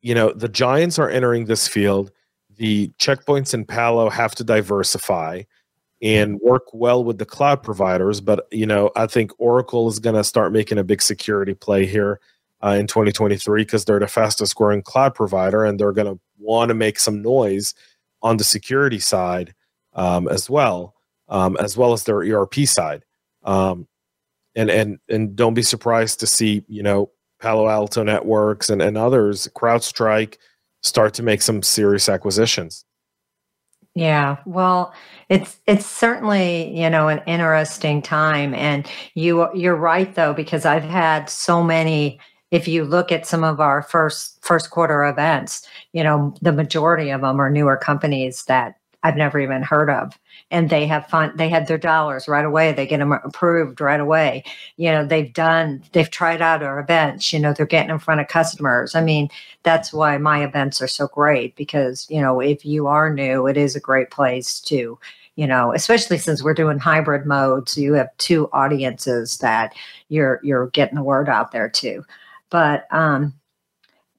you 0.01 0.15
know, 0.15 0.33
the 0.33 0.49
giants 0.49 0.99
are 0.99 1.09
entering 1.09 1.45
this 1.45 1.69
field. 1.69 2.11
The 2.59 2.89
checkpoints 2.99 3.55
in 3.55 3.65
Palo 3.65 4.11
have 4.11 4.35
to 4.35 4.45
diversify 4.45 5.43
and 6.03 6.39
work 6.41 6.65
well 6.73 7.03
with 7.03 7.19
the 7.19 7.25
cloud 7.25 7.63
providers. 7.63 8.21
But 8.21 8.47
you 8.51 8.67
know, 8.67 8.91
I 8.97 9.07
think 9.07 9.33
Oracle 9.39 9.89
is 9.89 9.99
going 9.99 10.17
to 10.17 10.25
start 10.25 10.53
making 10.53 10.79
a 10.79 10.85
big 10.85 11.01
security 11.01 11.55
play 11.55 11.87
here 11.87 12.21
uh, 12.63 12.77
in 12.79 12.87
2023 12.87 13.63
because 13.63 13.85
they're 13.85 13.99
the 13.99 14.09
fastest 14.09 14.55
growing 14.57 14.83
cloud 14.83 15.15
provider, 15.15 15.65
and 15.65 15.79
they're 15.79 15.93
going 15.93 16.13
to 16.13 16.21
want 16.39 16.69
to 16.69 16.75
make 16.75 16.99
some 16.99 17.23
noise 17.23 17.75
on 18.23 18.37
the 18.37 18.45
security 18.45 18.99
side 18.99 19.55
um, 19.95 20.29
as 20.29 20.51
well, 20.51 20.95
um, 21.29 21.57
as 21.59 21.77
well 21.77 21.93
as 21.93 22.05
their 22.05 22.19
ERP 22.19 22.55
side. 22.65 23.05
Um, 23.45 23.87
and 24.57 24.71
and 24.71 24.99
and 25.09 25.37
don't 25.37 25.55
be 25.55 25.63
surprised 25.63 26.21
to 26.21 26.27
see 26.27 26.65
you 26.67 26.83
know 26.83 27.11
Palo 27.41 27.69
Alto 27.69 28.03
Networks 28.03 28.69
and, 28.69 28.83
and 28.83 28.99
others, 28.99 29.49
CrowdStrike, 29.55 30.37
start 30.83 31.15
to 31.15 31.23
make 31.23 31.43
some 31.43 31.63
serious 31.63 32.09
acquisitions. 32.09 32.85
Yeah, 33.95 34.37
well, 34.47 34.95
it's 35.29 35.59
it's 35.67 35.87
certainly 35.87 36.79
you 36.79 36.89
know 36.89 37.09
an 37.09 37.21
interesting 37.27 38.01
time, 38.01 38.55
and 38.55 38.89
you 39.15 39.49
you're 39.55 39.75
right 39.75 40.15
though 40.15 40.33
because 40.33 40.65
I've 40.65 40.85
had 40.85 41.29
so 41.29 41.65
many. 41.65 42.21
If 42.51 42.69
you 42.69 42.85
look 42.85 43.13
at 43.13 43.27
some 43.27 43.45
of 43.45 43.61
our 43.61 43.83
first 43.83 44.39
first 44.45 44.71
quarter 44.71 45.05
events, 45.05 45.67
you 45.93 46.05
know 46.05 46.33
the 46.41 46.53
majority 46.53 47.11
of 47.11 47.23
them 47.23 47.41
are 47.41 47.51
newer 47.51 47.77
companies 47.77 48.45
that 48.45 48.77
I've 49.03 49.17
never 49.17 49.41
even 49.41 49.63
heard 49.63 49.91
of, 49.91 50.19
and 50.51 50.71
they 50.71 50.87
have 50.87 51.07
fun. 51.09 51.33
They 51.37 51.49
had 51.49 51.67
their 51.67 51.79
dollars 51.79 52.27
right 52.27 52.45
away. 52.45 52.73
They 52.73 52.87
get 52.87 52.99
them 52.99 53.13
approved 53.13 53.81
right 53.81 54.01
away. 54.01 54.45
You 54.77 54.91
know 54.91 55.05
they've 55.05 55.33
done 55.33 55.83
they've 55.93 56.11
tried 56.11 56.41
out 56.43 56.63
our 56.63 56.81
events. 56.81 57.33
You 57.33 57.39
know 57.39 57.53
they're 57.53 57.67
getting 57.67 57.91
in 57.91 57.99
front 57.99 58.21
of 58.21 58.29
customers. 58.29 58.95
I 58.95 59.03
mean 59.03 59.29
that's 59.63 59.93
why 59.93 60.19
my 60.19 60.45
events 60.45 60.81
are 60.81 60.89
so 60.89 61.09
great 61.09 61.57
because 61.57 62.07
you 62.11 62.21
know 62.21 62.41
if 62.41 62.65
you 62.65 62.87
are 62.87 63.13
new 63.13 63.47
it 63.47 63.57
is 63.57 63.77
a 63.77 63.81
great 63.81 64.11
place 64.11 64.61
to 64.61 64.99
you 65.37 65.47
know 65.47 65.73
especially 65.75 66.19
since 66.19 66.43
we're 66.43 66.55
doing 66.55 66.79
hybrid 66.79 67.27
mode 67.27 67.69
so 67.69 67.81
you 67.81 67.93
have 67.95 68.17
two 68.19 68.49
audiences 68.53 69.39
that 69.39 69.75
you're 70.09 70.41
you're 70.43 70.69
getting 70.69 70.97
the 70.97 71.03
word 71.03 71.29
out 71.29 71.53
there 71.53 71.69
to 71.69 72.03
but 72.51 72.87
um 72.93 73.35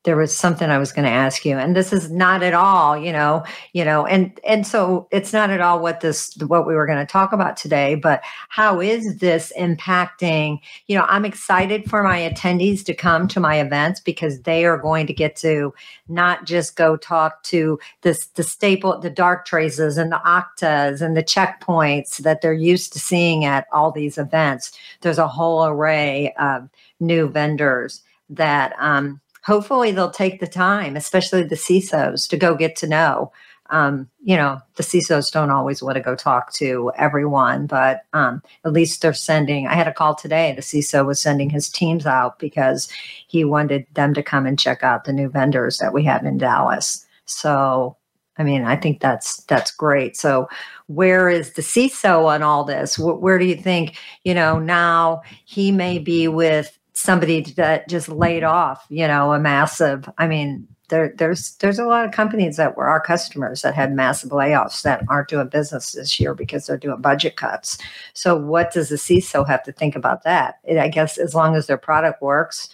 there 0.03 0.15
was 0.15 0.35
something 0.35 0.69
I 0.69 0.77
was 0.77 0.93
going 0.93 1.05
to 1.05 1.11
ask 1.11 1.43
you, 1.43 1.57
and 1.57 1.75
this 1.75 1.91
is 1.91 2.09
not 2.09 2.41
at 2.41 2.53
all, 2.53 2.97
you 2.97 3.11
know, 3.11 3.43
you 3.73 3.83
know, 3.83 4.05
and 4.05 4.39
and 4.47 4.65
so 4.65 5.09
it's 5.11 5.33
not 5.33 5.49
at 5.49 5.59
all 5.59 5.81
what 5.81 5.99
this 5.99 6.37
what 6.47 6.65
we 6.65 6.73
were 6.73 6.85
going 6.85 7.05
to 7.05 7.11
talk 7.11 7.33
about 7.33 7.57
today. 7.57 7.95
But 7.95 8.21
how 8.47 8.79
is 8.79 9.17
this 9.17 9.51
impacting? 9.59 10.59
You 10.87 10.97
know, 10.97 11.05
I'm 11.09 11.25
excited 11.25 11.89
for 11.89 12.01
my 12.01 12.19
attendees 12.19 12.85
to 12.85 12.93
come 12.93 13.27
to 13.27 13.41
my 13.41 13.59
events 13.59 13.99
because 13.99 14.41
they 14.43 14.63
are 14.65 14.77
going 14.77 15.05
to 15.07 15.13
get 15.13 15.35
to 15.37 15.73
not 16.07 16.45
just 16.45 16.77
go 16.77 16.95
talk 16.95 17.43
to 17.43 17.77
this 18.01 18.27
the 18.27 18.43
staple, 18.43 18.97
the 18.99 19.11
Darktraces 19.11 19.97
and 19.97 20.13
the 20.13 20.21
oktas 20.25 21.01
and 21.01 21.17
the 21.17 21.23
checkpoints 21.23 22.17
that 22.19 22.41
they're 22.41 22.53
used 22.53 22.93
to 22.93 22.99
seeing 22.99 23.43
at 23.43 23.67
all 23.73 23.91
these 23.91 24.17
events. 24.17 24.71
There's 25.01 25.17
a 25.17 25.27
whole 25.27 25.65
array 25.65 26.33
of 26.39 26.69
new 27.01 27.27
vendors 27.27 28.01
that 28.29 28.73
um, 28.79 29.19
hopefully 29.43 29.91
they'll 29.91 30.11
take 30.11 30.39
the 30.39 30.47
time, 30.47 30.95
especially 30.95 31.43
the 31.43 31.55
CISOs, 31.55 32.27
to 32.29 32.37
go 32.37 32.55
get 32.55 32.75
to 32.77 32.87
know. 32.87 33.31
Um, 33.71 34.09
you 34.23 34.35
know, 34.35 34.59
the 34.75 34.83
CISOs 34.83 35.31
don't 35.31 35.51
always 35.51 35.83
want 35.83 35.95
to 35.95 36.01
go 36.01 36.15
talk 36.15 36.51
to 36.53 36.91
everyone, 36.97 37.67
but 37.67 38.01
um, 38.13 38.41
at 38.65 38.73
least 38.73 39.01
they're 39.01 39.13
sending. 39.13 39.67
I 39.67 39.75
had 39.75 39.87
a 39.87 39.93
call 39.93 40.15
today. 40.15 40.53
The 40.53 40.61
CISO 40.61 41.05
was 41.05 41.19
sending 41.19 41.51
his 41.51 41.69
teams 41.69 42.05
out 42.05 42.39
because 42.39 42.89
he 43.27 43.45
wanted 43.45 43.85
them 43.93 44.13
to 44.15 44.23
come 44.23 44.47
and 44.47 44.57
check 44.57 44.83
out 44.83 45.03
the 45.03 45.13
new 45.13 45.29
vendors 45.29 45.77
that 45.77 45.93
we 45.93 46.03
have 46.05 46.25
in 46.25 46.39
Dallas. 46.39 47.05
So, 47.25 47.95
I 48.37 48.43
mean, 48.43 48.63
I 48.63 48.75
think 48.75 49.01
that's 49.01 49.43
that's 49.43 49.69
great. 49.69 50.17
So, 50.17 50.49
where 50.87 51.29
is 51.29 51.53
the 51.53 51.61
CISO 51.61 52.25
on 52.25 52.41
all 52.41 52.63
this? 52.63 52.97
Where, 52.97 53.13
where 53.13 53.37
do 53.37 53.45
you 53.45 53.55
think? 53.55 53.97
You 54.23 54.33
know, 54.33 54.57
now 54.57 55.21
he 55.45 55.71
may 55.71 55.99
be 55.99 56.27
with 56.27 56.78
somebody 56.99 57.41
that 57.41 57.87
just 57.87 58.09
laid 58.09 58.43
off, 58.43 58.85
you 58.89 59.07
know, 59.07 59.33
a 59.33 59.39
massive, 59.39 60.09
I 60.17 60.27
mean, 60.27 60.67
there, 60.89 61.13
there's 61.17 61.55
there's 61.57 61.77
a 61.77 61.85
lot 61.85 62.05
of 62.05 62.11
companies 62.11 62.57
that 62.57 62.75
were 62.75 62.87
our 62.87 62.99
customers 62.99 63.61
that 63.61 63.75
had 63.75 63.93
massive 63.93 64.31
layoffs 64.31 64.81
that 64.81 65.03
aren't 65.07 65.27
doing 65.27 65.47
business 65.47 65.91
this 65.91 66.19
year 66.19 66.33
because 66.33 66.65
they're 66.65 66.77
doing 66.77 66.99
budget 66.99 67.35
cuts. 67.35 67.77
So 68.13 68.35
what 68.35 68.73
does 68.73 68.89
the 68.89 68.95
CISO 68.95 69.47
have 69.47 69.61
to 69.63 69.71
think 69.71 69.95
about 69.95 70.23
that? 70.23 70.55
I 70.67 70.87
guess 70.87 71.19
as 71.19 71.35
long 71.35 71.55
as 71.55 71.67
their 71.67 71.77
product 71.77 72.23
works. 72.23 72.69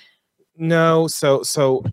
No, 0.58 1.08
so 1.08 1.44
so 1.44 1.84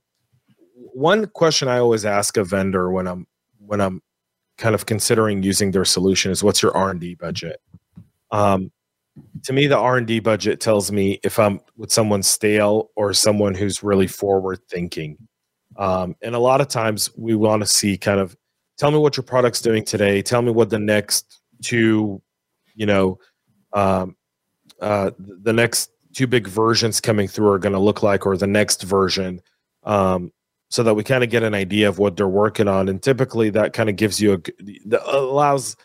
one 0.74 1.26
question 1.26 1.66
I 1.66 1.78
always 1.78 2.04
ask 2.04 2.36
a 2.36 2.44
vendor 2.44 2.90
when 2.90 3.08
I'm 3.08 3.26
when 3.58 3.80
I'm 3.80 4.00
kind 4.58 4.76
of 4.76 4.86
considering 4.86 5.42
using 5.42 5.72
their 5.72 5.84
solution 5.84 6.30
is 6.30 6.44
what's 6.44 6.62
your 6.62 6.76
R&D 6.76 7.16
budget? 7.16 7.60
Um, 8.30 8.70
to 9.42 9.52
me 9.52 9.66
the 9.66 9.76
r&d 9.76 10.20
budget 10.20 10.60
tells 10.60 10.90
me 10.90 11.20
if 11.22 11.38
i'm 11.38 11.60
with 11.76 11.92
someone 11.92 12.22
stale 12.22 12.90
or 12.96 13.12
someone 13.12 13.54
who's 13.54 13.82
really 13.82 14.06
forward 14.06 14.60
thinking. 14.68 15.16
Um, 15.76 16.16
and 16.22 16.34
a 16.34 16.38
lot 16.38 16.60
of 16.60 16.68
times 16.68 17.10
we 17.16 17.34
want 17.34 17.62
to 17.62 17.66
see 17.66 17.96
kind 17.96 18.20
of 18.20 18.36
tell 18.76 18.90
me 18.90 18.98
what 18.98 19.16
your 19.16 19.24
product's 19.24 19.62
doing 19.62 19.84
today. 19.84 20.20
Tell 20.20 20.42
me 20.42 20.50
what 20.50 20.70
the 20.70 20.78
next 20.78 21.40
two 21.62 22.20
you 22.74 22.86
know 22.86 23.18
um, 23.72 24.16
uh, 24.80 25.12
the 25.18 25.52
next 25.52 25.90
two 26.12 26.26
big 26.26 26.46
versions 26.46 27.00
coming 27.00 27.28
through 27.28 27.48
are 27.48 27.58
going 27.58 27.72
to 27.72 27.78
look 27.78 28.02
like 28.02 28.26
or 28.26 28.36
the 28.36 28.46
next 28.46 28.82
version 28.82 29.40
um, 29.84 30.30
so 30.68 30.82
that 30.82 30.94
we 30.94 31.02
kind 31.02 31.24
of 31.24 31.30
get 31.30 31.42
an 31.42 31.54
idea 31.54 31.88
of 31.88 31.98
what 31.98 32.16
they're 32.16 32.28
working 32.28 32.68
on. 32.68 32.88
And 32.88 33.02
typically 33.02 33.50
that 33.50 33.72
kind 33.72 33.88
of 33.88 33.96
gives 33.96 34.20
you 34.20 34.34
a 34.34 34.38
that 34.86 35.02
allows 35.06 35.76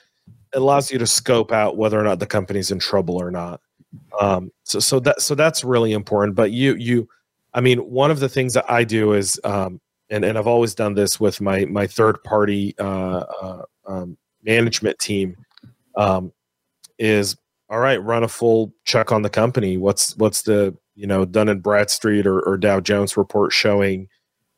allows 0.54 0.92
you 0.92 0.98
to 1.00 1.08
scope 1.08 1.52
out 1.52 1.78
whether 1.78 2.00
or 2.00 2.04
not 2.04 2.20
the 2.20 2.26
company's 2.26 2.72
in 2.72 2.80
trouble 2.80 3.16
or 3.16 3.32
not. 3.32 3.62
Um, 4.20 4.52
so 4.64 4.80
so 4.80 5.00
that 5.02 5.22
so 5.22 5.34
that's 5.34 5.64
really 5.64 5.94
important 5.94 6.36
but 6.36 6.52
you 6.52 6.76
you 6.76 7.08
i 7.54 7.62
mean 7.62 7.80
one 7.80 8.12
of 8.12 8.20
the 8.20 8.28
things 8.28 8.54
that 8.54 8.70
i 8.70 8.84
do 8.84 9.14
is 9.14 9.40
um, 9.46 9.80
and 10.10 10.26
and 10.26 10.38
i've 10.38 10.46
always 10.46 10.76
done 10.76 10.94
this 10.94 11.22
with 11.22 11.40
my 11.40 11.64
my 11.66 11.88
third 11.88 12.22
party 12.24 12.76
uh, 12.80 13.24
uh, 13.42 13.62
um, 13.88 14.18
management 14.44 15.00
team 15.00 15.38
um, 15.96 16.32
is 16.98 17.38
all 17.70 17.80
right 17.80 18.02
run 18.02 18.24
a 18.24 18.28
full 18.28 18.74
check 18.86 19.12
on 19.12 19.22
the 19.22 19.30
company. 19.30 19.78
What's 19.78 20.16
what's 20.18 20.44
the 20.44 20.76
you 20.96 21.08
know 21.08 21.26
dun 21.26 21.50
and 21.50 21.62
bradstreet 21.62 22.26
or, 22.26 22.40
or 22.42 22.58
dow 22.58 22.80
jones 22.80 23.18
report 23.18 23.52
showing? 23.52 24.08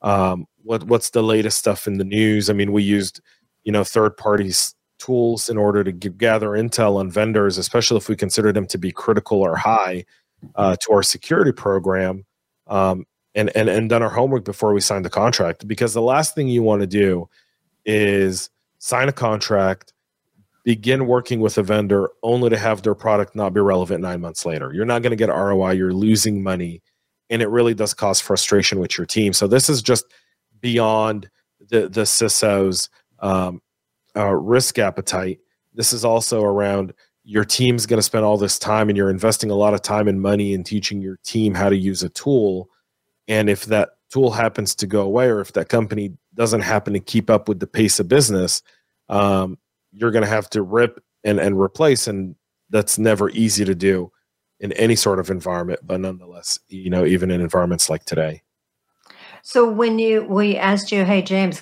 Um, 0.02 0.46
what 0.64 0.84
what's 0.84 1.10
the 1.10 1.24
latest 1.24 1.58
stuff 1.58 1.88
in 1.88 1.98
the 1.98 2.04
news? 2.04 2.50
I 2.50 2.54
mean, 2.54 2.72
we 2.72 2.84
used 2.84 3.22
you 3.64 3.72
know 3.72 3.84
third 3.84 4.16
parties 4.18 4.76
tools 5.00 5.50
in 5.50 5.58
order 5.58 5.84
to 5.84 5.92
give, 5.92 6.18
gather 6.18 6.50
intel 6.50 6.98
on 6.98 7.10
vendors, 7.10 7.58
especially 7.58 7.98
if 7.98 8.10
we 8.10 8.16
consider 8.16 8.52
them 8.52 8.68
to 8.68 8.78
be 8.78 8.92
critical 8.92 9.42
or 9.42 9.56
high 9.56 10.06
uh, 10.56 10.76
to 10.76 10.94
our 10.94 11.04
security 11.04 11.52
program, 11.52 12.26
um, 12.68 13.06
and 13.36 13.56
and 13.56 13.70
and 13.70 13.90
done 13.90 14.04
our 14.04 14.10
homework 14.10 14.46
before 14.46 14.74
we 14.74 14.82
signed 14.82 15.06
the 15.06 15.10
contract. 15.10 15.68
Because 15.68 15.94
the 15.94 16.02
last 16.02 16.36
thing 16.36 16.48
you 16.48 16.64
want 16.64 16.82
to 16.82 16.88
do 16.88 17.30
is 17.86 18.50
sign 18.80 19.10
a 19.10 19.14
contract, 19.14 19.94
begin 20.64 21.08
working 21.08 21.40
with 21.40 21.58
a 21.58 21.64
vendor, 21.64 22.10
only 22.24 22.50
to 22.50 22.58
have 22.58 22.82
their 22.84 22.96
product 22.96 23.36
not 23.36 23.54
be 23.54 23.62
relevant 23.62 24.02
nine 24.02 24.22
months 24.22 24.46
later. 24.46 24.74
You're 24.74 24.86
not 24.86 25.02
going 25.02 25.12
to 25.12 25.16
get 25.16 25.30
ROI. 25.30 25.72
You're 25.72 25.94
losing 25.94 26.44
money 26.44 26.82
and 27.30 27.42
it 27.42 27.48
really 27.50 27.74
does 27.74 27.94
cause 27.94 28.20
frustration 28.20 28.80
with 28.80 28.98
your 28.98 29.06
team. 29.06 29.34
So 29.34 29.48
this 29.48 29.70
is 29.70 29.82
just 29.82 30.06
beyond 30.60 31.30
the 31.70 31.88
the 31.90 32.02
CISO's 32.02 32.90
um, 33.20 33.62
uh, 34.20 34.36
risk 34.36 34.78
appetite. 34.78 35.40
This 35.74 35.94
is 35.94 36.04
also 36.04 36.44
around 36.44 36.94
your 37.24 37.46
team's 37.46 37.86
going 37.86 38.00
to 38.00 38.04
spend 38.04 38.26
all 38.26 38.38
this 38.38 38.60
time, 38.60 38.90
and 38.90 38.98
you're 38.98 39.10
investing 39.10 39.52
a 39.52 39.56
lot 39.56 39.74
of 39.74 39.82
time 39.82 40.08
and 40.08 40.22
money 40.22 40.54
in 40.54 40.64
teaching 40.64 41.02
your 41.02 41.18
team 41.24 41.54
how 41.54 41.70
to 41.70 41.78
use 41.78 42.04
a 42.04 42.10
tool. 42.10 42.70
And 43.28 43.50
if 43.50 43.66
that 43.66 43.90
tool 44.12 44.32
happens 44.32 44.76
to 44.76 44.88
go 44.88 45.02
away, 45.02 45.28
or 45.28 45.40
if 45.40 45.54
that 45.54 45.70
company 45.70 46.18
doesn't 46.34 46.62
happen 46.62 46.94
to 46.94 47.00
keep 47.00 47.30
up 47.30 47.48
with 47.48 47.60
the 47.60 47.68
pace 47.68 48.00
of 48.00 48.08
business, 48.08 48.62
um, 49.08 49.58
you're 49.92 50.12
going 50.12 50.24
to 50.24 50.30
have 50.30 50.50
to 50.52 50.62
rip 50.62 51.04
and 51.24 51.40
and 51.40 51.60
replace, 51.60 52.08
and 52.08 52.36
that's 52.70 52.98
never 52.98 53.30
easy 53.30 53.66
to 53.66 53.76
do 53.76 54.12
in 54.60 54.72
any 54.74 54.96
sort 54.96 55.20
of 55.20 55.30
environment, 55.30 55.80
but 55.84 56.02
nonetheless, 56.02 56.60
you 56.68 56.90
know, 56.90 57.06
even 57.06 57.32
in 57.32 57.42
environments 57.42 57.90
like 57.90 58.04
today. 58.04 58.42
So 59.42 59.70
when 59.70 60.00
you 60.00 60.24
we 60.24 60.58
asked 60.58 60.92
you, 60.92 61.06
hey 61.06 61.22
James, 61.22 61.62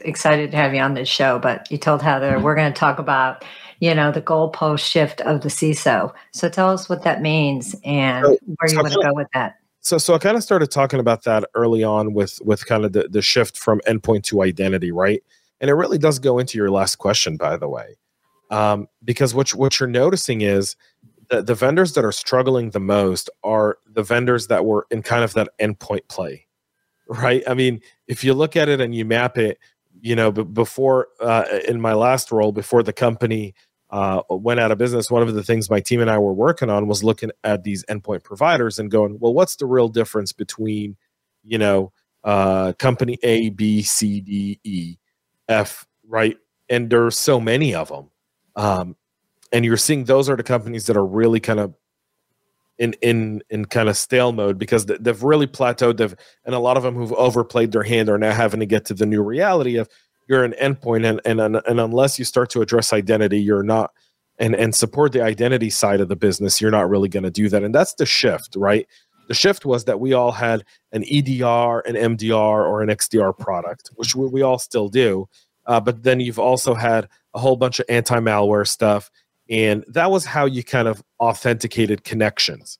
excited 0.00 0.50
to 0.50 0.56
have 0.56 0.74
you 0.74 0.80
on 0.80 0.94
this 0.94 1.08
show, 1.08 1.38
but 1.38 1.70
you 1.70 1.78
told 1.78 2.02
Heather 2.02 2.38
we're 2.38 2.54
going 2.54 2.72
to 2.72 2.78
talk 2.78 2.98
about 2.98 3.44
you 3.80 3.94
know 3.94 4.12
the 4.12 4.22
goalpost 4.22 4.80
shift 4.80 5.20
of 5.22 5.40
the 5.40 5.48
CISO. 5.48 6.12
So 6.32 6.48
tell 6.48 6.70
us 6.70 6.88
what 6.88 7.02
that 7.04 7.22
means 7.22 7.74
and 7.84 8.24
so, 8.24 8.30
where 8.30 8.68
you 8.68 8.68
so 8.68 8.82
want 8.82 8.92
to 8.92 9.02
go 9.02 9.14
with 9.14 9.28
that. 9.34 9.56
So 9.80 9.98
so 9.98 10.14
I 10.14 10.18
kind 10.18 10.36
of 10.36 10.42
started 10.42 10.70
talking 10.70 11.00
about 11.00 11.24
that 11.24 11.44
early 11.54 11.82
on 11.82 12.12
with 12.12 12.38
with 12.44 12.66
kind 12.66 12.84
of 12.84 12.92
the, 12.92 13.08
the 13.08 13.22
shift 13.22 13.58
from 13.58 13.80
endpoint 13.88 14.24
to 14.24 14.42
identity, 14.42 14.92
right? 14.92 15.22
And 15.60 15.70
it 15.70 15.74
really 15.74 15.98
does 15.98 16.18
go 16.18 16.38
into 16.38 16.56
your 16.58 16.70
last 16.70 16.96
question, 16.96 17.36
by 17.36 17.56
the 17.56 17.68
way, 17.68 17.96
um, 18.50 18.88
because 19.02 19.34
what 19.34 19.50
what 19.50 19.80
you're 19.80 19.88
noticing 19.88 20.42
is 20.42 20.76
the, 21.30 21.42
the 21.42 21.54
vendors 21.54 21.94
that 21.94 22.04
are 22.04 22.12
struggling 22.12 22.70
the 22.70 22.80
most 22.80 23.30
are 23.42 23.78
the 23.86 24.02
vendors 24.02 24.48
that 24.48 24.64
were 24.64 24.86
in 24.90 25.02
kind 25.02 25.24
of 25.24 25.32
that 25.34 25.48
endpoint 25.58 26.08
play, 26.08 26.46
right? 27.08 27.42
I 27.48 27.54
mean, 27.54 27.80
if 28.06 28.24
you 28.24 28.34
look 28.34 28.56
at 28.56 28.68
it 28.68 28.80
and 28.80 28.94
you 28.94 29.04
map 29.04 29.38
it, 29.38 29.58
you 30.00 30.16
know, 30.16 30.32
b- 30.32 30.42
before 30.42 31.08
uh, 31.20 31.44
in 31.66 31.80
my 31.80 31.94
last 31.94 32.32
role, 32.32 32.52
before 32.52 32.82
the 32.82 32.92
company 32.92 33.54
uh, 33.90 34.22
went 34.30 34.60
out 34.60 34.70
of 34.70 34.78
business, 34.78 35.10
one 35.10 35.22
of 35.22 35.34
the 35.34 35.42
things 35.42 35.68
my 35.68 35.80
team 35.80 36.00
and 36.00 36.10
I 36.10 36.18
were 36.18 36.32
working 36.32 36.70
on 36.70 36.86
was 36.86 37.02
looking 37.02 37.30
at 37.44 37.64
these 37.64 37.84
endpoint 37.86 38.22
providers 38.24 38.78
and 38.78 38.90
going, 38.90 39.18
well, 39.20 39.34
what's 39.34 39.56
the 39.56 39.66
real 39.66 39.88
difference 39.88 40.32
between, 40.32 40.96
you 41.42 41.58
know, 41.58 41.92
uh, 42.22 42.72
company 42.78 43.18
A, 43.22 43.50
B, 43.50 43.82
C, 43.82 44.20
D, 44.20 44.60
E, 44.62 44.96
F, 45.48 45.86
right? 46.06 46.36
And 46.68 46.88
there's 46.88 47.18
so 47.18 47.40
many 47.40 47.74
of 47.74 47.88
them. 47.88 48.10
Um, 48.56 48.96
and 49.52 49.64
you're 49.64 49.76
seeing 49.76 50.04
those 50.04 50.28
are 50.28 50.36
the 50.36 50.42
companies 50.42 50.86
that 50.86 50.96
are 50.96 51.06
really 51.06 51.40
kind 51.40 51.58
of 51.58 51.74
in 52.80 52.94
in 53.02 53.42
in 53.50 53.66
kind 53.66 53.88
of 53.88 53.96
stale 53.96 54.32
mode 54.32 54.58
because 54.58 54.86
they've 54.86 55.22
really 55.22 55.46
plateaued. 55.46 55.98
They've 55.98 56.16
and 56.44 56.54
a 56.54 56.58
lot 56.58 56.76
of 56.76 56.82
them 56.82 56.96
who've 56.96 57.12
overplayed 57.12 57.72
their 57.72 57.82
hand 57.82 58.08
are 58.08 58.18
now 58.18 58.32
having 58.32 58.58
to 58.60 58.66
get 58.66 58.86
to 58.86 58.94
the 58.94 59.06
new 59.06 59.22
reality 59.22 59.76
of 59.76 59.88
you're 60.26 60.44
an 60.44 60.54
endpoint, 60.60 61.06
and 61.06 61.20
and 61.24 61.56
and 61.56 61.80
unless 61.80 62.18
you 62.18 62.24
start 62.24 62.50
to 62.50 62.62
address 62.62 62.92
identity, 62.92 63.40
you're 63.40 63.62
not 63.62 63.92
and 64.38 64.54
and 64.54 64.74
support 64.74 65.12
the 65.12 65.22
identity 65.22 65.68
side 65.68 66.00
of 66.00 66.08
the 66.08 66.16
business. 66.16 66.60
You're 66.60 66.70
not 66.70 66.88
really 66.88 67.10
going 67.10 67.22
to 67.22 67.30
do 67.30 67.50
that, 67.50 67.62
and 67.62 67.74
that's 67.74 67.94
the 67.94 68.06
shift, 68.06 68.56
right? 68.56 68.88
The 69.28 69.34
shift 69.34 69.64
was 69.64 69.84
that 69.84 70.00
we 70.00 70.14
all 70.14 70.32
had 70.32 70.64
an 70.90 71.04
EDR, 71.04 71.80
an 71.86 72.16
MDR, 72.16 72.66
or 72.66 72.82
an 72.82 72.88
XDR 72.88 73.38
product, 73.38 73.90
which 73.94 74.16
we, 74.16 74.26
we 74.26 74.42
all 74.42 74.58
still 74.58 74.88
do. 74.88 75.28
Uh, 75.66 75.78
but 75.78 76.02
then 76.02 76.18
you've 76.18 76.38
also 76.40 76.74
had 76.74 77.08
a 77.34 77.38
whole 77.38 77.54
bunch 77.54 77.78
of 77.78 77.86
anti-malware 77.88 78.66
stuff 78.66 79.08
and 79.50 79.84
that 79.88 80.10
was 80.10 80.24
how 80.24 80.46
you 80.46 80.62
kind 80.62 80.86
of 80.86 81.02
authenticated 81.18 82.04
connections. 82.04 82.78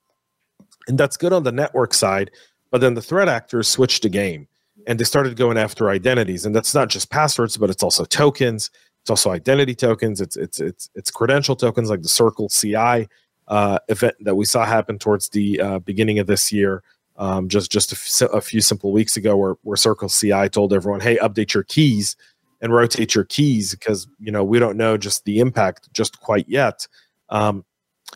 And 0.87 0.97
that's 0.97 1.17
good 1.17 1.33
on 1.33 1.43
the 1.43 1.53
network 1.53 1.93
side. 1.93 2.31
But 2.71 2.81
then 2.81 2.95
the 2.95 3.03
threat 3.03 3.29
actors 3.29 3.67
switched 3.67 4.05
the 4.05 4.09
game 4.09 4.47
and 4.87 4.99
they 4.99 5.05
started 5.05 5.37
going 5.37 5.59
after 5.59 5.91
identities. 5.91 6.47
And 6.47 6.55
that's 6.55 6.75
not 6.75 6.89
just 6.89 7.11
passwords, 7.11 7.57
but 7.57 7.71
it's 7.71 7.83
also 7.83 8.05
tokens. 8.05 8.71
It's 9.03 9.11
also 9.11 9.31
identity 9.31 9.75
tokens. 9.75 10.21
It's 10.21 10.37
it's 10.37 10.61
it's 10.61 10.91
it's 10.95 11.11
credential 11.11 11.57
tokens 11.57 11.91
like 11.91 12.03
the 12.03 12.09
Circle 12.09 12.49
CI 12.49 13.09
uh, 13.49 13.79
event 13.89 14.15
that 14.21 14.37
we 14.37 14.45
saw 14.45 14.65
happen 14.65 14.99
towards 14.99 15.31
the 15.31 15.61
uh, 15.61 15.79
beginning 15.81 16.19
of 16.19 16.27
this 16.27 16.53
year. 16.53 16.83
Um, 17.17 17.49
just 17.49 17.71
just 17.73 17.93
a, 17.93 17.97
f- 18.27 18.33
a 18.33 18.41
few 18.41 18.61
simple 18.61 18.93
weeks 18.93 19.17
ago, 19.17 19.37
where 19.37 19.55
where 19.63 19.77
Circle 19.77 20.11
CI 20.11 20.51
told 20.51 20.75
everyone, 20.75 21.01
"Hey, 21.01 21.17
update 21.17 21.55
your 21.55 21.63
keys 21.63 22.15
and 22.61 22.73
rotate 22.73 23.15
your 23.15 23.25
keys 23.25 23.73
because 23.73 24.07
you 24.19 24.31
know 24.31 24.45
we 24.45 24.59
don't 24.59 24.77
know 24.77 24.97
just 24.97 25.25
the 25.25 25.41
impact 25.41 25.93
just 25.93 26.21
quite 26.21 26.49
yet. 26.49 26.87
Um, 27.29 27.65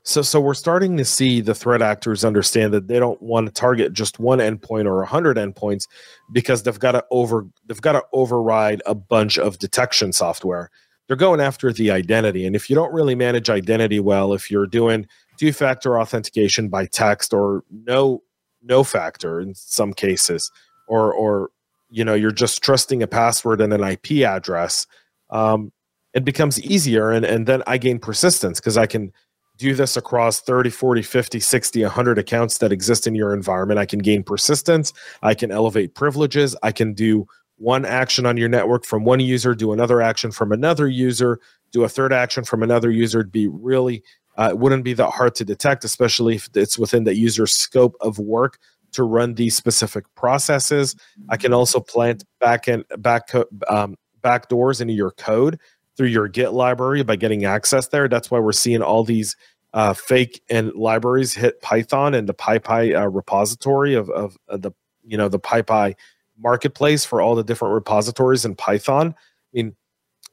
so 0.03 0.23
so 0.23 0.41
we're 0.41 0.55
starting 0.55 0.97
to 0.97 1.05
see 1.05 1.41
the 1.41 1.55
threat 1.55 1.81
actors 1.81 2.25
understand 2.25 2.73
that 2.75 2.89
they 2.89 2.99
don't 2.99 3.21
want 3.23 3.47
to 3.47 3.53
target 3.53 3.93
just 3.93 4.19
one 4.19 4.39
endpoint 4.39 4.87
or 4.87 5.03
a 5.03 5.07
hundred 5.07 5.37
endpoints 5.37 5.87
because 6.33 6.63
they've 6.63 6.79
got 6.79 6.93
to 6.93 7.05
over 7.11 7.47
they've 7.67 7.81
got 7.81 7.93
to 7.93 8.03
override 8.13 8.83
a 8.87 8.95
bunch 8.95 9.39
of 9.39 9.59
detection 9.59 10.13
software. 10.13 10.71
They're 11.07 11.17
going 11.17 11.41
after 11.41 11.73
the 11.73 11.91
identity, 11.91 12.47
and 12.47 12.57
if 12.57 12.69
you 12.69 12.77
don't 12.77 12.93
really 12.93 13.15
manage 13.15 13.51
identity 13.51 14.01
well, 14.01 14.33
if 14.33 14.51
you're 14.51 14.67
doing 14.67 15.07
two-factor 15.37 15.99
authentication 15.99 16.69
by 16.69 16.87
text 16.87 17.35
or 17.35 17.63
no 17.71 18.23
no 18.63 18.83
factor 18.83 19.41
in 19.41 19.55
some 19.55 19.93
cases, 19.93 20.51
or 20.89 21.13
or 21.13 21.51
you 21.95 22.05
know 22.05 22.15
you're 22.15 22.31
just 22.31 22.63
trusting 22.63 23.03
a 23.03 23.07
password 23.07 23.61
and 23.61 23.73
an 23.73 23.83
ip 23.85 24.11
address 24.11 24.87
um, 25.31 25.73
it 26.13 26.25
becomes 26.25 26.61
easier 26.63 27.11
and, 27.11 27.25
and 27.25 27.47
then 27.47 27.63
i 27.67 27.79
gain 27.79 27.99
persistence 27.99 28.61
because 28.61 28.77
i 28.77 28.87
can 28.87 29.13
do 29.57 29.75
this 29.75 29.97
across 29.97 30.41
30 30.41 30.71
40 30.71 31.03
50 31.03 31.41
60 31.41 31.83
100 31.83 32.19
accounts 32.19 32.59
that 32.59 32.73
exist 32.73 33.07
in 33.07 33.15
your 33.15 33.33
environment. 33.33 33.79
I 33.79 33.87
can 33.87 34.01
gain 34.01 34.23
persistence. 34.23 34.93
I 35.23 35.35
can 35.35 35.51
elevate 35.51 35.95
privileges. 35.95 36.57
I 36.63 36.73
can 36.73 36.93
do 36.93 37.27
one 37.57 37.85
action 37.85 38.27
on 38.27 38.37
your 38.37 38.49
network 38.49 38.85
from 38.85 39.05
one 39.05 39.21
user 39.21 39.55
do 39.55 39.73
another 39.73 40.03
action 40.03 40.33
from 40.33 40.51
another 40.51 40.89
user 40.89 41.39
do 41.71 41.85
a 41.85 41.89
third 41.89 42.13
action 42.13 42.43
from 42.45 42.63
another 42.63 42.91
user. 42.91 43.23
To 43.23 43.29
be 43.29 43.47
really 43.47 44.03
uh, 44.37 44.49
it 44.51 44.59
wouldn't 44.59 44.83
be 44.83 44.95
that 44.95 45.11
hard 45.11 45.37
to 45.37 45.45
detect 45.45 45.85
especially 45.85 46.35
if 46.35 46.49
it's 46.55 46.79
within 46.79 47.05
the 47.05 47.15
user's 47.15 47.53
scope 47.53 47.95
of 48.01 48.19
work 48.19 48.59
to 48.95 49.03
run 49.03 49.35
these 49.35 49.57
specific 49.57 50.05
processes. 50.15 50.97
I 51.29 51.37
can 51.37 51.53
also 51.53 51.81
plant 51.81 52.25
back 52.41 52.67
and 52.67 52.85
back 52.99 53.31
um, 53.69 53.97
back 54.23 54.49
doors 54.49 54.81
into 54.81 54.95
your 54.95 55.13
code 55.13 55.59
through 55.97 56.09
your 56.09 56.29
Git 56.29 56.53
library 56.53 57.03
by 57.03 57.17
getting 57.17 57.45
access 57.45 57.89
there. 57.89 58.09
That's 58.09 58.31
why 58.31 58.41
we're 58.41 58.53
seeing 58.53 58.83
all 58.83 59.05
these 59.05 59.37
uh, 59.75 59.93
fake 59.93 60.43
and 60.49 60.73
libraries 60.75 61.35
hit 61.35 61.61
Python 61.61 62.15
and 62.15 62.29
the 62.29 62.35
PyPI 62.35 63.01
uh, 63.01 63.09
repository 63.09 63.95
of, 63.95 64.09
of, 64.11 64.37
of, 64.49 64.63
the 64.63 64.71
you 65.05 65.19
know 65.19 65.29
the 65.29 65.41
PyPI 65.41 65.95
marketplace 66.39 67.05
for 67.05 67.21
all 67.21 67.35
the 67.35 67.45
different 67.45 67.75
repositories 67.75 68.45
in 68.45 68.55
Python. 68.55 69.15
I 69.17 69.23
mean, 69.53 69.77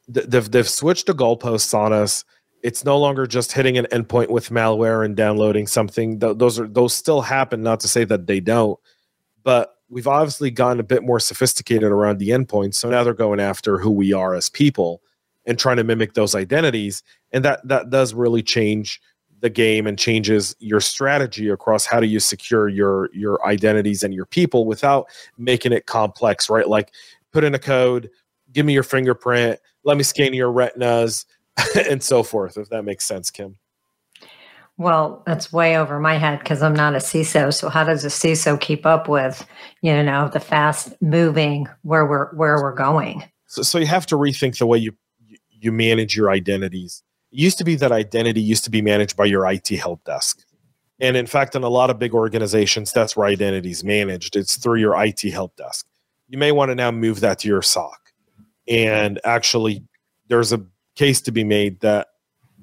they've 0.07 0.49
they've 0.49 0.69
switched 0.69 1.07
the 1.07 1.13
goalposts 1.13 1.73
on 1.73 1.91
us 1.91 2.23
it's 2.63 2.85
no 2.85 2.97
longer 2.97 3.25
just 3.25 3.51
hitting 3.51 3.77
an 3.77 3.85
endpoint 3.91 4.29
with 4.29 4.49
malware 4.49 5.03
and 5.03 5.15
downloading 5.15 5.67
something. 5.67 6.19
Th- 6.19 6.37
those 6.37 6.59
are 6.59 6.67
those 6.67 6.93
still 6.93 7.21
happen. 7.21 7.61
Not 7.61 7.79
to 7.81 7.87
say 7.87 8.03
that 8.05 8.27
they 8.27 8.39
don't, 8.39 8.79
but 9.43 9.75
we've 9.89 10.07
obviously 10.07 10.51
gotten 10.51 10.79
a 10.79 10.83
bit 10.83 11.03
more 11.03 11.19
sophisticated 11.19 11.91
around 11.91 12.17
the 12.19 12.29
endpoint. 12.29 12.73
So 12.73 12.89
now 12.89 13.03
they're 13.03 13.13
going 13.13 13.39
after 13.39 13.77
who 13.77 13.91
we 13.91 14.13
are 14.13 14.33
as 14.35 14.49
people 14.49 15.01
and 15.45 15.57
trying 15.57 15.77
to 15.77 15.83
mimic 15.83 16.13
those 16.13 16.35
identities, 16.35 17.03
and 17.31 17.43
that 17.45 17.67
that 17.67 17.89
does 17.89 18.13
really 18.13 18.43
change 18.43 19.01
the 19.41 19.49
game 19.49 19.87
and 19.87 19.97
changes 19.97 20.55
your 20.59 20.79
strategy 20.79 21.49
across 21.49 21.85
how 21.85 21.99
do 21.99 22.07
you 22.07 22.19
secure 22.19 22.69
your 22.69 23.09
your 23.11 23.43
identities 23.45 24.03
and 24.03 24.13
your 24.13 24.25
people 24.25 24.65
without 24.65 25.07
making 25.37 25.73
it 25.73 25.87
complex 25.87 26.47
right 26.47 26.69
like 26.69 26.91
put 27.31 27.43
in 27.43 27.55
a 27.55 27.59
code 27.59 28.09
give 28.53 28.67
me 28.67 28.73
your 28.73 28.83
fingerprint 28.83 29.59
let 29.83 29.97
me 29.97 30.03
scan 30.03 30.33
your 30.33 30.51
retinas 30.51 31.25
and 31.89 32.03
so 32.03 32.23
forth 32.23 32.57
if 32.57 32.69
that 32.69 32.83
makes 32.83 33.05
sense 33.05 33.29
kim 33.29 33.57
well 34.77 35.21
that's 35.25 35.51
way 35.51 35.77
over 35.77 35.99
my 35.99 36.17
head 36.17 36.39
because 36.39 36.61
i'm 36.61 36.73
not 36.73 36.95
a 36.95 36.99
ciso 36.99 37.53
so 37.53 37.69
how 37.69 37.83
does 37.83 38.03
a 38.05 38.09
ciso 38.09 38.59
keep 38.59 38.85
up 38.85 39.07
with 39.07 39.45
you 39.81 39.91
know 40.03 40.29
the 40.29 40.39
fast 40.39 40.93
moving 41.01 41.67
where 41.81 42.05
we're 42.05 42.33
where 42.35 42.55
we're 42.55 42.75
going 42.75 43.23
so, 43.47 43.61
so 43.61 43.77
you 43.77 43.85
have 43.85 44.05
to 44.05 44.15
rethink 44.15 44.57
the 44.57 44.65
way 44.65 44.77
you 44.77 44.93
you 45.49 45.71
manage 45.71 46.15
your 46.15 46.31
identities 46.31 47.03
it 47.31 47.39
used 47.39 47.57
to 47.59 47.63
be 47.63 47.75
that 47.75 47.91
identity 47.91 48.41
used 48.41 48.65
to 48.65 48.69
be 48.69 48.81
managed 48.81 49.15
by 49.15 49.25
your 49.25 49.49
IT 49.49 49.69
help 49.69 50.03
desk. 50.03 50.43
And 50.99 51.15
in 51.15 51.25
fact, 51.25 51.55
in 51.55 51.63
a 51.63 51.69
lot 51.69 51.89
of 51.89 51.97
big 51.97 52.13
organizations, 52.13 52.91
that's 52.91 53.15
where 53.15 53.27
identity 53.27 53.71
is 53.71 53.83
managed. 53.83 54.35
It's 54.35 54.57
through 54.57 54.79
your 54.79 55.01
IT 55.01 55.21
help 55.31 55.55
desk. 55.55 55.87
You 56.27 56.37
may 56.37 56.51
want 56.51 56.69
to 56.69 56.75
now 56.75 56.91
move 56.91 57.21
that 57.21 57.39
to 57.39 57.47
your 57.47 57.61
SOC. 57.61 57.97
And 58.67 59.19
actually, 59.23 59.83
there's 60.27 60.53
a 60.53 60.63
case 60.95 61.21
to 61.21 61.31
be 61.31 61.43
made 61.43 61.79
that 61.81 62.07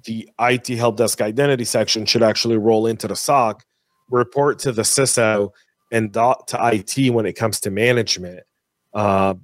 the 0.05 0.29
IT 0.41 0.69
help 0.69 0.97
desk 0.97 1.21
identity 1.21 1.65
section 1.65 2.07
should 2.07 2.23
actually 2.23 2.57
roll 2.57 2.87
into 2.87 3.09
the 3.09 3.17
SOC, 3.17 3.65
report 4.11 4.59
to 4.61 4.73
the 4.73 4.83
CISO, 4.83 5.51
and 5.91 6.13
dot 6.13 6.49
to 6.49 6.59
IT 6.73 7.11
when 7.11 7.27
it 7.27 7.35
comes 7.35 7.61
to 7.61 7.71
management, 7.71 8.41
uh, 8.95 9.35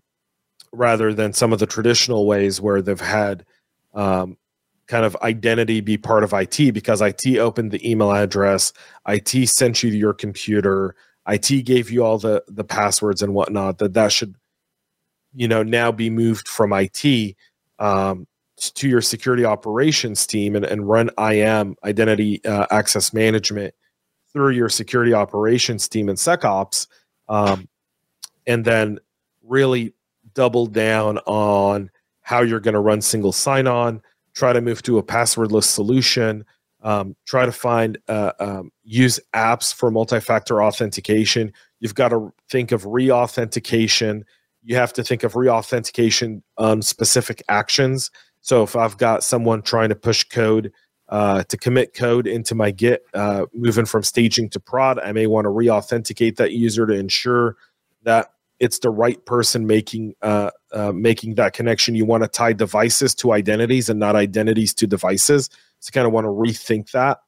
rather 0.72 1.14
than 1.14 1.32
some 1.32 1.52
of 1.52 1.58
the 1.58 1.66
traditional 1.66 2.26
ways 2.26 2.60
where 2.60 2.82
they've 2.82 3.00
had 3.00 3.44
um, 3.94 4.36
kind 4.86 5.04
of 5.04 5.16
identity 5.22 5.80
be 5.80 5.96
part 5.96 6.24
of 6.24 6.32
IT 6.32 6.72
because 6.72 7.00
IT 7.00 7.38
opened 7.38 7.70
the 7.70 7.90
email 7.90 8.12
address, 8.12 8.72
IT 9.08 9.48
sent 9.48 9.82
you 9.82 9.90
to 9.90 9.96
your 9.96 10.12
computer, 10.14 10.94
IT 11.26 11.64
gave 11.64 11.90
you 11.90 12.04
all 12.04 12.18
the 12.18 12.44
the 12.48 12.64
passwords 12.64 13.22
and 13.22 13.34
whatnot. 13.34 13.78
That 13.78 13.94
that 13.94 14.12
should, 14.12 14.34
you 15.34 15.48
know, 15.48 15.62
now 15.62 15.90
be 15.90 16.10
moved 16.10 16.48
from 16.48 16.72
IT 16.72 17.36
um, 17.78 18.26
to 18.56 18.88
your 18.88 19.00
security 19.00 19.44
operations 19.44 20.26
team 20.26 20.54
and, 20.54 20.64
and 20.64 20.88
run 20.88 21.10
IAM 21.18 21.76
identity 21.84 22.44
uh, 22.44 22.66
access 22.70 23.12
management 23.12 23.74
through 24.32 24.50
your 24.50 24.68
security 24.68 25.12
operations 25.12 25.88
team 25.88 26.08
and 26.08 26.18
SecOps, 26.18 26.86
um, 27.28 27.68
and 28.46 28.64
then 28.64 28.98
really 29.42 29.92
double 30.34 30.66
down 30.66 31.18
on 31.18 31.90
how 32.22 32.40
you're 32.40 32.60
going 32.60 32.74
to 32.74 32.80
run 32.80 33.00
single 33.00 33.32
sign 33.32 33.66
on 33.66 34.00
try 34.34 34.52
to 34.52 34.60
move 34.60 34.82
to 34.82 34.98
a 34.98 35.02
passwordless 35.02 35.64
solution, 35.64 36.44
um, 36.82 37.16
try 37.26 37.46
to 37.46 37.52
find 37.52 37.98
uh, 38.08 38.32
um, 38.40 38.70
use 38.82 39.18
apps 39.34 39.72
for 39.72 39.90
multi-factor 39.90 40.62
authentication. 40.62 41.52
You've 41.80 41.94
got 41.94 42.08
to 42.08 42.32
think 42.50 42.72
of 42.72 42.84
re-authentication. 42.84 44.24
You 44.62 44.76
have 44.76 44.92
to 44.94 45.04
think 45.04 45.22
of 45.22 45.36
re-authentication 45.36 46.42
on 46.58 46.82
specific 46.82 47.42
actions. 47.48 48.10
So 48.44 48.62
if 48.62 48.76
I've 48.76 48.98
got 48.98 49.24
someone 49.24 49.62
trying 49.62 49.88
to 49.88 49.94
push 49.94 50.22
code 50.24 50.70
uh, 51.08 51.44
to 51.44 51.56
commit 51.56 51.94
code 51.94 52.26
into 52.26 52.54
my 52.54 52.70
Git, 52.70 53.02
uh, 53.14 53.46
moving 53.54 53.86
from 53.86 54.02
staging 54.02 54.50
to 54.50 54.60
prod, 54.60 54.98
I 54.98 55.12
may 55.12 55.26
want 55.26 55.46
to 55.46 55.48
re-authenticate 55.48 56.36
that 56.36 56.52
user 56.52 56.86
to 56.86 56.92
ensure 56.92 57.56
that 58.02 58.32
it's 58.60 58.80
the 58.80 58.90
right 58.90 59.24
person 59.24 59.66
making 59.66 60.14
uh, 60.20 60.50
uh, 60.72 60.92
making 60.92 61.36
that 61.36 61.54
connection. 61.54 61.94
You 61.94 62.04
want 62.04 62.22
to 62.22 62.28
tie 62.28 62.52
devices 62.52 63.14
to 63.16 63.32
identities 63.32 63.88
and 63.88 63.98
not 63.98 64.14
identities 64.14 64.74
to 64.74 64.86
devices. 64.86 65.48
So 65.80 65.90
kind 65.90 66.06
of 66.06 66.12
want 66.12 66.26
to 66.26 66.28
rethink 66.28 66.90
that. 66.90 67.20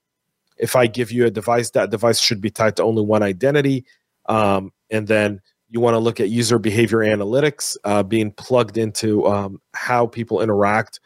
If 0.58 0.76
I 0.76 0.86
give 0.86 1.10
you 1.10 1.24
a 1.24 1.30
device, 1.30 1.70
that 1.70 1.90
device 1.90 2.20
should 2.20 2.42
be 2.42 2.50
tied 2.50 2.76
to 2.76 2.82
only 2.82 3.02
one 3.02 3.22
identity. 3.22 3.86
Um, 4.26 4.70
and 4.90 5.08
then 5.08 5.40
you 5.68 5.80
want 5.80 5.94
to 5.94 5.98
look 5.98 6.20
at 6.20 6.28
user 6.28 6.58
behavior 6.58 6.98
analytics 6.98 7.76
uh, 7.84 8.02
being 8.02 8.32
plugged 8.32 8.78
into 8.78 9.26
um, 9.26 9.60
how 9.74 10.06
people 10.06 10.40
interact 10.40 11.00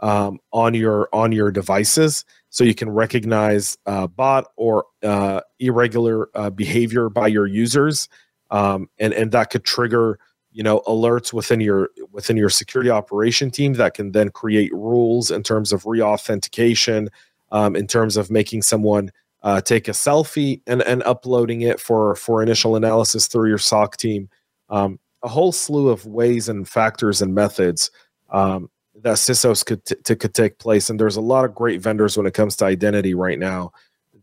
um, 0.00 0.38
on 0.52 0.74
your 0.74 1.08
on 1.12 1.32
your 1.32 1.50
devices, 1.50 2.24
so 2.50 2.64
you 2.64 2.74
can 2.74 2.90
recognize 2.90 3.78
uh, 3.86 4.06
bot 4.06 4.46
or 4.56 4.84
uh, 5.02 5.40
irregular 5.58 6.28
uh, 6.34 6.50
behavior 6.50 7.08
by 7.08 7.26
your 7.26 7.46
users 7.46 8.08
um, 8.50 8.88
and 8.98 9.12
and 9.12 9.32
that 9.32 9.50
could 9.50 9.64
trigger 9.64 10.18
you 10.52 10.62
know 10.62 10.80
alerts 10.86 11.32
within 11.32 11.60
your 11.60 11.90
within 12.12 12.36
your 12.36 12.50
security 12.50 12.90
operation 12.90 13.50
team 13.50 13.74
that 13.74 13.94
can 13.94 14.12
then 14.12 14.30
create 14.30 14.72
rules 14.72 15.30
in 15.30 15.42
terms 15.42 15.72
of 15.72 15.86
re-authentication 15.86 17.08
um, 17.52 17.76
in 17.76 17.86
terms 17.86 18.16
of 18.16 18.30
making 18.30 18.62
someone 18.62 19.10
uh, 19.42 19.60
take 19.60 19.88
a 19.88 19.92
selfie 19.92 20.60
and, 20.66 20.82
and 20.82 21.02
uploading 21.04 21.62
it 21.62 21.80
for 21.80 22.14
for 22.16 22.42
initial 22.42 22.76
analysis 22.76 23.26
through 23.26 23.48
your 23.48 23.58
soc 23.58 23.96
team. 23.96 24.28
Um, 24.68 24.98
a 25.22 25.28
whole 25.28 25.52
slew 25.52 25.88
of 25.88 26.06
ways 26.06 26.48
and 26.48 26.68
factors 26.68 27.22
and 27.22 27.34
methods 27.34 27.90
um, 28.30 28.70
that 29.02 29.16
CISOs 29.16 29.64
could, 29.64 29.84
t- 29.84 29.96
t- 30.04 30.14
could 30.14 30.34
take 30.34 30.58
place. 30.58 30.90
And 30.90 31.00
there's 31.00 31.16
a 31.16 31.20
lot 31.20 31.44
of 31.44 31.54
great 31.54 31.80
vendors 31.80 32.16
when 32.16 32.26
it 32.26 32.34
comes 32.34 32.56
to 32.56 32.64
identity 32.64 33.14
right 33.14 33.38
now 33.38 33.72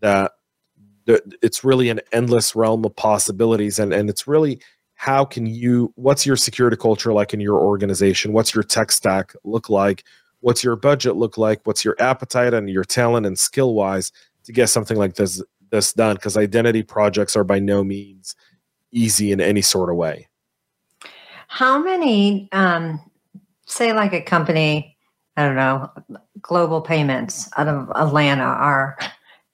that 0.02 0.34
it's 1.08 1.64
really 1.64 1.90
an 1.90 2.00
endless 2.12 2.56
realm 2.56 2.86
of 2.86 2.96
possibilities. 2.96 3.80
And 3.80 3.94
and 3.94 4.10
it's 4.10 4.28
really 4.28 4.60
how 4.96 5.26
can 5.26 5.46
you 5.46 5.92
what's 5.96 6.26
your 6.26 6.38
security 6.38 6.78
culture 6.78 7.14
like 7.14 7.34
in 7.34 7.40
your 7.40 7.60
organization? 7.60 8.34
What's 8.34 8.54
your 8.56 8.64
tech 8.64 8.92
stack 8.92 9.34
look 9.44 9.70
like? 9.70 10.04
What's 10.40 10.64
your 10.64 10.76
budget 10.76 11.16
look 11.16 11.38
like? 11.38 11.62
What's 11.66 11.86
your 11.86 11.96
appetite 12.00 12.54
and 12.54 12.70
your 12.70 12.84
talent 12.84 13.26
and 13.26 13.38
skill 13.38 13.74
wise 13.74 14.12
to 14.44 14.52
get 14.52 14.68
something 14.68 14.98
like 14.98 15.16
this 15.16 15.42
this 15.70 15.94
done 15.94 16.16
because 16.16 16.38
identity 16.38 16.84
projects 16.84 17.36
are 17.36 17.44
by 17.44 17.60
no 17.60 17.84
means 17.84 18.36
easy 18.92 19.32
in 19.32 19.42
any 19.42 19.62
sort 19.62 19.90
of 19.90 19.96
way 19.96 20.28
how 21.48 21.78
many 21.78 22.50
um, 22.52 23.00
say 23.66 23.94
like 23.94 24.14
a 24.14 24.22
company 24.22 24.98
i 25.38 25.44
don't 25.44 25.56
know 25.56 25.90
global 26.42 26.82
payments 26.82 27.50
out 27.58 27.68
of 27.68 27.92
atlanta 27.96 28.44
are 28.44 28.98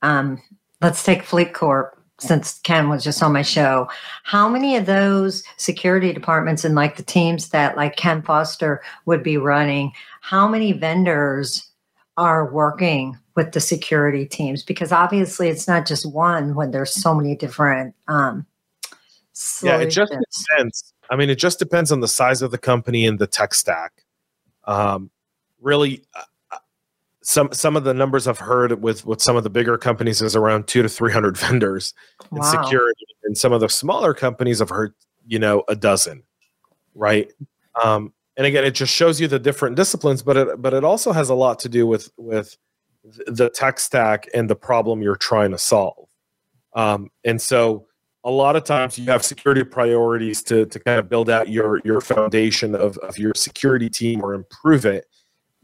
um, 0.01 0.41
let's 0.81 1.03
take 1.03 1.23
FLEETCOR 1.23 1.91
since 2.19 2.59
Ken 2.59 2.89
was 2.89 3.03
just 3.03 3.23
on 3.23 3.33
my 3.33 3.41
show. 3.41 3.87
How 4.23 4.47
many 4.49 4.75
of 4.75 4.85
those 4.85 5.43
security 5.57 6.13
departments 6.13 6.63
and 6.63 6.75
like 6.75 6.97
the 6.97 7.03
teams 7.03 7.49
that 7.49 7.77
like 7.77 7.95
Ken 7.95 8.21
Foster 8.21 8.81
would 9.05 9.23
be 9.23 9.37
running, 9.37 9.91
how 10.21 10.47
many 10.47 10.73
vendors 10.73 11.68
are 12.20 12.51
working 12.51 13.17
with 13.36 13.53
the 13.53 13.59
security 13.59 14.26
teams? 14.26 14.63
Because 14.63 14.91
obviously 14.91 15.47
it's 15.47 15.67
not 15.67 15.88
just 15.88 16.11
one 16.11 16.53
when 16.53 16.72
there's 16.72 16.93
so 16.93 17.15
many 17.15 17.36
different 17.36 17.95
um 18.07 18.45
solutions. 19.34 19.82
Yeah, 19.82 19.88
it 19.88 19.89
just 19.89 20.13
depends. 20.49 20.93
I 21.09 21.15
mean, 21.15 21.30
it 21.30 21.39
just 21.39 21.57
depends 21.57 21.91
on 21.91 22.01
the 22.01 22.07
size 22.07 22.41
of 22.41 22.51
the 22.51 22.57
company 22.57 23.05
and 23.05 23.17
the 23.17 23.28
tech 23.28 23.53
stack. 23.53 24.03
Um, 24.65 25.09
really, 25.59 26.03
some 27.22 27.51
some 27.51 27.76
of 27.76 27.84
the 27.84 27.93
numbers 27.93 28.28
I've 28.28 28.39
heard 28.39 28.82
with 28.82 29.05
with 29.05 29.22
some 29.22 29.36
of 29.36 29.43
the 29.43 29.49
bigger 29.49 29.78
companies 29.78 30.22
is 30.22 30.36
around 30.36 30.67
two 30.67 30.82
to 30.82 30.89
three 30.89 31.11
hundred 31.11 31.38
vendors 31.45 31.93
in 32.32 32.43
security, 32.43 33.05
and 33.24 33.38
some 33.38 33.53
of 33.53 33.61
the 33.61 33.70
smaller 33.70 34.13
companies 34.13 34.61
I've 34.61 34.70
heard 34.70 34.93
you 35.26 35.39
know 35.39 35.63
a 35.67 35.76
dozen, 35.76 36.24
right? 36.93 37.32
Um, 37.84 38.13
and 38.39 38.47
again, 38.47 38.63
it 38.63 38.71
just 38.71 38.93
shows 38.93 39.19
you 39.19 39.27
the 39.27 39.37
different 39.37 39.75
disciplines, 39.75 40.23
but 40.23 40.37
it 40.37 40.61
but 40.61 40.73
it 40.73 40.85
also 40.85 41.11
has 41.11 41.27
a 41.29 41.35
lot 41.35 41.59
to 41.59 41.69
do 41.69 41.85
with 41.85 42.09
with 42.15 42.55
the 43.27 43.49
tech 43.49 43.81
stack 43.81 44.29
and 44.33 44.49
the 44.49 44.55
problem 44.55 45.01
you're 45.01 45.17
trying 45.17 45.51
to 45.51 45.57
solve. 45.57 46.07
Um, 46.73 47.09
and 47.25 47.41
so 47.41 47.85
a 48.23 48.31
lot 48.31 48.55
of 48.55 48.63
times 48.63 48.97
you 48.97 49.05
have 49.11 49.25
security 49.25 49.65
priorities 49.65 50.41
to 50.43 50.65
to 50.67 50.79
kind 50.79 50.99
of 50.99 51.09
build 51.09 51.29
out 51.29 51.49
your 51.49 51.81
your 51.83 51.99
foundation 51.99 52.75
of, 52.75 52.97
of 52.99 53.17
your 53.17 53.33
security 53.35 53.89
team 53.89 54.23
or 54.23 54.33
improve 54.33 54.85
it 54.85 55.05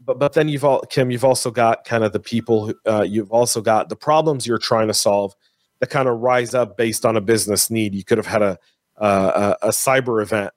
but 0.04 0.18
but 0.18 0.34
then 0.34 0.48
you've 0.48 0.64
all 0.64 0.80
Kim, 0.82 1.10
you've 1.10 1.24
also 1.24 1.50
got 1.50 1.84
kind 1.84 2.04
of 2.04 2.12
the 2.12 2.20
people. 2.20 2.66
Who, 2.66 2.74
uh, 2.86 3.06
you've 3.08 3.32
also 3.32 3.62
got 3.62 3.88
the 3.88 3.96
problems 3.96 4.46
you're 4.46 4.58
trying 4.58 4.88
to 4.88 4.94
solve 4.94 5.34
that 5.80 5.88
kind 5.88 6.08
of 6.08 6.20
rise 6.20 6.54
up 6.54 6.76
based 6.76 7.06
on 7.06 7.16
a 7.16 7.20
business 7.20 7.70
need. 7.70 7.94
You 7.94 8.04
could 8.04 8.18
have 8.18 8.26
had 8.26 8.42
a 8.42 8.58
a, 8.96 9.56
a 9.62 9.68
cyber 9.68 10.22
event 10.22 10.52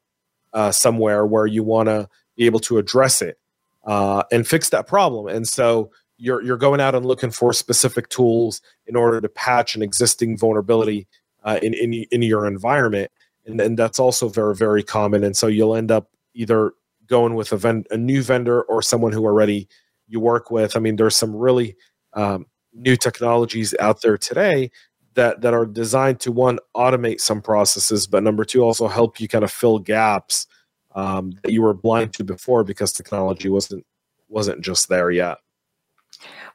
uh, 0.54 0.72
somewhere 0.72 1.26
where 1.26 1.46
you 1.46 1.64
want 1.64 1.88
to 1.88 2.08
be 2.36 2.46
able 2.46 2.60
to 2.60 2.78
address 2.78 3.22
it 3.22 3.38
uh, 3.86 4.24
and 4.32 4.48
fix 4.48 4.70
that 4.70 4.88
problem, 4.88 5.28
and 5.28 5.48
so 5.48 5.92
you're 6.18 6.42
you're 6.44 6.58
going 6.58 6.82
out 6.82 6.96
and 6.96 7.06
looking 7.06 7.32
for 7.32 7.54
specific 7.54 8.10
tools 8.10 8.62
in 8.86 8.96
order 8.96 9.22
to 9.22 9.30
patch 9.30 9.76
an 9.76 9.82
existing 9.82 10.38
vulnerability 10.38 11.08
uh, 11.44 11.60
in, 11.62 11.74
in 11.74 11.94
in 12.12 12.22
your 12.22 12.46
environment, 12.46 13.12
and, 13.46 13.60
and 13.62 13.78
that's 13.78 14.00
also 14.00 14.30
very 14.30 14.56
very 14.56 14.84
common. 14.84 15.24
And 15.24 15.36
so 15.36 15.48
you'll 15.48 15.76
end 15.76 15.92
up 15.92 16.10
either 16.34 16.74
going 17.08 17.36
with 17.36 17.52
a, 17.52 17.84
a 17.90 17.98
new 17.98 18.22
vendor 18.22 18.62
or 18.64 18.82
someone 18.82 19.12
who 19.12 19.26
already 19.26 19.68
you 20.08 20.20
work 20.20 20.52
with. 20.52 20.76
I 20.76 20.80
mean, 20.80 20.96
there's 20.96 21.16
some 21.16 21.36
really 21.36 21.76
um, 22.14 22.46
new 22.74 22.96
technologies 22.96 23.74
out 23.80 24.02
there 24.02 24.18
today 24.18 24.72
that 25.20 25.42
that 25.42 25.54
are 25.54 25.66
designed 25.66 26.22
to 26.22 26.32
one 26.32 26.60
automate 26.76 27.20
some 27.20 27.42
processes, 27.42 28.08
but 28.08 28.24
number 28.24 28.46
two 28.46 28.62
also 28.62 28.88
help 28.88 29.20
you 29.20 29.28
kind 29.28 29.44
of 29.44 29.52
fill 29.52 29.78
gaps 29.78 30.48
um, 30.96 31.34
that 31.44 31.52
you 31.52 31.62
were 31.62 31.74
blind 31.74 32.14
to 32.14 32.24
before 32.24 32.64
because 32.64 32.94
technology 32.94 33.50
wasn't 33.50 33.86
wasn't 34.30 34.62
just 34.62 34.88
there 34.88 35.12
yet. 35.12 35.40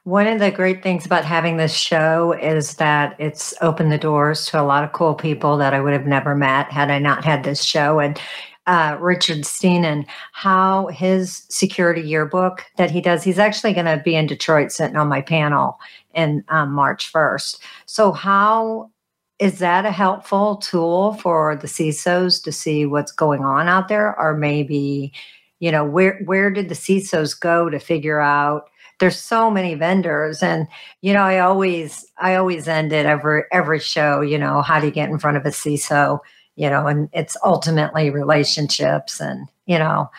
One 0.03 0.27
of 0.27 0.39
the 0.39 0.51
great 0.51 0.81
things 0.81 1.05
about 1.05 1.25
having 1.25 1.57
this 1.57 1.73
show 1.73 2.33
is 2.33 2.75
that 2.75 3.15
it's 3.19 3.53
opened 3.61 3.91
the 3.91 3.97
doors 3.97 4.47
to 4.47 4.59
a 4.59 4.63
lot 4.63 4.83
of 4.83 4.93
cool 4.93 5.13
people 5.13 5.57
that 5.57 5.73
I 5.73 5.81
would 5.81 5.93
have 5.93 6.07
never 6.07 6.35
met 6.35 6.71
had 6.71 6.89
I 6.89 6.99
not 6.99 7.23
had 7.23 7.43
this 7.43 7.63
show. 7.63 7.99
And 7.99 8.19
uh, 8.67 8.97
Richard 8.99 9.39
Stiennon, 9.39 10.05
how 10.31 10.87
his 10.87 11.45
security 11.49 12.01
yearbook 12.01 12.65
that 12.77 12.89
he 12.89 13.01
does, 13.01 13.23
he's 13.23 13.39
actually 13.39 13.73
going 13.73 13.85
to 13.85 14.01
be 14.03 14.15
in 14.15 14.25
Detroit 14.25 14.71
sitting 14.71 14.95
on 14.95 15.07
my 15.07 15.21
panel 15.21 15.79
in 16.15 16.43
um, 16.49 16.71
March 16.71 17.11
1st. 17.11 17.59
So, 17.85 18.11
how 18.11 18.89
is 19.37 19.59
that 19.59 19.85
a 19.85 19.91
helpful 19.91 20.57
tool 20.57 21.13
for 21.15 21.55
the 21.57 21.67
CISOs 21.67 22.41
to 22.43 22.51
see 22.51 22.85
what's 22.85 23.11
going 23.11 23.43
on 23.43 23.67
out 23.67 23.89
there? 23.89 24.17
Or 24.17 24.35
maybe, 24.35 25.11
you 25.59 25.71
know, 25.71 25.83
where, 25.83 26.21
where 26.25 26.49
did 26.49 26.69
the 26.69 26.75
CISOs 26.75 27.37
go 27.37 27.69
to 27.69 27.79
figure 27.79 28.21
out? 28.21 28.69
There's 28.99 29.19
so 29.19 29.51
many 29.51 29.75
vendors, 29.75 30.41
and 30.41 30.69
you 31.01 31.11
know, 31.11 31.23
I 31.23 31.39
always, 31.39 32.05
I 32.17 32.35
always 32.35 32.65
end 32.65 32.93
it 32.93 33.05
every 33.05 33.43
every 33.51 33.79
show. 33.79 34.21
You 34.21 34.37
know, 34.37 34.61
how 34.61 34.79
do 34.79 34.85
you 34.85 34.93
get 34.93 35.09
in 35.09 35.19
front 35.19 35.35
of 35.35 35.45
a 35.45 35.49
CISO? 35.49 36.19
You 36.55 36.69
know, 36.69 36.87
and 36.87 37.09
it's 37.11 37.35
ultimately 37.43 38.09
relationships, 38.09 39.19
and 39.19 39.49
you 39.65 39.77
know, 39.77 40.09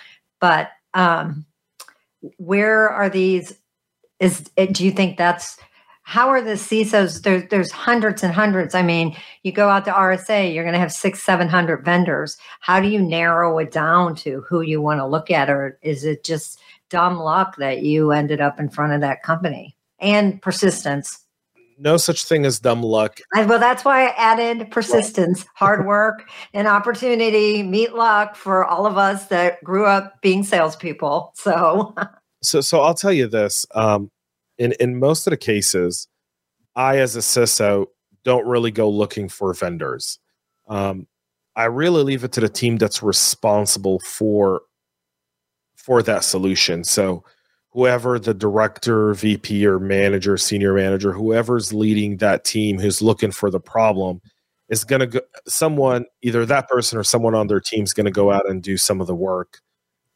but 0.41 0.73
um, 0.93 1.47
where 2.37 2.91
are 2.91 3.09
these? 3.09 3.55
Is 4.21 4.41
do 4.73 4.85
you 4.85 4.91
think 4.91 5.17
that's 5.17 5.57
how 6.09 6.29
are 6.29 6.41
the 6.41 6.53
CISOs? 6.53 7.23
There, 7.23 7.41
there's 7.41 7.73
hundreds 7.73 8.23
and 8.23 8.33
hundreds. 8.33 8.77
I 8.77 8.83
mean, 8.83 9.17
you 9.43 9.51
go 9.51 9.69
out 9.69 9.85
to 9.87 9.91
RSA, 9.91 10.55
you're 10.55 10.63
going 10.63 10.73
to 10.73 10.79
have 10.79 10.93
six, 10.93 11.21
seven 11.21 11.49
hundred 11.49 11.85
vendors. 11.85 12.39
How 12.61 12.79
do 12.79 12.87
you 12.87 13.03
narrow 13.03 13.59
it 13.59 13.73
down 13.73 14.15
to 14.17 14.43
who 14.49 14.61
you 14.61 14.81
want 14.81 15.01
to 15.01 15.07
look 15.07 15.33
at, 15.33 15.51
or 15.51 15.81
is 15.83 16.05
it 16.05 16.23
just 16.23 16.61
dumb 16.91 17.19
luck 17.19 17.57
that 17.57 17.83
you 17.83 18.13
ended 18.13 18.41
up 18.41 18.61
in 18.61 18.69
front 18.69 18.93
of 18.93 19.01
that 19.01 19.25
company 19.25 19.77
and 19.99 20.41
persistence? 20.41 21.25
No 21.77 21.97
such 21.97 22.25
thing 22.25 22.47
as 22.47 22.61
dumb 22.61 22.85
luck. 22.85 23.19
well, 23.35 23.59
that's 23.59 23.85
why 23.85 24.07
I 24.07 24.15
added 24.17 24.71
persistence, 24.71 25.45
hard 25.57 25.87
work, 25.89 26.31
and 26.55 26.69
opportunity, 26.69 27.65
meet 27.65 27.95
luck 27.95 28.37
for 28.37 28.65
all 28.65 28.87
of 28.87 28.97
us 28.97 29.27
that 29.27 29.63
grew 29.65 29.87
up 29.87 30.23
being 30.23 30.45
salespeople. 30.45 31.33
So, 31.35 31.97
so, 32.45 32.61
so 32.61 32.83
I'll 32.83 32.95
tell 32.95 33.13
you 33.13 33.27
this. 33.27 33.67
Um, 33.75 34.09
in 34.59 34.73
in 34.81 34.99
most 34.99 35.27
of 35.27 35.31
the 35.31 35.37
cases, 35.37 36.09
I 36.75 36.99
as 36.99 37.17
a 37.17 37.21
CISO 37.21 37.87
don't 38.25 38.47
really 38.47 38.71
go 38.71 38.91
looking 38.91 39.29
for 39.29 39.53
vendors. 39.55 40.19
Um, 40.69 41.07
I 41.55 41.65
really 41.65 42.03
leave 42.03 42.25
it 42.25 42.33
to 42.33 42.41
the 42.41 42.49
team 42.49 42.77
that's 42.77 43.03
responsible 43.03 44.01
for 44.01 44.63
for 45.77 46.03
that 46.03 46.25
solution. 46.25 46.85
So 46.85 47.25
whoever 47.71 48.19
the 48.19 48.35
director, 48.35 49.15
VP, 49.15 49.67
or 49.67 49.79
manager, 49.79 50.37
senior 50.37 50.75
manager, 50.75 51.13
whoever's 51.13 51.73
leading 51.73 52.17
that 52.17 52.45
team 52.45 52.79
who's 52.79 53.01
looking 53.01 53.31
for 53.31 53.51
the 53.51 53.61
problem 53.61 54.21
is 54.69 54.83
going 54.83 55.01
to 55.01 55.07
go 55.07 55.21
someone 55.47 56.07
either 56.23 56.45
that 56.45 56.69
person 56.69 56.99
or 56.99 57.05
someone 57.05 57.35
on 57.35 57.47
their 57.47 57.61
team 57.61 57.85
is 57.85 57.93
going 57.93 58.07
to 58.07 58.11
go 58.11 58.33
out 58.33 58.49
and 58.49 58.63
do 58.63 58.77
some 58.77 59.01
of 59.01 59.07
the 59.07 59.15
work 59.15 59.61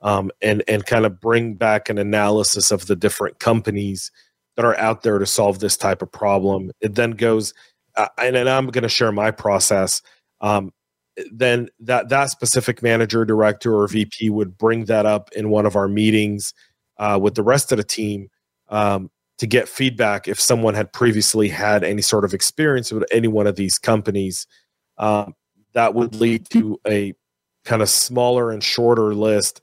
um, 0.01 0.30
and 0.43 0.64
and 0.66 0.86
kind 0.86 1.07
of 1.07 1.20
bring 1.20 1.55
back 1.55 1.88
an 1.88 1.99
analysis 1.99 2.70
of 2.70 2.86
the 2.86 2.97
different 2.97 3.38
companies 3.38 4.11
that 4.57 4.64
are 4.64 4.76
out 4.78 5.03
there 5.03 5.18
to 5.18 5.26
solve 5.26 5.61
this 5.61 5.76
type 5.76 6.03
of 6.03 6.11
problem. 6.11 6.70
It 6.80 6.94
then 6.94 7.12
goes, 7.12 7.55
uh, 7.96 8.09
and, 8.18 8.36
and 8.36 8.48
I'm 8.48 8.66
going 8.68 8.82
to 8.82 8.88
share 8.88 9.12
my 9.12 9.30
process. 9.30 10.03
Um, 10.40 10.72
then 11.32 11.68
that 11.80 12.09
that 12.09 12.30
specific 12.30 12.82
manager, 12.82 13.24
director, 13.24 13.74
or 13.74 13.88
VP 13.88 14.30
would 14.30 14.57
bring 14.57 14.86
that 14.86 15.07
up 15.07 15.30
in 15.32 15.51
one 15.51 15.66
of 15.66 15.76
our 15.76 15.88
meetings 15.88 16.55
uh, 16.98 17.18
with 17.20 17.34
the 17.34 17.42
rest 17.42 17.72
of 17.72 17.78
the 17.78 17.84
team 17.84 18.28
um, 18.68 19.11
to 19.38 19.46
get 19.46 19.68
feedback 19.68 20.28
if 20.28 20.40
someone 20.40 20.74
had 20.74 20.92
previously 20.92 21.48
had 21.48 21.82
any 21.84 22.03
sort 22.03 22.24
of 22.24 22.32
experience 22.32 22.92
with 22.92 23.05
any 23.12 23.28
one 23.28 23.46
of 23.46 23.57
these 23.57 23.78
companies. 23.78 24.46
Um, 24.98 25.34
that 25.72 25.94
would 25.94 26.14
lead 26.14 26.48
to 26.51 26.80
a 26.86 27.14
kind 27.64 27.82
of 27.82 27.88
smaller 27.88 28.51
and 28.51 28.62
shorter 28.62 29.14
list 29.14 29.61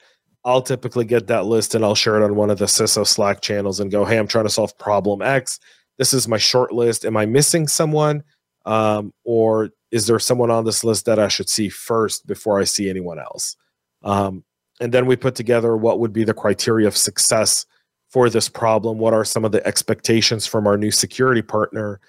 I'll 0.48 0.62
typically 0.62 1.04
get 1.04 1.28
that 1.28 1.46
list 1.46 1.76
and 1.76 1.84
I'll 1.84 1.94
share 1.94 2.16
it 2.16 2.24
on 2.24 2.38
one 2.38 2.50
of 2.50 2.58
the 2.58 2.66
CISO 2.66 3.06
Slack 3.06 3.42
channels 3.42 3.82
and 3.82 3.92
go, 3.92 4.06
hey, 4.06 4.18
I'm 4.18 4.30
trying 4.30 4.46
to 4.46 4.50
solve 4.50 4.78
problem 4.78 5.22
X. 5.22 5.60
This 5.98 6.14
is 6.14 6.26
my 6.26 6.38
short 6.38 6.72
list. 6.72 7.04
Am 7.04 7.18
I 7.18 7.26
missing 7.26 7.68
someone? 7.68 8.24
Um, 8.66 9.14
or 9.26 9.72
is 9.92 10.08
there 10.08 10.20
someone 10.20 10.50
on 10.50 10.64
this 10.64 10.86
list 10.86 11.06
that 11.06 11.20
I 11.20 11.28
should 11.28 11.50
see 11.50 11.68
first 11.68 12.26
before 12.28 12.62
I 12.62 12.64
see 12.64 12.90
anyone 12.90 13.20
else? 13.20 13.58
Um, 14.04 14.46
and 14.80 14.94
then 14.94 15.06
we 15.06 15.18
put 15.18 15.36
together 15.36 15.76
what 15.76 16.00
would 16.00 16.14
be 16.14 16.24
the 16.24 16.34
criteria 16.34 16.88
of 16.88 16.96
success 16.96 17.66
for 18.10 18.30
this 18.30 18.48
problem. 18.48 19.00
What 19.00 19.14
are 19.14 19.26
some 19.26 19.44
of 19.44 19.52
the 19.52 19.66
expectations 19.68 20.48
from 20.48 20.66
our 20.66 20.78
new 20.78 20.92
security 20.92 21.42
partner? 21.42 22.00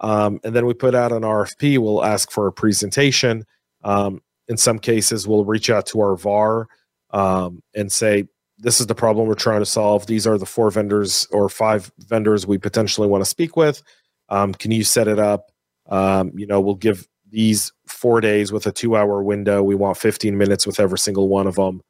Um, 0.00 0.38
and 0.44 0.54
then 0.54 0.66
we 0.66 0.74
put 0.74 0.94
out 0.94 1.10
an 1.10 1.22
RFP. 1.22 1.78
We'll 1.78 2.04
ask 2.04 2.30
for 2.30 2.46
a 2.46 2.52
presentation. 2.52 3.44
Um, 3.82 4.22
in 4.46 4.56
some 4.56 4.78
cases, 4.78 5.26
we'll 5.26 5.44
reach 5.44 5.68
out 5.68 5.86
to 5.86 6.00
our 6.00 6.14
VAR 6.14 6.68
um, 7.10 7.62
and 7.74 7.90
say, 7.90 8.26
this 8.58 8.80
is 8.80 8.86
the 8.86 8.94
problem 8.94 9.26
we're 9.26 9.34
trying 9.34 9.60
to 9.60 9.66
solve. 9.66 10.06
These 10.06 10.26
are 10.26 10.36
the 10.36 10.46
four 10.46 10.70
vendors 10.70 11.26
or 11.30 11.48
five 11.48 11.92
vendors 11.98 12.46
we 12.46 12.58
potentially 12.58 13.08
want 13.08 13.22
to 13.22 13.30
speak 13.30 13.56
with. 13.56 13.82
Um, 14.28 14.52
can 14.52 14.70
you 14.70 14.84
set 14.84 15.08
it 15.08 15.18
up? 15.18 15.50
Um, 15.88 16.32
you 16.34 16.46
know, 16.46 16.60
we'll 16.60 16.74
give 16.74 17.06
these 17.30 17.72
four 17.86 18.20
days 18.20 18.52
with 18.52 18.66
a 18.66 18.72
two 18.72 18.96
hour 18.96 19.22
window. 19.22 19.62
We 19.62 19.74
want 19.74 19.96
15 19.96 20.36
minutes 20.36 20.66
with 20.66 20.80
every 20.80 20.98
single 20.98 21.28
one 21.28 21.46
of 21.46 21.54
them. 21.54 21.82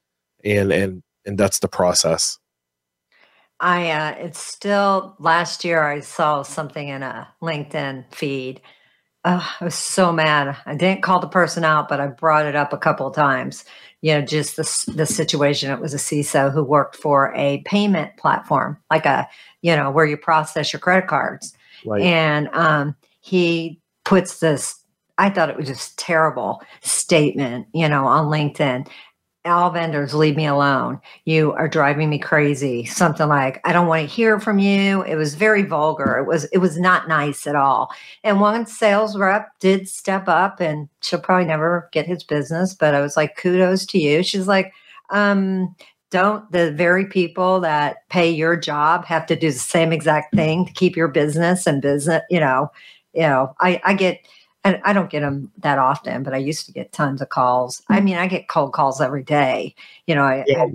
And, 0.45 0.73
and, 0.73 1.03
and 1.25 1.39
that's 1.39 1.59
the 1.61 1.69
process. 1.69 2.39
I, 3.61 3.91
uh, 3.91 4.15
it's 4.19 4.39
still 4.39 5.17
last 5.19 5.65
year 5.65 5.83
I 5.83 6.01
saw 6.01 6.43
something 6.43 6.89
in 6.89 7.03
a 7.03 7.29
LinkedIn 7.43 8.15
feed. 8.15 8.61
Oh, 9.25 9.57
I 9.61 9.65
was 9.65 9.75
so 9.75 10.13
mad. 10.13 10.57
I 10.65 10.77
didn't 10.77 11.03
call 11.03 11.19
the 11.19 11.27
person 11.27 11.65
out, 11.65 11.89
but 11.89 11.99
I 11.99 12.07
brought 12.07 12.47
it 12.47 12.55
up 12.55 12.73
a 12.73 12.79
couple 12.79 13.11
times 13.11 13.65
you 14.01 14.13
know, 14.13 14.21
just 14.21 14.57
the, 14.57 14.93
the 14.95 15.07
situation. 15.07 15.71
It 15.71 15.81
was 15.81 15.95
a 15.95 15.99
CISO 15.99 16.53
who 16.53 16.63
worked 16.63 16.97
for 16.97 17.35
a 17.35 17.63
payment 17.65 18.17
platform, 18.17 18.79
like 18.91 19.07
a, 19.07 19.29
you 19.63 19.75
know, 19.75 19.91
where 19.91 20.07
you 20.07 20.17
process 20.17 20.73
your 20.73 20.81
credit 20.81 21.09
cards. 21.09 21.57
Right. 21.85 22.03
And 22.03 22.49
um, 22.53 22.95
he 23.21 23.81
puts 24.05 24.41
this, 24.41 24.83
I 25.19 25.31
thought 25.31 25.51
it 25.51 25.57
was 25.57 25.67
just 25.67 25.99
terrible 25.99 26.63
statement, 26.81 27.67
you 27.75 27.89
know, 27.89 28.07
on 28.07 28.27
LinkedIn 28.27 28.89
all 29.49 29.71
vendors 29.71 30.15
leave 30.15 30.37
me 30.37 30.47
alone. 30.47 31.01
You 31.25 31.53
are 31.53 31.69
driving 31.69 32.11
me 32.11 32.19
crazy. 32.19 32.85
Something 32.85 33.29
like 33.29 33.61
i 33.65 33.73
don't 33.73 33.87
want 33.87 34.09
to 34.09 34.15
hear 34.15 34.41
from 34.41 34.59
you. 34.59 35.03
It 35.03 35.17
was 35.17 35.35
very 35.35 35.63
vulgar. 35.63 36.19
It 36.19 36.27
was 36.27 36.45
it 36.47 36.59
was 36.59 36.79
not 36.79 37.09
nice 37.09 37.47
at 37.47 37.57
all. 37.57 37.91
And 38.25 38.41
one 38.41 38.67
sales 38.67 39.17
rep 39.17 39.49
did 39.61 39.89
step 39.89 40.29
up 40.29 40.61
and 40.61 40.89
she'll 41.03 41.21
probably 41.21 41.47
never 41.47 41.89
get 41.93 42.07
his 42.07 42.25
business 42.25 42.75
but 42.75 42.95
i 42.95 43.01
was 43.01 43.17
like 43.17 43.37
kudos 43.37 43.87
to 43.87 43.99
you. 43.99 44.23
She's 44.23 44.47
like 44.47 44.73
um 45.11 45.75
don't 46.11 46.51
the 46.53 46.73
very 46.73 47.07
people 47.07 47.61
that 47.61 48.09
pay 48.09 48.31
your 48.31 48.57
job 48.57 49.05
have 49.05 49.27
to 49.27 49.37
do 49.37 49.51
the 49.51 49.59
same 49.59 49.93
exact 49.93 50.35
thing 50.35 50.67
to 50.67 50.73
keep 50.73 50.97
your 50.97 51.09
business 51.09 51.67
and 51.67 51.83
business 51.83 52.23
you 52.31 52.41
know 52.41 52.71
you 53.13 53.23
know 53.23 53.55
i 53.61 53.81
i 53.85 53.93
get 53.93 54.21
and 54.65 54.81
I 54.85 54.93
don't 54.93 55.11
get 55.11 55.21
them 55.21 55.51
that 55.59 55.79
often, 55.79 56.23
but 56.23 56.35
I 56.35 56.39
used 56.39 56.67
to 56.67 56.73
get 56.73 56.93
tons 56.93 57.23
of 57.23 57.29
calls. 57.29 57.83
I 57.89 58.01
mm. 58.01 58.05
mean, 58.05 58.17
I 58.17 58.27
get 58.27 58.49
cold 58.49 58.73
calls 58.73 59.01
every 59.01 59.23
day. 59.23 59.75
You 60.07 60.15
know, 60.15 60.25
I, 60.25 60.45
yeah. 60.47 60.63
I, 60.63 60.67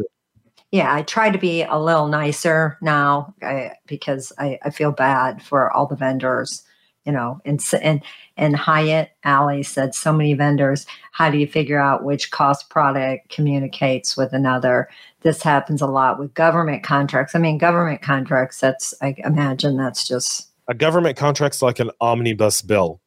yeah, 0.71 0.95
I 0.95 1.03
try 1.03 1.29
to 1.29 1.37
be 1.37 1.61
a 1.61 1.77
little 1.77 2.07
nicer 2.07 2.77
now 2.81 3.35
I, 3.43 3.73
because 3.85 4.33
I, 4.39 4.57
I 4.63 4.71
feel 4.71 4.91
bad 4.91 5.43
for 5.43 5.71
all 5.71 5.85
the 5.85 5.95
vendors. 5.95 6.63
You 7.05 7.11
know, 7.11 7.41
and 7.43 7.61
and 7.81 8.01
and 8.37 8.55
Hyatt 8.55 9.11
Alley 9.25 9.61
said 9.61 9.93
so 9.93 10.13
many 10.13 10.33
vendors. 10.35 10.85
How 11.11 11.29
do 11.29 11.37
you 11.37 11.45
figure 11.45 11.77
out 11.77 12.05
which 12.05 12.31
cost 12.31 12.69
product 12.69 13.27
communicates 13.27 14.15
with 14.15 14.31
another? 14.31 14.89
This 15.21 15.43
happens 15.43 15.81
a 15.81 15.85
lot 15.85 16.17
with 16.17 16.33
government 16.33 16.81
contracts. 16.81 17.35
I 17.35 17.39
mean, 17.39 17.57
government 17.57 18.01
contracts. 18.01 18.61
That's 18.61 18.93
I 19.01 19.15
imagine 19.17 19.75
that's 19.75 20.07
just 20.07 20.47
a 20.69 20.73
government 20.73 21.17
contract's 21.17 21.61
like 21.61 21.81
an 21.81 21.91
omnibus 21.99 22.61
bill 22.61 23.01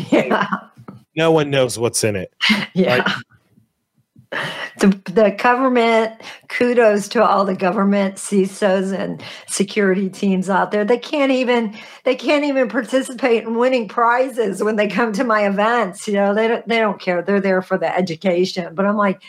yeah. 0.10 0.46
No 1.16 1.30
one 1.30 1.50
knows 1.50 1.78
what's 1.78 2.04
in 2.04 2.16
it. 2.16 2.32
Yeah. 2.74 2.98
Right? 2.98 4.40
The, 4.78 4.86
the 5.12 5.36
government, 5.38 6.22
kudos 6.48 7.06
to 7.08 7.22
all 7.22 7.44
the 7.44 7.54
government 7.54 8.14
CISOs 8.14 8.98
and 8.98 9.22
security 9.46 10.08
teams 10.08 10.48
out 10.48 10.70
there. 10.70 10.86
They 10.86 10.96
can't 10.96 11.30
even 11.30 11.76
they 12.04 12.14
can't 12.14 12.44
even 12.44 12.70
participate 12.70 13.42
in 13.42 13.58
winning 13.58 13.88
prizes 13.88 14.62
when 14.62 14.76
they 14.76 14.88
come 14.88 15.12
to 15.12 15.24
my 15.24 15.46
events. 15.46 16.08
You 16.08 16.14
know, 16.14 16.32
they 16.34 16.48
don't 16.48 16.66
they 16.66 16.78
don't 16.78 16.98
care. 16.98 17.20
They're 17.20 17.42
there 17.42 17.60
for 17.60 17.76
the 17.76 17.94
education. 17.94 18.74
But 18.74 18.86
I'm 18.86 18.96
like, 18.96 19.20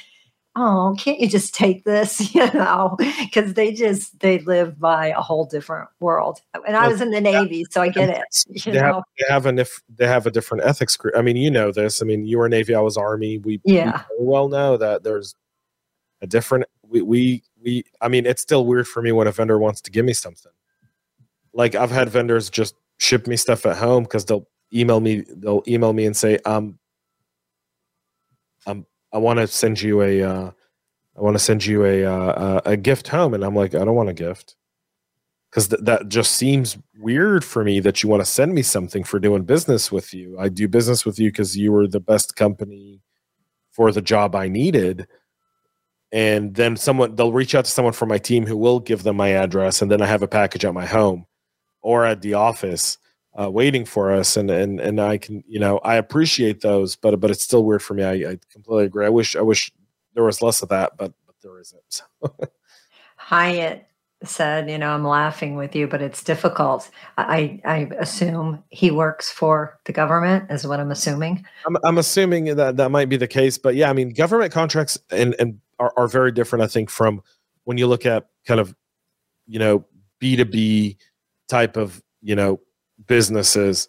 oh, 0.56 0.96
can't 1.00 1.20
you 1.20 1.28
just 1.28 1.54
take 1.54 1.84
this? 1.84 2.20
You 2.34 2.52
know, 2.54 2.96
because 3.20 3.54
they 3.54 3.72
just 3.72 4.20
they 4.20 4.40
live 4.40 4.80
by 4.80 5.08
a 5.08 5.22
whole 5.22 5.46
different 5.46 5.90
world. 6.00 6.42
And 6.68 6.76
I 6.76 6.88
was 6.88 7.00
in 7.00 7.12
the 7.12 7.22
Navy, 7.22 7.66
so 7.70 7.82
I 7.82 7.90
get 7.90 8.10
it. 8.10 8.46
They 8.66 8.80
have, 8.80 9.04
they 9.20 9.26
have 9.32 9.46
an 9.46 9.60
if 9.60 9.82
they 9.96 10.08
have 10.08 10.26
a 10.26 10.32
different 10.32 10.64
ethics 10.66 10.98
group. 10.98 11.16
I 11.16 11.22
mean, 11.22 11.36
you 11.36 11.52
know 11.52 11.72
this. 11.72 12.02
I 12.02 12.06
mean, 12.06 12.26
you 12.26 12.40
were 12.40 12.50
Navy, 12.50 12.74
I 12.74 12.80
was 12.80 12.98
Army. 12.98 13.38
We, 13.38 13.62
yeah. 13.66 14.04
we 14.18 14.26
well 14.26 14.48
know 14.48 14.78
that 14.78 15.04
there's 15.04 15.36
a 16.22 16.28
different 16.28 16.66
we, 16.88 17.02
we 17.02 17.44
we 17.62 17.84
I 18.02 18.08
mean, 18.08 18.26
it's 18.26 18.42
still 18.42 18.66
weird 18.66 18.88
for 18.88 19.02
me 19.02 19.12
when 19.12 19.28
a 19.28 19.32
vendor 19.32 19.60
wants 19.60 19.82
to 19.82 19.92
give 19.92 20.06
me 20.06 20.14
something. 20.14 20.52
Like 21.54 21.76
I've 21.76 21.92
had 21.92 22.10
vendors 22.10 22.50
just 22.50 22.76
ship 23.00 23.28
me 23.28 23.36
stuff 23.38 23.66
at 23.66 23.78
home 23.78 24.04
because 24.04 24.26
they'll 24.26 24.48
email 24.74 25.00
me 25.00 25.24
they'll 25.30 25.64
email 25.68 25.94
me 25.94 26.06
and 26.06 26.18
say, 26.18 26.40
um, 26.46 26.80
um 28.66 28.86
I 29.14 29.20
want 29.20 29.40
to 29.40 29.48
send 29.48 29.82
you 29.82 30.02
a 30.02 30.24
uh, 30.24 30.52
I 31.16 31.22
want 31.22 31.36
to 31.36 31.44
send 31.44 31.66
you 31.66 31.86
a 31.86 32.04
uh, 32.04 32.62
a 32.66 32.76
gift 32.76 33.08
home, 33.08 33.34
and 33.34 33.44
I'm 33.44 33.56
like, 33.56 33.76
I 33.76 33.86
don't 33.86 33.96
want 33.96 34.10
a 34.10 34.14
gift 34.14 34.56
because 35.52 35.68
th- 35.68 35.84
that 35.84 36.10
just 36.10 36.32
seems 36.32 36.78
weird 36.98 37.46
for 37.46 37.64
me 37.64 37.80
that 37.82 38.02
you 38.02 38.10
want 38.10 38.22
to 38.22 38.26
send 38.26 38.56
me 38.56 38.64
something 38.64 39.04
for 39.04 39.20
doing 39.20 39.44
business 39.44 39.92
with 39.92 40.12
you. 40.14 40.36
I 40.40 40.50
do 40.50 40.68
business 40.68 41.06
with 41.06 41.20
you 41.20 41.30
because 41.30 41.56
you 41.56 41.72
were 41.72 41.88
the 41.88 42.00
best 42.00 42.36
company 42.36 43.02
for 43.72 43.92
the 43.92 44.02
job 44.02 44.36
I 44.36 44.48
needed. 44.48 45.08
And 46.12 46.56
then 46.56 46.76
someone 46.76 47.16
they'll 47.16 47.32
reach 47.32 47.54
out 47.54 47.66
to 47.66 47.72
someone 47.72 47.94
from 47.94 48.10
my 48.10 48.18
team 48.18 48.48
who 48.48 48.58
will 48.58 48.80
give 48.80 49.04
them 49.04 49.18
my 49.18 49.30
address, 49.30 49.82
and 49.82 49.92
then 49.92 50.02
I 50.02 50.08
have 50.08 50.24
a 50.24 50.28
package 50.28 50.66
at 50.66 50.74
my 50.74 50.86
home 50.86 51.26
or 51.84 52.06
at 52.06 52.22
the 52.22 52.34
office 52.34 52.98
uh, 53.40 53.50
waiting 53.50 53.86
for 53.86 54.12
us, 54.12 54.38
and 54.38 54.50
and 54.50 54.80
and 54.80 55.00
I 55.02 55.18
can 55.18 55.44
you 55.48 55.60
know 55.60 55.80
I 55.80 55.96
appreciate 55.96 56.62
those, 56.62 56.96
but 56.96 57.20
but 57.20 57.32
it's 57.32 57.44
still 57.44 57.64
weird 57.64 57.82
for 57.82 57.94
me. 57.94 58.04
I, 58.04 58.14
I 58.14 58.40
completely 58.52 58.86
agree. 58.86 59.06
I 59.06 59.10
wish 59.10 59.36
I 59.36 59.42
wish 59.42 59.72
there 60.14 60.24
was 60.24 60.42
less 60.42 60.62
of 60.62 60.70
that, 60.70 60.98
but 60.98 61.14
but 61.26 61.36
there 61.42 61.60
isn't. 61.60 62.04
Hyatt 63.18 63.88
said, 64.24 64.70
you 64.70 64.78
know, 64.78 64.90
I'm 64.94 65.06
laughing 65.06 65.56
with 65.56 65.76
you, 65.76 65.88
but 65.88 66.02
it's 66.02 66.24
difficult. 66.24 66.90
I 67.18 67.62
I 67.66 67.90
assume 67.98 68.64
he 68.70 68.92
works 68.92 69.30
for 69.30 69.80
the 69.86 69.94
government, 69.94 70.50
is 70.52 70.66
what 70.66 70.80
I'm 70.80 70.92
assuming. 70.92 71.46
I'm 71.66 71.78
I'm 71.84 71.98
assuming 71.98 72.56
that 72.56 72.78
that 72.78 72.92
might 72.92 73.10
be 73.10 73.18
the 73.18 73.28
case, 73.28 73.58
but 73.58 73.76
yeah, 73.76 73.90
I 73.90 73.94
mean, 73.94 74.10
government 74.10 74.52
contracts 74.52 74.98
and 75.10 75.36
and 75.40 75.60
are, 75.80 75.94
are 75.98 76.08
very 76.08 76.32
different. 76.32 76.64
I 76.64 76.68
think 76.68 76.90
from 76.90 77.22
when 77.64 77.78
you 77.78 77.88
look 77.88 78.06
at 78.06 78.28
kind 78.46 78.60
of 78.60 78.76
you 79.48 79.60
know 79.60 79.86
B 80.20 80.36
two 80.36 80.46
B 80.46 80.98
type 81.48 81.78
of 81.78 82.02
you 82.22 82.36
know 82.36 82.60
businesses 83.08 83.88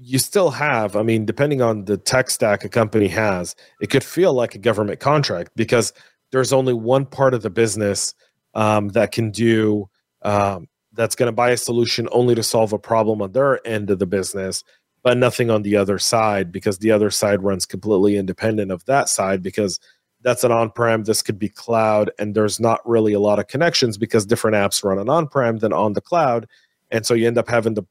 you 0.00 0.18
still 0.18 0.50
have 0.50 0.96
i 0.96 1.02
mean 1.02 1.24
depending 1.24 1.62
on 1.62 1.84
the 1.84 1.96
tech 1.96 2.28
stack 2.30 2.64
a 2.64 2.68
company 2.68 3.08
has 3.08 3.54
it 3.80 3.90
could 3.90 4.04
feel 4.04 4.32
like 4.32 4.54
a 4.54 4.58
government 4.58 5.00
contract 5.00 5.50
because 5.56 5.92
there's 6.32 6.52
only 6.52 6.74
one 6.74 7.06
part 7.06 7.32
of 7.34 7.42
the 7.42 7.50
business 7.50 8.14
um, 8.54 8.88
that 8.88 9.12
can 9.12 9.30
do 9.30 9.88
um, 10.22 10.68
that's 10.92 11.14
going 11.14 11.28
to 11.28 11.32
buy 11.32 11.50
a 11.50 11.56
solution 11.56 12.08
only 12.12 12.34
to 12.34 12.42
solve 12.42 12.72
a 12.72 12.78
problem 12.78 13.22
on 13.22 13.32
their 13.32 13.64
end 13.66 13.90
of 13.90 13.98
the 13.98 14.06
business 14.06 14.64
but 15.02 15.18
nothing 15.18 15.50
on 15.50 15.62
the 15.62 15.76
other 15.76 15.98
side 15.98 16.50
because 16.50 16.78
the 16.78 16.90
other 16.90 17.10
side 17.10 17.42
runs 17.42 17.66
completely 17.66 18.16
independent 18.16 18.70
of 18.70 18.84
that 18.86 19.08
side 19.08 19.42
because 19.42 19.78
that's 20.22 20.44
an 20.44 20.50
on-prem 20.50 21.04
this 21.04 21.22
could 21.22 21.38
be 21.38 21.48
cloud 21.48 22.10
and 22.18 22.34
there's 22.34 22.58
not 22.58 22.80
really 22.88 23.12
a 23.12 23.20
lot 23.20 23.38
of 23.38 23.46
connections 23.46 23.96
because 23.96 24.26
different 24.26 24.56
apps 24.56 24.82
run 24.82 24.98
on 24.98 25.08
on-prem 25.08 25.58
than 25.58 25.72
on 25.72 25.92
the 25.92 26.00
cloud 26.00 26.46
and 26.90 27.06
so 27.06 27.14
you 27.14 27.26
end 27.26 27.38
up 27.38 27.48
having 27.48 27.74
the 27.74 27.84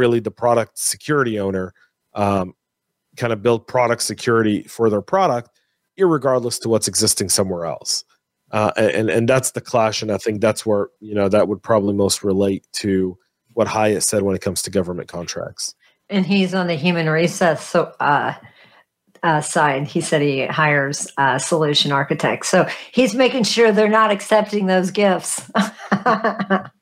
really 0.00 0.18
the 0.18 0.30
product 0.30 0.78
security 0.78 1.38
owner 1.38 1.74
um, 2.14 2.54
kind 3.16 3.32
of 3.32 3.42
build 3.42 3.66
product 3.66 4.02
security 4.02 4.62
for 4.62 4.88
their 4.88 5.02
product, 5.02 5.50
regardless 5.98 6.58
to 6.60 6.68
what's 6.70 6.88
existing 6.88 7.28
somewhere 7.28 7.66
else. 7.66 8.04
Uh, 8.50 8.72
and 8.76 9.10
and 9.10 9.28
that's 9.28 9.52
the 9.52 9.60
clash, 9.60 10.02
and 10.02 10.10
I 10.10 10.16
think 10.16 10.40
that's 10.40 10.66
where 10.66 10.88
you 10.98 11.14
know 11.14 11.28
that 11.28 11.46
would 11.46 11.62
probably 11.62 11.94
most 11.94 12.24
relate 12.24 12.66
to 12.72 13.16
what 13.52 13.68
Hyatt 13.68 14.02
said 14.02 14.22
when 14.22 14.34
it 14.34 14.42
comes 14.42 14.62
to 14.62 14.70
government 14.70 15.08
contracts. 15.08 15.74
And 16.08 16.26
he's 16.26 16.54
on 16.54 16.66
the 16.66 16.74
human 16.74 17.08
resource 17.08 17.60
so, 17.60 17.92
uh, 18.00 18.34
uh, 19.22 19.40
side. 19.40 19.86
He 19.86 20.00
said 20.00 20.22
he 20.22 20.46
hires 20.46 21.06
uh, 21.16 21.38
solution 21.38 21.92
architects, 21.92 22.48
so 22.48 22.66
he's 22.90 23.14
making 23.14 23.44
sure 23.44 23.70
they're 23.70 23.88
not 23.88 24.10
accepting 24.10 24.66
those 24.66 24.90
gifts. 24.90 25.48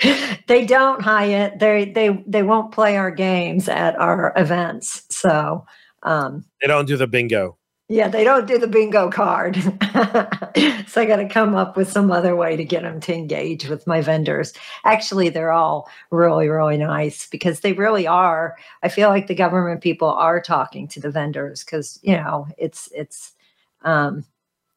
they 0.46 0.64
don't 0.66 1.02
Hyatt. 1.02 1.58
They 1.58 1.86
they 1.86 2.22
they 2.26 2.42
won't 2.42 2.72
play 2.72 2.96
our 2.96 3.10
games 3.10 3.68
at 3.68 3.96
our 3.96 4.32
events. 4.36 5.02
So 5.10 5.66
um, 6.02 6.44
they 6.60 6.66
don't 6.66 6.86
do 6.86 6.96
the 6.96 7.06
bingo. 7.06 7.56
Yeah, 7.90 8.08
they 8.08 8.22
don't 8.22 8.46
do 8.46 8.58
the 8.58 8.66
bingo 8.66 9.10
card. 9.10 9.56
so 10.86 11.00
I 11.00 11.06
got 11.06 11.16
to 11.16 11.28
come 11.28 11.54
up 11.54 11.74
with 11.74 11.90
some 11.90 12.12
other 12.12 12.36
way 12.36 12.54
to 12.54 12.62
get 12.62 12.82
them 12.82 13.00
to 13.00 13.14
engage 13.14 13.66
with 13.66 13.86
my 13.86 14.02
vendors. 14.02 14.52
Actually, 14.84 15.30
they're 15.30 15.52
all 15.52 15.88
really, 16.10 16.48
really 16.48 16.76
nice 16.76 17.26
because 17.26 17.60
they 17.60 17.72
really 17.72 18.06
are. 18.06 18.58
I 18.82 18.90
feel 18.90 19.08
like 19.08 19.26
the 19.26 19.34
government 19.34 19.80
people 19.80 20.10
are 20.10 20.38
talking 20.38 20.86
to 20.88 21.00
the 21.00 21.10
vendors 21.10 21.64
because 21.64 21.98
you 22.02 22.14
know 22.14 22.46
it's 22.58 22.90
it's 22.94 23.32
um, 23.82 24.26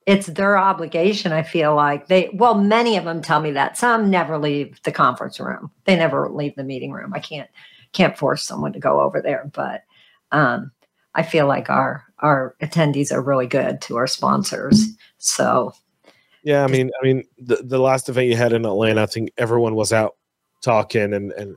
it's 0.06 0.28
their 0.28 0.58
obligation 0.58 1.32
i 1.32 1.44
feel 1.44 1.76
like. 1.76 2.08
They 2.08 2.30
well 2.34 2.56
many 2.56 2.98
of 2.98 3.06
them 3.06 3.22
tell 3.22 3.40
me 3.40 3.52
that. 3.52 3.78
Some 3.78 4.10
never 4.10 4.38
leave 4.38 4.82
the 4.84 4.92
conference 4.92 5.40
room. 5.40 5.72
They 5.86 5.96
never 5.96 6.30
leave 6.30 6.56
the 6.56 6.64
meeting 6.64 6.92
room. 6.92 7.14
I 7.14 7.20
can't 7.20 7.50
can't 7.94 8.18
force 8.18 8.44
someone 8.44 8.74
to 8.74 8.80
go 8.80 9.02
over 9.02 9.22
there 9.22 9.50
but 9.54 9.84
um, 10.32 10.72
i 11.14 11.24
feel 11.24 11.46
like 11.48 11.70
our 11.70 12.06
our 12.20 12.56
attendees 12.62 13.12
are 13.12 13.22
really 13.22 13.48
good 13.48 13.82
to 13.82 13.98
our 13.98 14.08
sponsors. 14.08 14.88
So 15.18 15.74
yeah 16.44 16.64
i 16.64 16.68
mean 16.68 16.90
i 17.00 17.06
mean 17.06 17.24
the, 17.38 17.58
the 17.58 17.78
last 17.78 18.10
event 18.10 18.28
you 18.28 18.36
had 18.36 18.54
in 18.54 18.66
atlanta 18.66 19.04
i 19.04 19.06
think 19.06 19.32
everyone 19.38 19.76
was 19.76 19.94
out 19.94 20.16
talking 20.64 21.14
and 21.14 21.32
and 21.34 21.56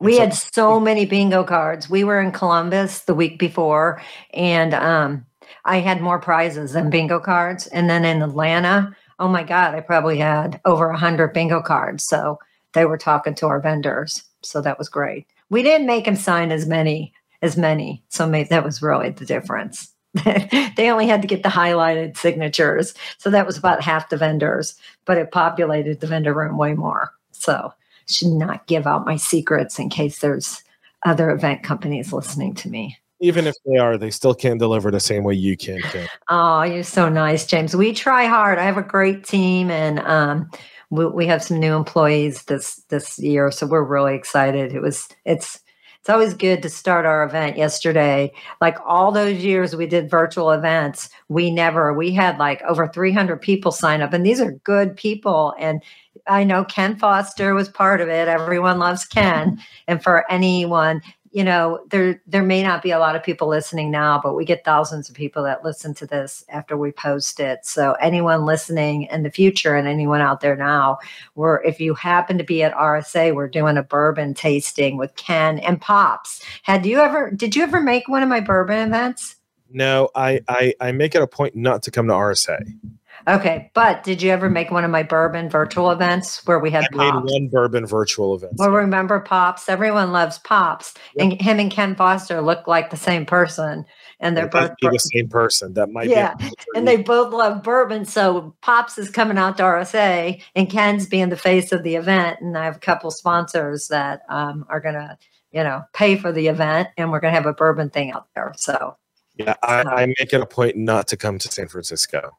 we 0.00 0.18
had 0.18 0.34
so 0.34 0.78
many 0.80 1.06
bingo 1.06 1.44
cards. 1.44 1.88
We 1.88 2.04
were 2.04 2.20
in 2.20 2.32
columbus 2.32 3.02
the 3.02 3.14
week 3.14 3.38
before 3.38 4.02
and 4.32 4.74
um 4.74 5.24
I 5.64 5.78
had 5.78 6.00
more 6.00 6.18
prizes 6.18 6.72
than 6.72 6.90
bingo 6.90 7.20
cards. 7.20 7.66
And 7.68 7.88
then 7.88 8.04
in 8.04 8.22
Atlanta, 8.22 8.94
oh 9.18 9.28
my 9.28 9.42
God, 9.42 9.74
I 9.74 9.80
probably 9.80 10.18
had 10.18 10.60
over 10.64 10.90
a 10.90 10.98
hundred 10.98 11.32
bingo 11.32 11.62
cards. 11.62 12.04
So 12.04 12.38
they 12.72 12.84
were 12.84 12.98
talking 12.98 13.34
to 13.36 13.46
our 13.46 13.60
vendors. 13.60 14.24
So 14.42 14.60
that 14.60 14.78
was 14.78 14.88
great. 14.88 15.26
We 15.50 15.62
didn't 15.62 15.86
make 15.86 16.04
them 16.04 16.16
sign 16.16 16.52
as 16.52 16.66
many 16.66 17.12
as 17.44 17.56
many. 17.58 18.02
So 18.08 18.26
maybe 18.26 18.48
that 18.48 18.64
was 18.64 18.82
really 18.82 19.10
the 19.10 19.26
difference. 19.26 19.92
they 20.24 20.90
only 20.90 21.06
had 21.06 21.20
to 21.22 21.28
get 21.28 21.42
the 21.42 21.50
highlighted 21.50 22.16
signatures. 22.16 22.94
So 23.18 23.30
that 23.30 23.46
was 23.46 23.58
about 23.58 23.82
half 23.82 24.08
the 24.08 24.16
vendors, 24.16 24.76
but 25.04 25.18
it 25.18 25.30
populated 25.30 26.00
the 26.00 26.06
vendor 26.06 26.32
room 26.32 26.56
way 26.56 26.72
more. 26.72 27.12
So 27.32 27.72
should 28.08 28.28
not 28.28 28.66
give 28.66 28.86
out 28.86 29.06
my 29.06 29.16
secrets 29.16 29.78
in 29.78 29.90
case 29.90 30.20
there's 30.20 30.62
other 31.04 31.30
event 31.30 31.62
companies 31.62 32.12
listening 32.12 32.54
to 32.54 32.70
me 32.70 32.96
even 33.24 33.46
if 33.46 33.54
they 33.64 33.78
are, 33.78 33.96
they 33.96 34.10
still 34.10 34.34
can't 34.34 34.58
deliver 34.58 34.90
the 34.90 35.00
same 35.00 35.24
way 35.24 35.32
you 35.32 35.56
can. 35.56 35.80
Oh, 36.28 36.62
you're 36.62 36.82
so 36.82 37.08
nice, 37.08 37.46
James. 37.46 37.74
We 37.74 37.94
try 37.94 38.26
hard. 38.26 38.58
I 38.58 38.64
have 38.64 38.76
a 38.76 38.82
great 38.82 39.24
team, 39.24 39.70
and 39.70 39.98
um, 40.00 40.50
we, 40.90 41.06
we 41.06 41.26
have 41.26 41.42
some 41.42 41.58
new 41.58 41.74
employees 41.74 42.44
this 42.44 42.82
this 42.90 43.18
year, 43.18 43.50
so 43.50 43.66
we're 43.66 43.82
really 43.82 44.14
excited. 44.14 44.74
It 44.74 44.80
was 44.80 45.08
it's 45.24 45.60
it's 46.00 46.10
always 46.10 46.34
good 46.34 46.60
to 46.62 46.68
start 46.68 47.06
our 47.06 47.24
event 47.24 47.56
yesterday. 47.56 48.30
Like 48.60 48.76
all 48.84 49.10
those 49.10 49.42
years 49.42 49.74
we 49.74 49.86
did 49.86 50.10
virtual 50.10 50.50
events, 50.50 51.08
we 51.28 51.50
never 51.50 51.94
we 51.94 52.12
had 52.12 52.36
like 52.38 52.60
over 52.64 52.88
300 52.88 53.40
people 53.40 53.72
sign 53.72 54.02
up, 54.02 54.12
and 54.12 54.24
these 54.24 54.40
are 54.40 54.52
good 54.64 54.96
people 54.96 55.54
and. 55.58 55.82
I 56.26 56.42
know 56.42 56.64
Ken 56.64 56.96
Foster 56.96 57.54
was 57.54 57.68
part 57.68 58.00
of 58.00 58.08
it. 58.08 58.28
Everyone 58.28 58.78
loves 58.78 59.04
Ken. 59.04 59.60
And 59.88 60.02
for 60.02 60.24
anyone, 60.32 61.02
you 61.34 61.42
know 61.42 61.80
there 61.90 62.22
there 62.28 62.44
may 62.44 62.62
not 62.62 62.80
be 62.80 62.92
a 62.92 62.98
lot 63.00 63.16
of 63.16 63.22
people 63.22 63.48
listening 63.48 63.90
now 63.90 64.20
but 64.22 64.34
we 64.34 64.44
get 64.44 64.64
thousands 64.64 65.08
of 65.08 65.16
people 65.16 65.42
that 65.42 65.64
listen 65.64 65.92
to 65.92 66.06
this 66.06 66.44
after 66.48 66.76
we 66.76 66.92
post 66.92 67.40
it. 67.40 67.66
So 67.66 67.94
anyone 67.94 68.46
listening 68.46 69.08
in 69.10 69.24
the 69.24 69.30
future 69.30 69.74
and 69.74 69.88
anyone 69.88 70.20
out 70.20 70.40
there 70.40 70.54
now 70.54 70.98
we're 71.34 71.60
if 71.64 71.80
you 71.80 71.92
happen 71.94 72.38
to 72.38 72.44
be 72.44 72.62
at 72.62 72.72
rsa 72.74 73.34
we're 73.34 73.48
doing 73.48 73.76
a 73.76 73.82
bourbon 73.82 74.32
tasting 74.32 74.96
with 74.96 75.14
ken 75.16 75.58
and 75.58 75.80
pops. 75.80 76.40
Had 76.62 76.86
you 76.86 77.00
ever 77.00 77.32
did 77.32 77.56
you 77.56 77.64
ever 77.64 77.80
make 77.80 78.08
one 78.08 78.22
of 78.22 78.28
my 78.28 78.40
bourbon 78.40 78.86
events? 78.86 79.34
No 79.70 80.10
i 80.14 80.40
i, 80.46 80.72
I 80.80 80.92
make 80.92 81.16
it 81.16 81.22
a 81.22 81.26
point 81.26 81.56
not 81.56 81.82
to 81.82 81.90
come 81.90 82.06
to 82.06 82.14
rsa 82.14 82.64
Okay, 83.26 83.70
but 83.74 84.02
did 84.02 84.20
you 84.20 84.30
ever 84.30 84.50
make 84.50 84.70
one 84.70 84.84
of 84.84 84.90
my 84.90 85.02
bourbon 85.02 85.48
virtual 85.48 85.90
events 85.90 86.44
where 86.46 86.58
we 86.58 86.70
had 86.70 86.84
I 86.84 86.88
pops? 86.88 87.24
made 87.24 87.32
one 87.32 87.48
bourbon 87.48 87.86
virtual 87.86 88.34
event. 88.34 88.54
Well, 88.56 88.70
remember 88.70 89.20
pops? 89.20 89.68
Everyone 89.68 90.12
loves 90.12 90.38
pops, 90.38 90.94
yep. 91.14 91.24
and 91.24 91.40
him 91.40 91.58
and 91.58 91.70
Ken 91.70 91.94
Foster 91.94 92.42
look 92.42 92.66
like 92.66 92.90
the 92.90 92.96
same 92.96 93.24
person, 93.24 93.86
and 94.20 94.36
they're 94.36 94.48
both 94.48 94.72
the 94.80 94.98
same 94.98 95.28
person. 95.28 95.72
That 95.74 95.90
might 95.90 96.04
be. 96.04 96.10
yeah, 96.10 96.34
and 96.74 96.86
they 96.86 96.96
both 96.96 97.32
love 97.32 97.62
bourbon. 97.62 98.04
So 98.04 98.54
pops 98.60 98.98
is 98.98 99.10
coming 99.10 99.38
out 99.38 99.56
to 99.56 99.62
RSA, 99.62 100.42
and 100.54 100.68
Ken's 100.68 101.06
being 101.06 101.30
the 101.30 101.36
face 101.36 101.72
of 101.72 101.82
the 101.82 101.96
event, 101.96 102.40
and 102.40 102.58
I 102.58 102.64
have 102.64 102.76
a 102.76 102.80
couple 102.80 103.10
sponsors 103.10 103.88
that 103.88 104.22
um, 104.28 104.66
are 104.68 104.80
gonna, 104.80 105.18
you 105.50 105.62
know, 105.62 105.82
pay 105.94 106.16
for 106.16 106.30
the 106.30 106.48
event, 106.48 106.88
and 106.98 107.10
we're 107.10 107.20
gonna 107.20 107.34
have 107.34 107.46
a 107.46 107.54
bourbon 107.54 107.88
thing 107.88 108.12
out 108.12 108.28
there. 108.34 108.52
So 108.56 108.96
yeah, 109.36 109.54
I, 109.62 109.82
I 109.82 110.06
make 110.06 110.32
it 110.32 110.40
a 110.40 110.46
point 110.46 110.76
not 110.76 111.08
to 111.08 111.16
come 111.16 111.38
to 111.38 111.48
San 111.48 111.68
Francisco. 111.68 112.36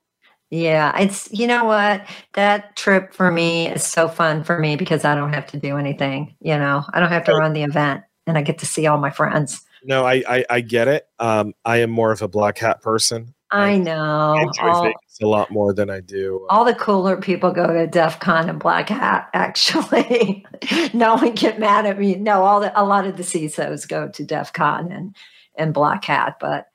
Yeah, 0.51 0.97
it's 0.99 1.29
you 1.31 1.47
know 1.47 1.65
what 1.65 2.05
that 2.33 2.75
trip 2.75 3.13
for 3.13 3.31
me 3.31 3.67
is 3.67 3.83
so 3.83 4.07
fun 4.07 4.43
for 4.43 4.59
me 4.59 4.75
because 4.75 5.03
I 5.03 5.15
don't 5.15 5.33
have 5.33 5.47
to 5.47 5.59
do 5.59 5.77
anything. 5.77 6.35
You 6.39 6.57
know, 6.57 6.83
I 6.93 6.99
don't 6.99 7.09
have 7.09 7.25
to 7.25 7.33
run 7.33 7.53
the 7.53 7.63
event, 7.63 8.03
and 8.27 8.37
I 8.37 8.41
get 8.41 8.59
to 8.59 8.65
see 8.65 8.87
all 8.87 8.97
my 8.97 9.09
friends. 9.09 9.61
No, 9.83 10.05
I 10.05 10.23
I, 10.27 10.45
I 10.49 10.61
get 10.61 10.87
it. 10.87 11.07
Um, 11.19 11.53
I 11.65 11.77
am 11.77 11.89
more 11.89 12.11
of 12.11 12.21
a 12.21 12.27
black 12.27 12.57
hat 12.59 12.81
person. 12.81 13.33
I 13.51 13.77
know. 13.77 14.35
I 14.37 14.41
enjoy 14.41 14.67
all, 14.67 14.83
Vegas 14.83 15.19
a 15.21 15.27
lot 15.27 15.51
more 15.51 15.73
than 15.73 15.89
I 15.89 16.01
do. 16.01 16.45
uh, 16.49 16.53
all 16.53 16.65
the 16.65 16.75
cooler 16.75 17.17
people 17.17 17.51
go 17.51 17.67
to 17.67 17.87
DEF 17.87 18.19
CON 18.19 18.49
and 18.49 18.59
Black 18.59 18.89
Hat, 18.89 19.29
actually. 19.33 20.45
no 20.93 21.15
one 21.15 21.35
get 21.35 21.59
mad 21.59 21.85
at 21.85 21.99
me. 21.99 22.15
No, 22.15 22.43
all 22.43 22.59
the, 22.59 22.79
a 22.79 22.83
lot 22.83 23.05
of 23.05 23.17
the 23.17 23.23
CISOs 23.23 23.87
go 23.87 24.09
to 24.09 24.23
DEF 24.25 24.53
CON 24.53 24.91
and, 24.91 25.15
and 25.57 25.73
Black 25.73 26.03
Hat, 26.05 26.37
but 26.39 26.67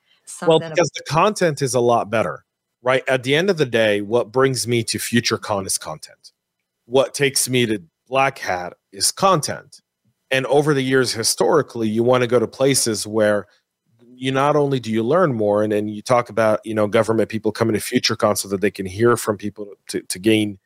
well, 0.47 0.59
because 0.59 0.89
the 0.95 1.03
content 1.09 1.61
is 1.61 1.73
a 1.73 1.81
lot 1.81 2.09
better, 2.09 2.45
right? 2.81 3.03
At 3.07 3.23
the 3.23 3.35
end 3.35 3.49
of 3.49 3.57
the 3.57 3.65
day, 3.65 4.01
what 4.01 4.31
brings 4.31 4.67
me 4.67 4.83
to 4.85 4.97
FutureCon 4.97 5.65
is 5.65 5.77
content. 5.77 6.31
What 6.85 7.13
takes 7.13 7.47
me 7.47 7.65
to 7.67 7.81
Black 8.07 8.39
Hat 8.39 8.73
is 8.91 9.11
content. 9.11 9.81
And 10.29 10.45
over 10.47 10.73
the 10.73 10.81
years, 10.81 11.13
historically, 11.13 11.87
you 11.87 12.03
want 12.03 12.21
to 12.21 12.27
go 12.27 12.39
to 12.39 12.47
places 12.47 13.07
where 13.07 13.47
you 14.13 14.31
not 14.31 14.55
only 14.55 14.79
do 14.79 14.91
you 14.91 15.01
learn 15.01 15.33
more, 15.33 15.63
and, 15.63 15.73
and 15.73 15.89
you 15.89 16.01
talk 16.01 16.29
about 16.29 16.59
you 16.65 16.73
know 16.73 16.87
government 16.87 17.29
people 17.29 17.51
coming 17.51 17.73
to 17.73 17.79
FutureCon 17.79 18.37
so 18.37 18.47
that 18.49 18.61
they 18.61 18.69
can 18.69 18.85
hear 18.85 19.17
from 19.17 19.37
people 19.37 19.73
to, 19.87 20.01
to 20.01 20.19
gain 20.19 20.59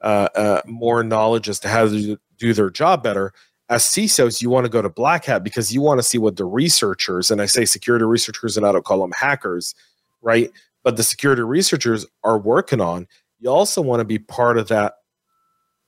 uh, 0.00 0.28
uh, 0.34 0.60
more 0.66 1.02
knowledge 1.02 1.48
as 1.48 1.60
to 1.60 1.68
how 1.68 1.86
to 1.86 2.18
do 2.38 2.52
their 2.52 2.70
job 2.70 3.02
better. 3.02 3.32
As 3.68 3.82
CISOs, 3.84 4.40
you 4.40 4.48
want 4.48 4.64
to 4.64 4.70
go 4.70 4.80
to 4.80 4.88
Black 4.88 5.24
Hat 5.26 5.44
because 5.44 5.72
you 5.72 5.80
want 5.80 5.98
to 5.98 6.02
see 6.02 6.18
what 6.18 6.36
the 6.36 6.44
researchers, 6.44 7.30
and 7.30 7.42
I 7.42 7.46
say 7.46 7.64
security 7.64 8.04
researchers, 8.04 8.56
and 8.56 8.66
I 8.66 8.72
don't 8.72 8.84
call 8.84 9.00
them 9.00 9.12
hackers, 9.12 9.74
right? 10.22 10.50
But 10.86 10.96
the 10.96 11.02
security 11.02 11.42
researchers 11.42 12.06
are 12.22 12.38
working 12.38 12.80
on. 12.80 13.08
You 13.40 13.50
also 13.50 13.82
want 13.82 13.98
to 13.98 14.04
be 14.04 14.20
part 14.20 14.56
of 14.56 14.68
that 14.68 14.94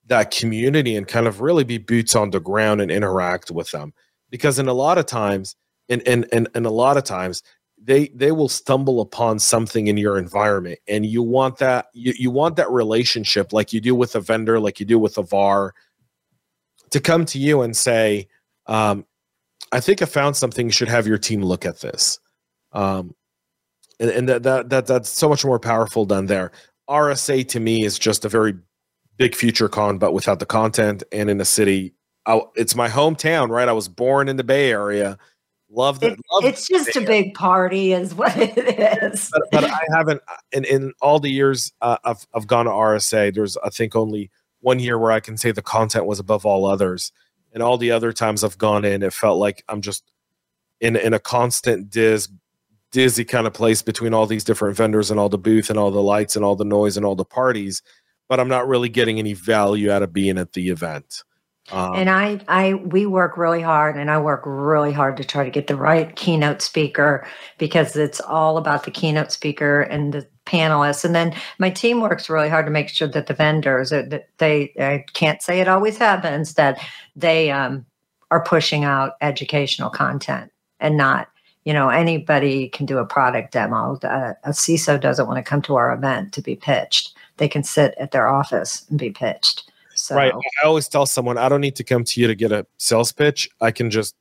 that 0.07 0.33
community 0.33 0.97
and 0.97 1.07
kind 1.07 1.29
of 1.29 1.41
really 1.41 1.63
be 1.63 1.79
boots 1.79 2.17
on 2.17 2.31
the 2.31 2.41
ground 2.41 2.81
and 2.81 2.91
interact 2.91 3.53
with 3.53 3.71
them 3.71 3.95
because 4.29 4.59
in 4.59 4.67
a 4.67 4.73
lot 4.73 4.99
of 4.99 5.07
times 5.07 5.55
and 5.89 6.03
and 6.05 6.27
and, 6.33 6.49
and 6.53 6.67
a 6.67 6.71
lot 6.71 6.97
of 6.97 7.05
times 7.05 7.45
they 7.81 8.09
they 8.09 8.33
will 8.33 8.49
stumble 8.49 9.01
upon 9.01 9.39
something 9.39 9.87
in 9.87 9.97
your 9.97 10.19
environment 10.19 10.81
and 10.89 11.07
you 11.07 11.23
want 11.23 11.59
that 11.59 11.87
you, 11.93 12.13
you 12.19 12.33
want 12.33 12.57
that 12.57 12.69
relationship 12.69 13.53
like 13.53 13.73
you 13.73 13.81
do 13.81 13.95
with 13.95 14.17
a 14.17 14.21
vendor 14.21 14.59
like 14.59 14.81
you 14.81 14.87
do 14.87 14.99
with 14.99 15.17
a 15.17 15.23
var 15.23 15.77
to 16.91 16.99
come 16.99 17.25
to 17.25 17.39
you 17.39 17.63
and 17.63 17.77
say 17.77 18.27
um, 18.67 19.07
i 19.71 19.79
think 19.79 20.03
i 20.03 20.07
found 20.07 20.35
something 20.35 20.67
you 20.67 20.73
should 20.73 20.89
have 20.89 21.07
your 21.07 21.19
team 21.19 21.41
look 21.41 21.65
at 21.65 21.79
this 21.79 22.19
um, 22.73 23.15
and, 24.01 24.11
and 24.11 24.29
that, 24.29 24.43
that 24.43 24.71
that 24.71 24.87
that's 24.87 25.09
so 25.09 25.29
much 25.29 25.45
more 25.45 25.59
powerful 25.59 26.07
than 26.07 26.27
there. 26.27 26.53
Rsa 26.89 27.47
to 27.49 27.61
me 27.61 27.85
is 27.85 27.99
just 27.99 28.25
a 28.25 28.29
very 28.29 28.55
big 29.17 29.33
FutureCon 29.33 29.99
but 29.99 30.13
without 30.13 30.39
the 30.39 30.47
content 30.47 31.03
and 31.13 31.29
in 31.29 31.41
a 31.41 31.45
city. 31.45 31.93
I, 32.27 32.41
it's 32.57 32.75
my 32.75 32.89
hometown 32.89 33.49
right? 33.49 33.69
I 33.69 33.73
was 33.73 33.89
born 33.89 34.29
in 34.29 34.37
the 34.37 34.45
bay 34.45 34.71
area. 34.71 35.19
Love 35.71 36.01
the 36.01 36.13
It, 36.13 36.21
it's 36.45 36.67
just 36.67 36.97
a 36.97 37.03
big 37.03 37.35
party, 37.35 37.93
is 37.93 38.15
what 38.15 38.35
it 38.37 38.57
is. 39.13 39.31
but, 39.31 39.43
but 39.53 39.65
I 39.65 39.81
haven't 39.95 40.23
in 40.53 40.65
in 40.65 40.93
all 41.03 41.21
the 41.21 41.31
years 41.31 41.73
uh, 41.83 41.99
I've 42.05 42.27
I've 42.35 42.47
gone 42.47 42.65
to 42.65 42.71
RSA. 42.71 43.35
There's 43.35 43.57
I 43.59 43.69
think 43.69 43.95
only 43.95 44.31
one 44.61 44.79
year 44.79 44.99
where 44.99 45.13
I 45.13 45.21
can 45.21 45.37
say 45.37 45.53
the 45.53 45.63
content 45.63 46.07
was 46.07 46.19
above 46.19 46.47
all 46.47 46.65
others, 46.65 47.13
and 47.53 47.63
all 47.63 47.77
the 47.77 47.91
other 47.91 48.15
times 48.15 48.45
I've 48.45 48.57
gone 48.57 48.85
in, 48.85 49.03
it 49.03 49.13
felt 49.13 49.39
like 49.39 49.63
I'm 49.69 49.83
just 49.83 50.11
in 50.81 50.97
in 50.97 51.13
a 51.13 51.19
constant 51.19 51.91
diz 51.91 52.29
dizzy 52.93 53.25
kind 53.25 53.47
of 53.47 53.53
place 53.53 53.83
between 53.83 54.15
all 54.15 54.27
these 54.27 54.45
different 54.45 54.77
vendors 54.77 55.11
and 55.11 55.21
all 55.21 55.29
the 55.29 55.39
booth 55.39 55.71
and 55.71 55.79
all 55.79 55.91
the 55.91 56.03
lights 56.03 56.37
and 56.37 56.45
all 56.45 56.57
the 56.57 56.65
noise 56.65 56.97
and 56.97 57.05
all 57.05 57.15
the 57.15 57.25
parties, 57.25 57.83
but 58.29 58.41
I'm 58.41 58.49
not 58.49 58.69
really 58.69 58.89
getting 58.89 59.19
any 59.19 59.35
value 59.35 59.91
out 59.91 60.03
of 60.03 60.13
being 60.13 60.39
at 60.39 60.53
the 60.53 60.71
event. 60.71 61.23
Um, 61.71 61.95
and 61.95 62.09
I, 62.09 62.41
I, 62.49 62.75
we 62.75 63.05
work 63.05 63.37
really 63.37 63.61
hard, 63.61 63.97
and 63.97 64.11
I 64.11 64.19
work 64.19 64.43
really 64.47 64.93
hard 64.93 65.19
to 65.19 65.25
try 65.25 65.45
to 65.45 65.51
get 65.51 65.67
the 65.67 65.77
right 65.77 66.15
keynote 66.17 66.63
speaker 66.63 67.27
because 67.59 67.95
it's 67.95 68.21
all 68.21 68.57
about 68.57 68.85
the 68.85 68.91
keynote 68.91 69.33
speaker 69.33 69.83
and 69.83 70.15
the 70.15 70.27
panelists. 70.47 71.05
And 71.05 71.15
then 71.15 71.35
my 71.59 71.69
team 71.69 72.01
works 72.01 72.31
really 72.31 72.49
hard 72.49 72.65
to 72.65 72.73
make 72.73 72.89
sure 72.89 73.09
that 73.09 73.27
the 73.27 73.35
vendors 73.35 73.91
that 73.91 74.29
they, 74.39 74.73
I 74.81 75.05
can't 75.13 75.43
say 75.43 75.61
it 75.61 75.69
always 75.69 75.99
happens 75.99 76.55
that 76.55 76.79
they 77.15 77.51
um, 77.51 77.85
are 78.31 78.43
pushing 78.43 78.85
out 78.85 79.13
educational 79.21 79.91
content 79.91 80.51
and 80.81 80.97
not, 80.97 81.29
you 81.69 81.75
know, 81.75 81.91
anybody 81.91 82.71
can 82.71 82.87
do 82.87 82.97
a 82.97 83.05
product 83.05 83.53
demo. 83.53 83.99
Uh, 84.03 84.33
a 84.45 84.53
CISO 84.53 84.99
doesn't 84.99 85.27
want 85.27 85.37
to 85.37 85.43
come 85.43 85.61
to 85.61 85.77
our 85.77 85.93
event 85.93 86.33
to 86.33 86.41
be 86.41 86.57
pitched. 86.57 87.13
They 87.37 87.47
can 87.47 87.63
sit 87.63 87.95
at 88.01 88.11
their 88.11 88.27
office 88.27 88.87
and 88.89 88.99
be 88.99 89.11
pitched. 89.11 89.71
So, 89.95 90.17
Right. 90.17 90.33
I 90.33 90.67
always 90.67 90.89
tell 90.89 91.05
someone 91.05 91.37
I 91.37 91.47
don't 91.51 91.61
need 91.61 91.77
to 91.77 91.85
come 91.85 92.05
to 92.05 92.21
you 92.23 92.27
to 92.27 92.35
get 92.35 92.53
a 92.53 92.67
sales 92.79 93.13
pitch. 93.13 93.51
I 93.61 93.71
can 93.71 93.91
just 93.91 94.15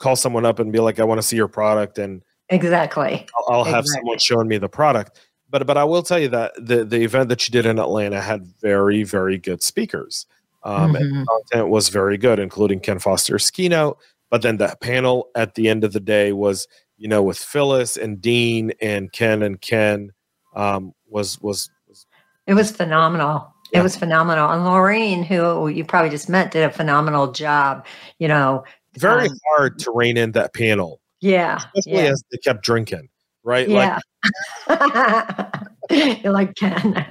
call 0.00 0.16
someone 0.16 0.44
up 0.44 0.58
and 0.58 0.70
be 0.70 0.80
like, 0.80 1.00
I 1.00 1.04
want 1.04 1.16
to 1.18 1.26
see 1.26 1.34
your 1.36 1.48
product, 1.48 1.96
and 1.96 2.20
exactly. 2.50 3.24
I'll, 3.38 3.56
I'll 3.56 3.64
have 3.64 3.84
Exactly. 3.84 4.00
someone 4.00 4.18
showing 4.18 4.48
me 4.48 4.58
the 4.58 4.68
product. 4.68 5.18
But 5.48 5.66
but 5.66 5.78
I 5.78 5.84
will 5.84 6.02
tell 6.02 6.18
you 6.18 6.28
that 6.28 6.52
the 6.58 6.84
the 6.84 7.02
event 7.02 7.30
that 7.30 7.48
you 7.48 7.52
did 7.52 7.64
in 7.64 7.78
Atlanta 7.78 8.20
had 8.20 8.44
very 8.60 9.02
very 9.02 9.38
good 9.38 9.62
speakers. 9.62 10.26
Um, 10.62 10.92
Mhm. 10.92 11.24
content 11.26 11.68
was 11.70 11.88
very 11.88 12.18
good, 12.18 12.38
including 12.38 12.80
Ken 12.80 12.98
Foster's 12.98 13.50
keynote. 13.50 13.96
But 14.30 14.40
then 14.40 14.56
that 14.56 14.80
panel 14.80 15.28
at 15.34 15.56
the 15.56 15.68
end 15.68 15.84
of 15.84 15.92
the 15.92 16.00
day 16.00 16.32
was, 16.32 16.66
you 17.02 17.08
know, 17.08 17.20
with 17.20 17.36
Phyllis 17.36 17.96
and 17.96 18.20
Dean 18.20 18.72
and 18.80 19.10
Ken 19.10 19.42
and 19.42 19.60
Ken 19.60 20.12
um, 20.54 20.92
was 21.08 21.40
was 21.40 21.68
was 21.88 22.06
It 22.46 22.54
was 22.54 22.70
phenomenal. 22.70 23.52
Yeah. 23.72 23.80
It 23.80 23.82
was 23.82 23.96
phenomenal. 23.96 24.48
And 24.50 24.62
Laureen, 24.62 25.24
who 25.24 25.66
you 25.66 25.84
probably 25.84 26.10
just 26.10 26.28
met, 26.28 26.52
did 26.52 26.62
a 26.62 26.70
phenomenal 26.70 27.32
job. 27.32 27.86
You 28.20 28.28
know, 28.28 28.62
very 28.96 29.26
Um, 29.28 29.36
hard 29.48 29.80
to 29.80 29.90
rein 29.90 30.16
in 30.16 30.30
that 30.32 30.54
panel, 30.54 31.00
yeah. 31.20 31.58
especially 31.76 32.04
Yeah. 32.04 32.12
as 32.12 32.22
they 32.30 32.38
kept 32.38 32.62
drinking. 32.62 33.08
Right, 33.42 33.68
like 33.68 34.00
yeah. 34.68 35.58
You're 36.22 36.32
like 36.32 36.54
Ken. 36.54 37.06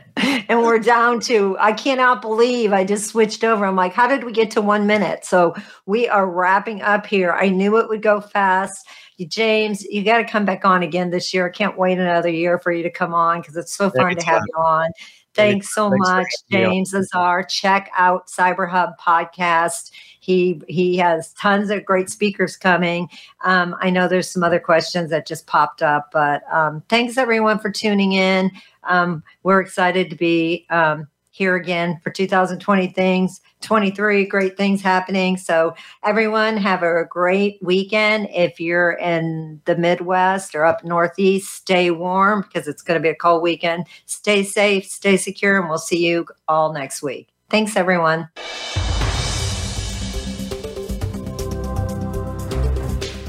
And 0.49 0.61
we're 0.61 0.79
down 0.79 1.19
to, 1.21 1.55
I 1.59 1.71
cannot 1.71 2.21
believe 2.21 2.73
I 2.73 2.83
just 2.83 3.07
switched 3.07 3.43
over. 3.43 3.65
I'm 3.65 3.75
like, 3.75 3.93
how 3.93 4.07
did 4.07 4.23
we 4.23 4.31
get 4.31 4.51
to 4.51 4.61
one 4.61 4.87
minute? 4.87 5.23
So 5.23 5.55
we 5.85 6.07
are 6.07 6.29
wrapping 6.29 6.81
up 6.81 7.05
here. 7.05 7.31
I 7.31 7.49
knew 7.49 7.77
it 7.77 7.89
would 7.89 8.01
go 8.01 8.19
fast. 8.19 8.87
James, 9.27 9.83
you 9.83 10.03
got 10.03 10.17
to 10.17 10.25
come 10.25 10.45
back 10.45 10.65
on 10.65 10.81
again 10.81 11.11
this 11.11 11.33
year. 11.33 11.47
I 11.47 11.51
can't 11.51 11.77
wait 11.77 11.99
another 11.99 12.29
year 12.29 12.57
for 12.59 12.71
you 12.71 12.81
to 12.83 12.89
come 12.89 13.13
on 13.13 13.41
because 13.41 13.55
it's 13.55 13.75
so 13.75 13.91
fun 13.91 14.15
to 14.15 14.25
have 14.25 14.41
you 14.47 14.59
on. 14.59 14.89
Thanks 15.33 15.73
so 15.73 15.89
Thanks 15.89 16.09
much, 16.09 16.27
having 16.51 16.65
me 16.65 16.65
on. 16.65 16.71
James 16.71 16.93
Azar. 16.93 17.43
Check 17.43 17.89
out 17.95 18.27
Cyber 18.27 18.69
Hub 18.69 18.97
podcast. 18.99 19.91
He 20.19 20.61
he 20.67 20.97
has 20.97 21.33
tons 21.33 21.69
of 21.69 21.85
great 21.85 22.09
speakers 22.09 22.57
coming. 22.57 23.09
Um, 23.43 23.75
I 23.79 23.89
know 23.89 24.07
there's 24.07 24.29
some 24.29 24.43
other 24.43 24.59
questions 24.59 25.09
that 25.09 25.25
just 25.25 25.47
popped 25.47 25.81
up, 25.81 26.09
but 26.11 26.43
um, 26.51 26.83
thanks 26.89 27.17
everyone 27.17 27.59
for 27.59 27.71
tuning 27.71 28.13
in. 28.13 28.51
Um, 28.83 29.23
we're 29.43 29.59
excited 29.59 30.09
to 30.09 30.15
be 30.15 30.65
um, 30.69 31.07
here 31.31 31.55
again 31.55 31.99
for 32.03 32.11
2020 32.11 32.87
things, 32.87 33.41
23 33.61 34.25
great 34.25 34.57
things 34.57 34.81
happening. 34.81 35.37
So 35.37 35.73
everyone 36.03 36.57
have 36.57 36.83
a 36.83 37.05
great 37.05 37.57
weekend. 37.61 38.27
If 38.31 38.59
you're 38.59 38.93
in 38.93 39.61
the 39.65 39.77
Midwest 39.77 40.53
or 40.53 40.65
up 40.65 40.83
Northeast, 40.83 41.53
stay 41.53 41.89
warm 41.89 42.41
because 42.41 42.67
it's 42.67 42.81
going 42.81 42.99
to 42.99 43.01
be 43.01 43.09
a 43.09 43.15
cold 43.15 43.41
weekend. 43.41 43.87
Stay 44.05 44.43
safe, 44.43 44.85
stay 44.85 45.17
secure, 45.17 45.57
and 45.57 45.69
we'll 45.69 45.77
see 45.77 46.05
you 46.05 46.27
all 46.47 46.73
next 46.73 47.01
week. 47.01 47.29
Thanks, 47.49 47.75
everyone. 47.75 48.29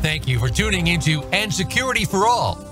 Thank 0.03 0.27
you 0.27 0.41
for 0.41 0.49
tuning 0.49 0.89
into 0.89 1.23
And 1.33 1.53
Security 1.55 2.05
for 2.05 2.27
All. 2.27 2.72